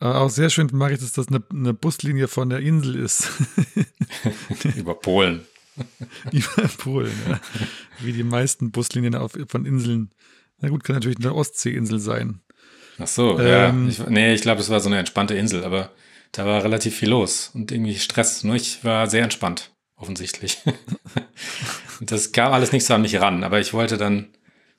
Aber 0.00 0.20
auch 0.20 0.28
sehr 0.28 0.50
schön 0.50 0.68
mag 0.74 0.92
ich, 0.92 1.00
dass 1.00 1.12
das 1.12 1.28
eine, 1.28 1.42
eine 1.50 1.72
Buslinie 1.72 2.28
von 2.28 2.50
der 2.50 2.58
Insel 2.58 2.96
ist. 2.96 3.30
Über 4.76 4.94
Polen. 4.94 5.46
Über 6.32 6.68
Polen, 6.78 7.12
ja. 7.28 7.40
Wie 8.00 8.12
die 8.12 8.24
meisten 8.24 8.70
Buslinien 8.70 9.14
auf, 9.14 9.32
von 9.48 9.66
Inseln. 9.66 10.10
Na 10.60 10.68
gut, 10.68 10.84
kann 10.84 10.96
natürlich 10.96 11.18
eine 11.18 11.34
Ostseeinsel 11.34 11.98
sein. 11.98 12.40
Ach 12.98 13.06
so, 13.06 13.38
ähm, 13.38 13.84
ja. 13.84 13.88
Ich, 13.88 14.06
nee, 14.06 14.34
ich 14.34 14.42
glaube, 14.42 14.60
es 14.60 14.70
war 14.70 14.80
so 14.80 14.88
eine 14.88 14.98
entspannte 14.98 15.34
Insel, 15.34 15.64
aber 15.64 15.90
da 16.32 16.46
war 16.46 16.64
relativ 16.64 16.96
viel 16.96 17.10
los 17.10 17.50
und 17.54 17.72
irgendwie 17.72 17.96
Stress. 17.96 18.42
Nur 18.44 18.56
ich 18.56 18.84
war 18.84 19.08
sehr 19.08 19.22
entspannt, 19.22 19.72
offensichtlich. 19.96 20.58
das 22.00 22.32
kam 22.32 22.52
alles 22.52 22.72
nicht 22.72 22.86
so 22.86 22.94
an 22.94 23.02
mich 23.02 23.20
ran, 23.20 23.44
aber 23.44 23.60
ich 23.60 23.74
wollte 23.74 23.98
dann, 23.98 24.28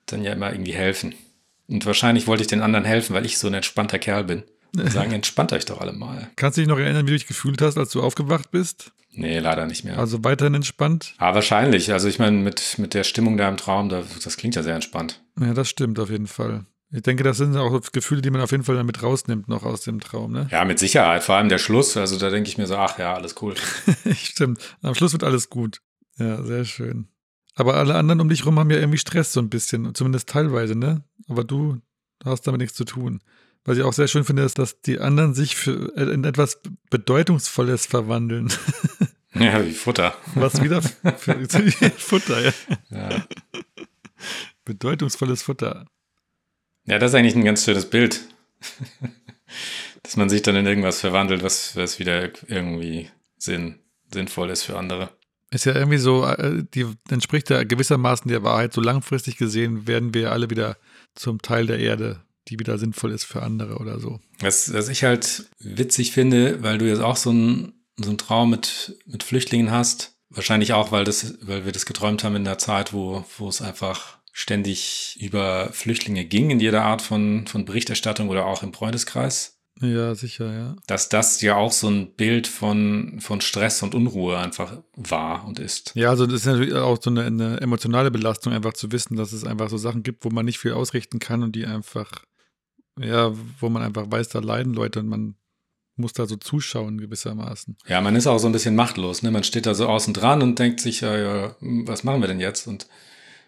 dann 0.08 0.24
ja 0.24 0.34
immer 0.34 0.52
irgendwie 0.52 0.74
helfen. 0.74 1.14
Und 1.68 1.86
wahrscheinlich 1.86 2.28
wollte 2.28 2.42
ich 2.42 2.48
den 2.48 2.62
anderen 2.62 2.86
helfen, 2.86 3.14
weil 3.14 3.26
ich 3.26 3.38
so 3.38 3.48
ein 3.48 3.54
entspannter 3.54 4.00
Kerl 4.00 4.24
bin. 4.24 4.44
Sagen, 4.90 5.12
entspannt 5.12 5.54
euch 5.54 5.66
doch 5.66 5.82
alle 5.82 5.94
mal. 5.94 6.30
Kannst 6.36 6.58
du 6.58 6.62
dich 6.62 6.68
noch 6.68 6.80
erinnern, 6.80 7.06
wie 7.08 7.12
du 7.12 7.18
dich 7.18 7.28
gefühlt 7.28 7.62
hast, 7.62 7.78
als 7.78 7.92
du 7.92 8.02
aufgewacht 8.02 8.52
bist? 8.52 8.92
Nee, 9.12 9.40
leider 9.40 9.66
nicht 9.66 9.84
mehr. 9.84 9.98
Also 9.98 10.24
weiterhin 10.24 10.54
entspannt? 10.54 11.16
Ah, 11.18 11.34
wahrscheinlich. 11.34 11.92
Also 11.92 12.08
ich 12.08 12.20
meine, 12.20 12.38
mit, 12.38 12.78
mit 12.78 12.94
der 12.94 13.04
Stimmung 13.04 13.38
da 13.38 13.50
im 13.50 13.58
Traum, 13.58 13.90
das, 13.90 14.06
das 14.24 14.38
klingt 14.38 14.56
ja 14.56 14.62
sehr 14.64 14.76
entspannt. 14.76 15.22
Ja, 15.40 15.54
das 15.54 15.70
stimmt 15.70 16.00
auf 16.00 16.12
jeden 16.12 16.28
Fall. 16.28 16.66
Ich 16.92 17.02
denke, 17.02 17.24
das 17.24 17.38
sind 17.38 17.58
auch 17.58 17.82
Gefühle, 17.92 18.22
die 18.22 18.30
man 18.30 18.42
auf 18.42 18.52
jeden 18.52 18.64
Fall 18.64 18.76
damit 18.76 19.04
rausnimmt, 19.04 19.50
noch 19.50 19.64
aus 19.64 19.82
dem 19.82 20.00
Traum, 20.00 20.32
ne? 20.32 20.48
Ja, 20.52 20.64
mit 20.64 20.80
Sicherheit. 20.80 21.24
Vor 21.24 21.36
allem 21.36 21.50
der 21.50 21.58
Schluss. 21.58 21.98
Also 21.98 22.18
da 22.18 22.30
denke 22.30 22.48
ich 22.48 22.58
mir 22.58 22.68
so, 22.68 22.78
ach 22.78 22.98
ja, 22.98 23.14
alles 23.14 23.36
cool. 23.42 23.56
Stimmt. 24.14 24.62
Am 24.82 24.96
Schluss 24.96 25.12
wird 25.12 25.24
alles 25.24 25.50
gut. 25.50 25.82
Ja, 26.18 26.44
sehr 26.44 26.64
schön. 26.64 27.08
Aber 27.56 27.76
alle 27.76 27.96
anderen 27.96 28.22
um 28.22 28.30
dich 28.30 28.46
rum 28.46 28.60
haben 28.60 28.70
ja 28.70 28.78
irgendwie 28.78 29.00
Stress 29.00 29.34
so 29.34 29.42
ein 29.42 29.50
bisschen, 29.50 29.94
zumindest 29.96 30.30
teilweise, 30.30 30.76
ne? 30.76 31.04
Aber 31.28 31.44
du 31.44 31.82
hast 32.24 32.48
damit 32.48 32.62
nichts 32.62 32.78
zu 32.78 32.86
tun. 32.86 33.22
Was 33.68 33.78
ich 33.78 33.84
auch 33.84 33.92
sehr 33.92 34.08
schön 34.08 34.24
finde, 34.24 34.44
ist, 34.44 34.60
dass 34.60 34.80
die 34.80 34.98
anderen 35.00 35.34
sich 35.34 35.58
für 35.58 35.94
äh, 35.98 36.14
in 36.14 36.24
etwas 36.24 36.62
Bedeutungsvolles 36.90 37.86
verwandeln. 37.86 38.52
Ja, 39.34 39.64
wie 39.64 39.72
Futter. 39.72 40.16
Was 40.34 40.64
wieder 40.64 40.82
für, 40.82 41.14
für 41.48 41.92
Futter, 41.98 42.42
ja. 42.42 42.54
Ja. 42.90 43.28
Bedeutungsvolles 44.66 45.44
Futter. 45.44 45.86
ja, 46.86 46.98
das 46.98 47.12
ist 47.12 47.16
eigentlich 47.16 47.36
ein 47.36 47.46
ganz 47.46 47.64
schönes 47.64 47.88
Bild. 47.88 48.22
Dass 50.02 50.18
man 50.18 50.30
sich 50.30 50.42
dann 50.42 50.56
in 50.56 50.66
irgendwas 50.66 51.02
verwandelt, 51.02 51.44
was, 51.44 51.76
was 51.76 52.00
wieder 52.00 52.32
irgendwie 52.48 53.12
Sinn, 53.38 53.78
sinnvoll 54.12 54.50
ist 54.50 54.64
für 54.64 54.76
andere. 54.76 55.12
Ist 55.52 55.66
ja 55.66 55.76
irgendwie 55.76 56.00
so, 56.00 56.26
äh, 56.26 56.64
die 56.74 56.88
entspricht 57.12 57.52
ja 57.52 57.64
gewissermaßen 57.64 58.30
der 58.32 58.42
Wahrheit. 58.42 58.74
So 58.74 58.82
langfristig 58.82 59.38
gesehen 59.38 59.86
werden 59.86 60.16
wir 60.16 60.32
alle 60.32 60.50
wieder 60.50 60.78
zum 61.14 61.44
Teil 61.44 61.68
der 61.68 61.78
Erde, 61.78 62.24
die 62.50 62.60
wieder 62.60 62.78
sinnvoll 62.78 63.12
ist 63.12 63.24
für 63.24 63.44
andere 63.44 63.78
oder 63.78 64.00
so. 64.00 64.20
Was, 64.40 64.74
was 64.74 64.90
ich 64.90 65.04
halt 65.04 65.46
witzig 65.60 66.12
finde, 66.12 66.64
weil 66.64 66.78
du 66.78 66.88
jetzt 66.88 67.02
auch 67.02 67.18
so 67.18 67.30
einen 67.30 67.74
so 68.00 68.10
einen 68.10 68.18
Traum 68.18 68.52
mit, 68.52 68.98
mit 69.06 69.24
Flüchtlingen 69.24 69.72
hast, 69.72 70.16
wahrscheinlich 70.30 70.74
auch, 70.74 70.92
weil, 70.92 71.04
das, 71.04 71.36
weil 71.42 71.66
wir 71.66 71.72
das 71.72 71.86
geträumt 71.86 72.24
haben 72.24 72.36
in 72.36 72.44
der 72.44 72.58
Zeit, 72.58 72.94
wo, 72.94 73.26
wo 73.38 73.50
es 73.50 73.62
einfach 73.62 74.18
ständig 74.32 75.18
über 75.20 75.70
Flüchtlinge 75.74 76.24
ging, 76.26 76.52
in 76.52 76.60
jeder 76.60 76.84
Art 76.84 77.02
von, 77.02 77.48
von 77.48 77.66
Berichterstattung 77.66 78.30
oder 78.30 78.46
auch 78.46 78.62
im 78.62 78.72
Freundeskreis, 78.72 79.58
Ja, 79.82 80.14
sicher, 80.14 80.54
ja. 80.54 80.76
dass 80.86 81.10
das 81.10 81.42
ja 81.42 81.56
auch 81.56 81.72
so 81.72 81.90
ein 81.90 82.14
Bild 82.14 82.46
von, 82.46 83.20
von 83.20 83.42
Stress 83.42 83.82
und 83.82 83.96
Unruhe 83.96 84.38
einfach 84.38 84.78
war 84.96 85.48
und 85.48 85.58
ist. 85.58 85.92
Ja, 85.96 86.12
also 86.12 86.28
das 86.28 86.42
ist 86.42 86.46
natürlich 86.46 86.76
auch 86.76 87.02
so 87.02 87.10
eine, 87.10 87.26
eine 87.26 87.60
emotionale 87.62 88.12
Belastung, 88.12 88.54
einfach 88.54 88.74
zu 88.74 88.92
wissen, 88.92 89.16
dass 89.16 89.32
es 89.32 89.44
einfach 89.44 89.72
so 89.72 89.78
Sachen 89.78 90.04
gibt, 90.04 90.24
wo 90.24 90.30
man 90.30 90.46
nicht 90.46 90.60
viel 90.60 90.74
ausrichten 90.74 91.18
kann 91.18 91.42
und 91.42 91.56
die 91.56 91.66
einfach, 91.66 92.12
ja, 93.00 93.34
wo 93.60 93.70
man 93.70 93.84
einfach 93.84 94.10
weiß, 94.10 94.30
da 94.30 94.40
leiden 94.40 94.74
Leute 94.74 95.00
und 95.00 95.08
man 95.08 95.36
muss 95.96 96.14
da 96.14 96.26
so 96.26 96.36
zuschauen 96.36 97.00
gewissermaßen. 97.00 97.78
Ja, 97.88 98.02
man 98.02 98.16
ist 98.16 98.28
auch 98.28 98.38
so 98.38 98.48
ein 98.48 98.54
bisschen 98.54 98.76
machtlos. 98.76 99.24
Ne? 99.24 99.32
Man 99.32 99.44
steht 99.44 99.66
da 99.66 99.74
so 99.74 99.88
außen 99.88 100.14
dran 100.14 100.42
und 100.44 100.60
denkt 100.60 100.80
sich, 100.80 101.02
ja, 101.02 101.18
ja, 101.18 101.56
was 101.60 102.04
machen 102.04 102.22
wir 102.22 102.28
denn 102.28 102.40
jetzt? 102.40 102.68
Und 102.68 102.88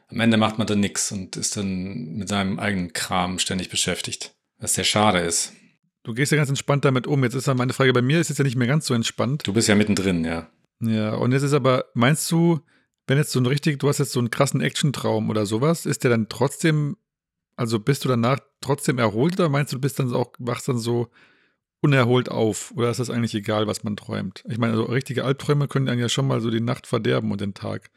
am 0.10 0.20
Ende 0.20 0.38
macht 0.38 0.58
man 0.58 0.66
dann 0.66 0.80
nichts 0.80 1.12
und 1.12 1.36
ist 1.36 1.56
dann 1.58 2.16
mit 2.16 2.28
seinem 2.28 2.60
eigenen 2.60 2.93
Kram 2.93 3.38
ständig 3.38 3.70
beschäftigt. 3.70 4.34
Was 4.60 4.74
sehr 4.74 4.84
schade 4.84 5.20
ist. 5.20 5.54
Du 6.04 6.14
gehst 6.14 6.32
ja 6.32 6.38
ganz 6.38 6.50
entspannt 6.50 6.86
damit 6.86 7.08
um. 7.08 7.24
Jetzt 7.24 7.36
ist 7.36 7.47
ja 7.47 7.54
meine 7.54 7.74
Frage, 7.74 7.93
bei 7.93 8.02
mir 8.02 8.20
ist 8.20 8.32
es 8.32 8.38
ja 8.38 8.43
nicht 8.43 8.56
mehr 8.56 8.68
ganz 8.68 8.88
so 8.88 8.93
entspannt. 8.93 9.45
Du 9.45 9.54
bist 9.54 9.68
ja 9.68 9.76
mittendrin, 9.76 10.26
ja. 10.26 10.50
Ja, 10.82 11.14
und 11.14 11.34
jetzt 11.34 11.43
ist 11.43 11.54
aber, 11.54 11.86
meinst 11.93 12.32
du, 12.32 12.62
wenn 13.06 13.18
jetzt 13.18 13.32
so 13.32 13.39
ein 13.39 13.45
richtig, 13.45 13.80
du 13.80 13.89
hast 13.89 14.00
jetzt 14.00 14.14
so 14.14 14.20
einen 14.20 14.32
krassen 14.32 14.62
Action-Traum 14.62 15.30
oder 15.30 15.45
sowas, 15.45 15.86
ist 15.86 16.04
der 16.04 16.12
dann 16.12 16.30
trotzdem, 16.30 16.97
also 17.60 17.78
bist 17.78 18.05
du 18.05 18.10
danach 18.10 18.39
trotzdem 18.62 18.99
erholt 18.99 19.38
oder 19.38 19.49
meinst 19.49 19.74
du, 19.74 19.76
du 19.76 19.82
bist 19.82 19.99
dann 19.99 20.14
auch, 20.14 20.32
wachst 20.39 20.70
dann 20.70 20.78
so 20.78 21.10
unerholt 21.82 22.30
auf? 22.30 22.72
Oder 22.76 22.89
ist 22.89 23.01
das 23.01 23.10
eigentlich 23.10 23.36
egal, 23.36 23.68
was 23.68 23.84
man 23.84 23.97
träumt? 23.97 24.43
Ich 24.47 24.57
meine, 24.57 24.74
also 24.74 24.86
richtige 24.86 25.26
Albträume 25.26 25.68
können 25.68 25.86
dann 25.86 25.99
ja 25.99 26.07
schon 26.07 26.26
mal 26.26 26.39
so 26.39 26.49
die 26.49 26.62
Nacht 26.62 26.88
verderben 26.88 27.32
und 27.32 27.41
den 27.41 27.53
Tag. 27.53 27.89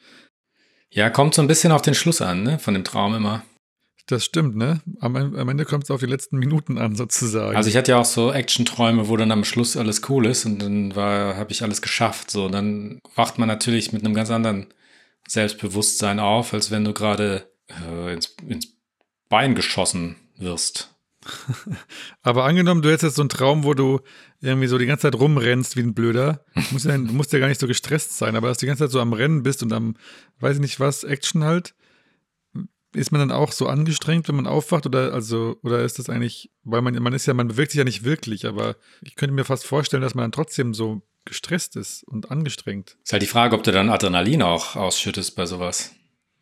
Ja, 0.91 1.11
kommt 1.11 1.35
so 1.35 1.43
ein 1.43 1.49
bisschen 1.49 1.71
auf 1.71 1.83
den 1.83 1.95
Schluss 1.95 2.21
an, 2.21 2.43
ne? 2.43 2.59
Von 2.59 2.75
dem 2.75 2.83
Traum 2.83 3.15
immer. 3.15 3.45
Das 4.07 4.25
stimmt, 4.25 4.57
ne? 4.57 4.83
Am, 4.99 5.15
am 5.15 5.49
Ende 5.49 5.65
kommt 5.65 5.85
es 5.85 5.93
auf 5.93 6.01
die 6.01 6.07
letzten 6.07 6.39
Minuten 6.39 6.77
an, 6.77 6.97
sozusagen. 6.97 7.57
Also 7.57 7.71
ich 7.71 7.77
hatte 7.77 7.93
ja 7.93 7.99
auch 7.99 8.05
so 8.05 8.33
Action-Träume, 8.33 9.09
wo 9.09 9.17
dann 9.17 9.31
am 9.31 9.45
Schluss 9.45 9.77
alles 9.77 10.03
cool 10.09 10.27
ist 10.27 10.45
und 10.45 10.61
dann 10.61 10.97
war, 10.97 11.37
habe 11.37 11.53
ich 11.53 11.63
alles 11.63 11.83
geschafft. 11.83 12.33
So, 12.33 12.49
dann 12.49 13.01
wacht 13.15 13.39
man 13.39 13.47
natürlich 13.47 13.93
mit 13.93 14.05
einem 14.05 14.15
ganz 14.15 14.31
anderen 14.31 14.75
Selbstbewusstsein 15.29 16.19
auf, 16.19 16.53
als 16.53 16.73
wenn 16.73 16.85
du 16.85 16.93
gerade 16.93 17.49
äh, 17.69 18.13
ins, 18.13 18.35
ins 18.47 18.82
Bein 19.33 19.55
geschossen 19.55 20.17
wirst. 20.37 20.95
Aber 22.23 22.45
angenommen, 22.45 22.83
du 22.83 22.91
hättest 22.91 23.05
jetzt 23.05 23.17
so 23.17 23.23
einen 23.23 23.31
Traum, 23.31 23.65
wo 23.65 23.73
du 23.73 24.01
irgendwie 24.43 24.67
so 24.67 24.77
die 24.77 24.85
ganze 24.85 25.03
Zeit 25.11 25.19
rumrennst 25.19 25.75
wie 25.75 25.81
ein 25.81 25.95
Blöder. 25.95 26.45
Du 26.55 26.61
musst 26.73 26.85
ja, 26.85 26.99
du 26.99 27.15
musst 27.15 27.33
ja 27.33 27.39
gar 27.39 27.49
nicht 27.49 27.59
so 27.59 27.67
gestresst 27.67 28.19
sein, 28.19 28.37
aber 28.37 28.49
dass 28.49 28.59
du 28.59 28.67
die 28.67 28.69
ganze 28.69 28.85
Zeit 28.85 28.91
so 28.91 29.01
am 29.01 29.15
Rennen 29.15 29.43
bist 29.43 29.63
und 29.63 29.73
am, 29.73 29.97
weiß 30.41 30.57
ich 30.57 30.61
nicht 30.61 30.81
was, 30.81 31.03
Action 31.03 31.45
halt. 31.45 31.75
Ist 32.93 33.11
man 33.11 33.21
dann 33.21 33.31
auch 33.31 33.53
so 33.53 33.69
angestrengt, 33.69 34.29
wenn 34.29 34.37
man 34.37 34.47
aufwacht? 34.47 34.85
Oder 34.85 35.15
also, 35.15 35.57
oder 35.63 35.83
ist 35.83 35.99
das 35.99 36.11
eigentlich, 36.11 36.51
weil 36.63 36.83
man, 36.83 36.95
man 37.03 37.15
ist 37.15 37.25
ja, 37.25 37.33
man 37.33 37.49
bewegt 37.49 37.71
sich 37.71 37.79
ja 37.79 37.85
nicht 37.85 38.05
wirklich, 38.05 38.45
aber 38.45 38.77
ich 39.01 39.17
könnte 39.17 39.35
mir 39.35 39.47
fast 39.47 39.65
vorstellen, 39.65 40.03
dass 40.03 40.15
man 40.15 40.25
dann 40.25 40.33
trotzdem 40.33 40.75
so 40.75 41.01
gestresst 41.25 41.77
ist 41.77 42.05
und 42.05 42.31
angestrengt. 42.31 42.99
Ist 43.03 43.15
halt 43.15 43.23
die 43.23 43.27
Frage, 43.27 43.57
ob 43.57 43.63
du 43.63 43.73
dann 43.73 43.89
Adrenalin 43.89 44.43
auch 44.43 44.77
ausschüttest 44.77 45.37
bei 45.37 45.47
sowas. 45.47 45.95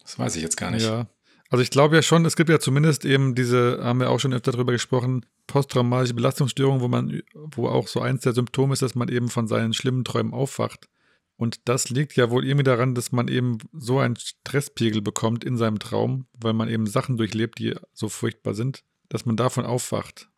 Das 0.03 0.18
weiß 0.18 0.34
ich 0.34 0.43
jetzt 0.43 0.57
gar 0.57 0.72
nicht. 0.72 0.86
Ja. 0.86 1.07
Also 1.51 1.62
ich 1.62 1.70
glaube 1.70 1.96
ja 1.96 2.03
schon, 2.03 2.24
es 2.24 2.36
gibt 2.36 2.48
ja 2.48 2.61
zumindest 2.61 3.05
eben 3.05 3.34
diese, 3.34 3.80
haben 3.82 3.98
wir 3.98 4.11
auch 4.11 4.20
schon 4.20 4.32
öfter 4.32 4.53
darüber 4.53 4.70
gesprochen, 4.72 5.26
posttraumatische 5.48 6.14
Belastungsstörung, 6.14 6.80
wo 6.80 6.86
man, 6.86 7.22
wo 7.34 7.68
auch 7.68 7.88
so 7.88 8.01
eins 8.01 8.22
der 8.22 8.32
Symptome 8.34 8.72
ist, 8.72 8.82
dass 8.82 8.94
man 8.94 9.09
eben 9.09 9.28
von 9.28 9.48
seinen 9.48 9.74
schlimmen 9.74 10.05
Träumen 10.05 10.32
aufwacht. 10.32 10.88
Und 11.36 11.68
das 11.68 11.88
liegt 11.90 12.14
ja 12.16 12.30
wohl 12.30 12.44
irgendwie 12.46 12.64
daran, 12.64 12.94
dass 12.94 13.11
man 13.11 13.26
eben 13.26 13.59
so 13.72 13.98
einen 13.98 14.14
Stresspegel 14.14 15.03
bekommt 15.03 15.42
in 15.42 15.57
seinem 15.57 15.80
Traum, 15.80 16.26
weil 16.34 16.53
man 16.53 16.68
eben 16.68 16.86
Sachen 16.86 17.16
durchlebt, 17.16 17.59
die 17.59 17.74
so 17.92 18.09
furchtbar 18.09 18.55
sind, 18.55 18.84
dass 19.09 19.26
man 19.26 19.36
davon 19.36 19.66
aufwacht. 19.66 20.28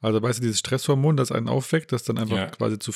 Also 0.00 0.20
weißt 0.20 0.40
du, 0.40 0.42
dieses 0.42 0.58
Stresshormon, 0.58 1.16
das 1.16 1.30
einen 1.30 1.48
aufweckt, 1.48 1.92
das 1.92 2.02
dann 2.02 2.18
einfach 2.18 2.36
Ja. 2.36 2.46
quasi 2.46 2.78
zu, 2.80 2.92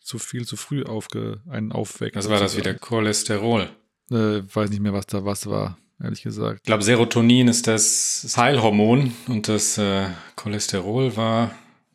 zu 0.00 0.18
viel 0.18 0.44
zu 0.44 0.56
früh 0.56 0.82
aufge, 0.84 1.40
einen 1.48 1.72
aufweckt. 1.72 2.16
Was 2.16 2.28
war 2.28 2.38
das 2.38 2.56
wieder? 2.56 2.74
Cholesterol. 2.74 3.70
Äh, 4.10 4.42
weiß 4.54 4.68
nicht 4.68 4.82
mehr, 4.82 4.92
was 4.92 5.06
da 5.06 5.24
was 5.24 5.46
war, 5.46 5.78
ehrlich 6.02 6.22
gesagt. 6.22 6.60
Ich 6.62 6.66
glaube, 6.66 6.82
Serotonin 6.82 7.48
ist 7.48 7.66
das 7.66 8.34
Heilhormon 8.36 9.14
und 9.28 9.48
das 9.48 9.78
äh, 9.78 10.06
Cholesterol 10.36 11.16
war 11.16 11.52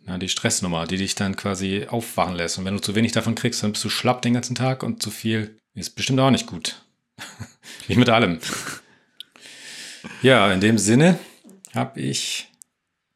na, 0.08 0.18
die 0.18 0.30
Stressnummer, 0.30 0.88
die 0.88 0.98
dich 0.98 1.16
dann 1.16 1.36
quasi 1.36 1.86
aufwachen 1.90 2.36
lässt. 2.36 2.58
Und 2.58 2.66
wenn 2.66 2.74
du 2.74 2.82
zu 2.82 2.96
wenig 2.96 3.12
davon 3.12 3.36
kriegst, 3.36 3.62
dann 3.62 3.74
bist 3.74 3.84
du 3.84 3.90
schlapp 3.90 4.22
den 4.22 4.34
ganzen 4.34 4.56
Tag 4.56 4.82
und 4.82 5.04
zu 5.04 5.12
viel 5.12 5.58
ist 5.74 5.96
bestimmt 5.96 6.20
auch 6.20 6.32
nicht 6.32 6.48
gut. 6.48 6.82
Wie 7.88 7.96
mit 7.96 8.10
allem. 8.10 8.40
Ja, 10.22 10.52
in 10.52 10.62
dem 10.62 10.78
Sinne 10.78 11.20
habe 11.76 12.00
ich 12.00 12.50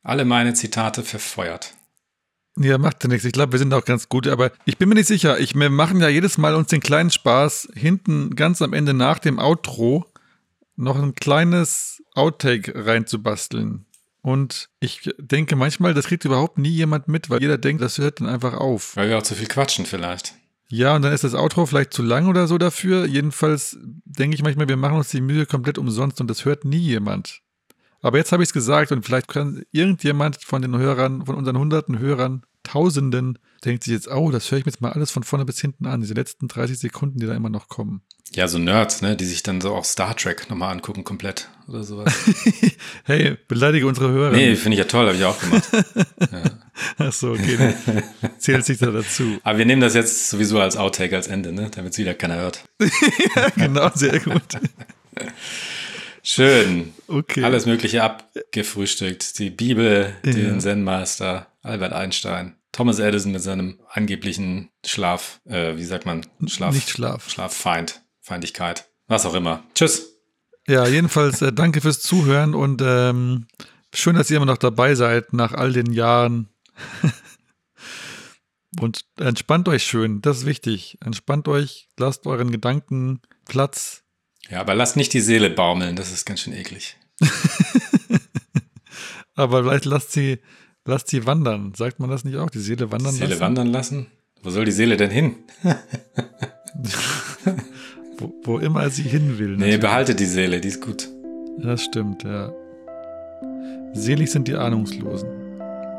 alle 0.04 0.26
meine 0.26 0.54
Zitate 0.54 1.04
verfeuert. 1.04 1.74
Ja, 2.60 2.78
macht 2.78 3.02
ja 3.04 3.10
nichts. 3.10 3.24
Ich 3.24 3.32
glaube, 3.32 3.54
wir 3.54 3.60
sind 3.60 3.74
auch 3.74 3.86
ganz 3.86 4.10
gut, 4.10 4.28
aber 4.28 4.52
ich 4.66 4.78
bin 4.78 4.90
mir 4.90 4.96
nicht 4.96 5.08
sicher. 5.08 5.40
Ich, 5.40 5.56
wir 5.56 5.70
machen 5.70 6.02
ja 6.02 6.10
jedes 6.10 6.38
Mal 6.38 6.54
uns 6.56 6.68
den 6.68 6.82
kleinen 6.82 7.10
Spaß, 7.10 7.70
hinten 7.74 8.36
ganz 8.36 8.62
am 8.62 8.74
Ende 8.74 8.94
nach 8.94 9.20
dem 9.20 9.40
Outro 9.40 10.11
noch 10.82 11.02
ein 11.02 11.16
kleines 11.16 12.04
Outtake 12.16 12.74
reinzubasteln. 12.76 13.86
Und 14.22 14.70
ich 14.80 15.10
denke 15.18 15.56
manchmal, 15.56 15.94
das 15.94 16.06
kriegt 16.06 16.26
überhaupt 16.26 16.58
nie 16.58 16.70
jemand 16.70 17.08
mit, 17.08 17.30
weil 17.30 17.42
jeder 17.42 17.58
denkt, 17.58 17.82
das 17.82 17.98
hört 17.98 18.22
dann 18.22 18.28
einfach 18.28 18.54
auf. 18.54 18.96
Weil 18.96 19.10
wir 19.10 19.18
auch 19.18 19.24
zu 19.24 19.36
viel 19.36 19.48
quatschen 19.48 19.86
vielleicht. 19.86 20.36
Ja, 20.68 20.96
und 20.96 21.02
dann 21.02 21.12
ist 21.12 21.24
das 21.24 21.34
Outro 21.34 21.66
vielleicht 21.66 21.94
zu 21.94 22.02
lang 22.02 22.28
oder 22.28 22.48
so 22.48 22.58
dafür. 22.58 23.06
Jedenfalls 23.06 23.78
denke 24.06 24.36
ich 24.36 24.44
manchmal, 24.44 24.70
wir 24.70 24.78
machen 24.78 24.98
uns 24.98 25.10
die 25.10 25.22
Mühe 25.22 25.46
komplett 25.46 25.78
umsonst 25.78 26.22
und 26.22 26.30
das 26.30 26.46
hört 26.46 26.66
nie 26.66 26.78
jemand. 26.78 27.42
Aber 28.02 28.18
jetzt 28.18 28.32
habe 28.32 28.42
ich 28.42 28.50
es 28.50 28.54
gesagt 28.54 28.92
und 28.92 29.06
vielleicht 29.06 29.28
kann 29.28 29.64
irgendjemand 29.72 30.44
von 30.44 30.62
den 30.62 30.78
Hörern, 30.78 31.26
von 31.26 31.36
unseren 31.36 31.58
hunderten 31.58 32.00
Hörern, 32.00 32.44
Tausenden, 32.64 33.40
denkt 33.66 33.84
sich 33.84 33.94
jetzt, 33.94 34.08
oh, 34.10 34.32
das 34.32 34.50
höre 34.52 34.60
ich 34.60 34.66
mir 34.66 34.72
jetzt 34.72 34.82
mal 34.82 34.92
alles 34.92 35.12
von 35.12 35.24
vorne 35.24 35.46
bis 35.46 35.60
hinten 35.60 35.86
an, 35.86 36.02
diese 36.02 36.14
letzten 36.14 36.48
30 36.48 36.78
Sekunden, 36.80 37.20
die 37.20 37.26
da 37.28 37.34
immer 37.36 37.50
noch 37.50 37.68
kommen. 37.68 38.02
Ja, 38.34 38.48
so 38.48 38.58
Nerds, 38.60 39.02
ne, 39.02 39.18
die 39.18 39.26
sich 39.26 39.44
dann 39.44 39.60
so 39.60 39.76
auch 39.76 39.84
Star 39.84 40.16
Trek 40.16 40.50
nochmal 40.50 40.72
angucken, 40.72 41.04
komplett 41.04 41.50
oder 41.68 41.84
sowas. 41.84 42.14
hey, 43.04 43.38
beleidige 43.50 43.86
unsere 43.88 44.10
Hörer. 44.10 44.32
nee, 44.32 44.56
finde 44.56 44.76
ich 44.76 44.80
ja 44.80 44.86
toll, 44.86 45.08
habe 45.08 45.18
ich 45.18 45.26
auch 45.26 45.38
gemacht. 45.40 45.64
Ach 46.98 47.12
so, 47.12 47.32
okay, 47.32 47.74
zählt 48.38 48.66
sich 48.66 48.78
da 48.78 48.88
dazu. 48.92 49.38
Aber 49.44 49.58
wir 49.58 49.66
nehmen 49.66 49.82
das 49.82 49.96
jetzt 49.96 50.30
sowieso 50.30 50.60
als 50.62 50.78
Outtake 50.78 51.16
als 51.16 51.28
Ende, 51.28 51.52
ne, 51.52 51.70
damit 51.76 51.92
es 51.92 51.98
wieder 51.98 52.14
keiner 52.14 52.38
hört. 52.38 52.64
genau, 53.58 53.90
sehr 53.96 54.20
gut. 54.22 54.42
Schön. 56.24 56.94
Okay. 57.08 57.44
Alles 57.44 57.66
Mögliche 57.66 58.04
abgefrühstückt. 58.04 59.40
Die 59.40 59.50
Bibel, 59.50 60.14
Ja. 60.24 60.32
den 60.32 60.60
Zen-Meister, 60.62 61.48
Albert 61.62 61.94
Einstein, 61.94 62.58
Thomas 62.72 63.00
Edison 63.00 63.32
mit 63.32 63.42
seinem 63.42 63.80
angeblichen 63.90 64.70
Schlaf, 64.86 65.42
äh, 65.46 65.78
wie 65.78 65.84
sagt 65.84 66.06
man? 66.06 66.26
Schlaf. 66.48 66.74
Nicht 66.74 66.90
Schlaf. 66.90 67.30
Schlaffeind, 67.30 68.02
Feindlichkeit, 68.22 68.90
was 69.08 69.26
auch 69.26 69.34
immer. 69.34 69.64
Tschüss. 69.76 70.18
Ja, 70.68 70.88
jedenfalls 70.88 71.42
äh, 71.42 71.52
danke 71.54 71.82
fürs 71.82 72.02
Zuhören 72.02 72.56
und 72.56 72.82
ähm, 72.84 73.48
schön, 73.94 74.16
dass 74.16 74.30
ihr 74.30 74.38
immer 74.38 74.46
noch 74.46 74.58
dabei 74.58 74.96
seid 74.96 75.34
nach 75.34 75.54
all 75.54 75.74
den 75.74 75.92
Jahren. 75.92 76.50
und 78.80 79.06
entspannt 79.20 79.68
euch 79.68 79.84
schön, 79.84 80.22
das 80.22 80.40
ist 80.40 80.46
wichtig. 80.46 80.98
Entspannt 81.04 81.48
euch, 81.48 81.90
lasst 81.98 82.26
euren 82.26 82.52
Gedanken 82.52 83.22
Platz. 83.46 84.04
Ja, 84.50 84.62
aber 84.62 84.76
lasst 84.76 84.98
nicht 84.98 85.14
die 85.14 85.22
Seele 85.22 85.50
baumeln, 85.50 85.96
das 85.96 86.12
ist 86.12 86.26
ganz 86.26 86.42
schön 86.42 86.54
eklig. 86.54 86.98
Aber 89.36 89.64
vielleicht 89.64 89.86
lasst 89.86 90.12
sie, 90.12 90.40
lasst 90.86 91.10
sie 91.10 91.26
wandern. 91.26 91.74
Sagt 91.76 92.00
man 92.00 92.10
das 92.10 92.24
nicht 92.24 92.38
auch? 92.38 92.50
Die 92.50 92.60
Seele 92.60 92.92
wandern 92.92 93.12
Die 93.12 93.18
Seele 93.18 93.30
lassen? 93.32 93.42
wandern 93.42 93.68
lassen? 93.68 94.08
Wo 94.44 94.50
soll 94.50 94.66
die 94.66 94.72
Seele 94.72 94.98
denn 94.98 95.12
hin? 95.12 95.36
Wo, 98.18 98.34
wo 98.44 98.58
immer 98.60 98.90
sie 98.90 99.04
hin 99.04 99.40
will. 99.40 99.50
Nee, 99.52 99.58
natürlich. 99.58 99.80
behalte 99.80 100.16
die 100.16 100.26
Seele, 100.26 100.62
die 100.62 100.68
ist 100.68 100.82
gut. 100.82 101.10
Das 101.60 101.84
stimmt, 101.84 102.24
ja. 102.24 102.52
Selig 103.94 104.32
sind 104.32 104.48
die 104.48 104.56
Ahnungslosen. 104.56 105.30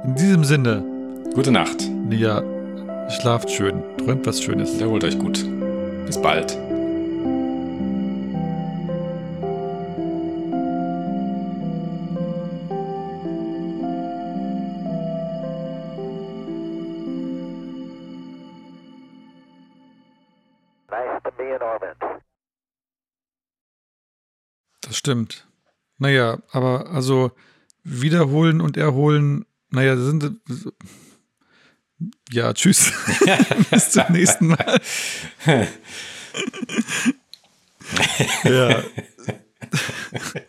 In 0.04 0.14
diesem 0.14 0.44
Sinne, 0.44 0.84
Gute 1.34 1.50
Nacht. 1.50 1.88
ja, 2.10 2.42
schlaft 3.08 3.50
schön, 3.50 3.82
träumt 3.98 4.26
was 4.26 4.42
Schönes. 4.42 4.80
Erholt 4.80 5.02
euch 5.04 5.18
gut. 5.18 5.44
Bis 6.06 6.20
bald. 6.20 6.56
Stimmt. 25.02 25.48
Naja, 25.98 26.38
aber 26.52 26.90
also 26.90 27.32
wiederholen 27.82 28.60
und 28.60 28.76
erholen, 28.76 29.44
naja, 29.70 29.96
das 29.96 30.04
sind. 30.04 30.40
Ja, 32.30 32.52
tschüss. 32.54 32.92
Bis 33.70 33.90
zum 33.90 34.04
nächsten 34.10 34.46
Mal. 34.48 34.80
ja, 38.44 38.82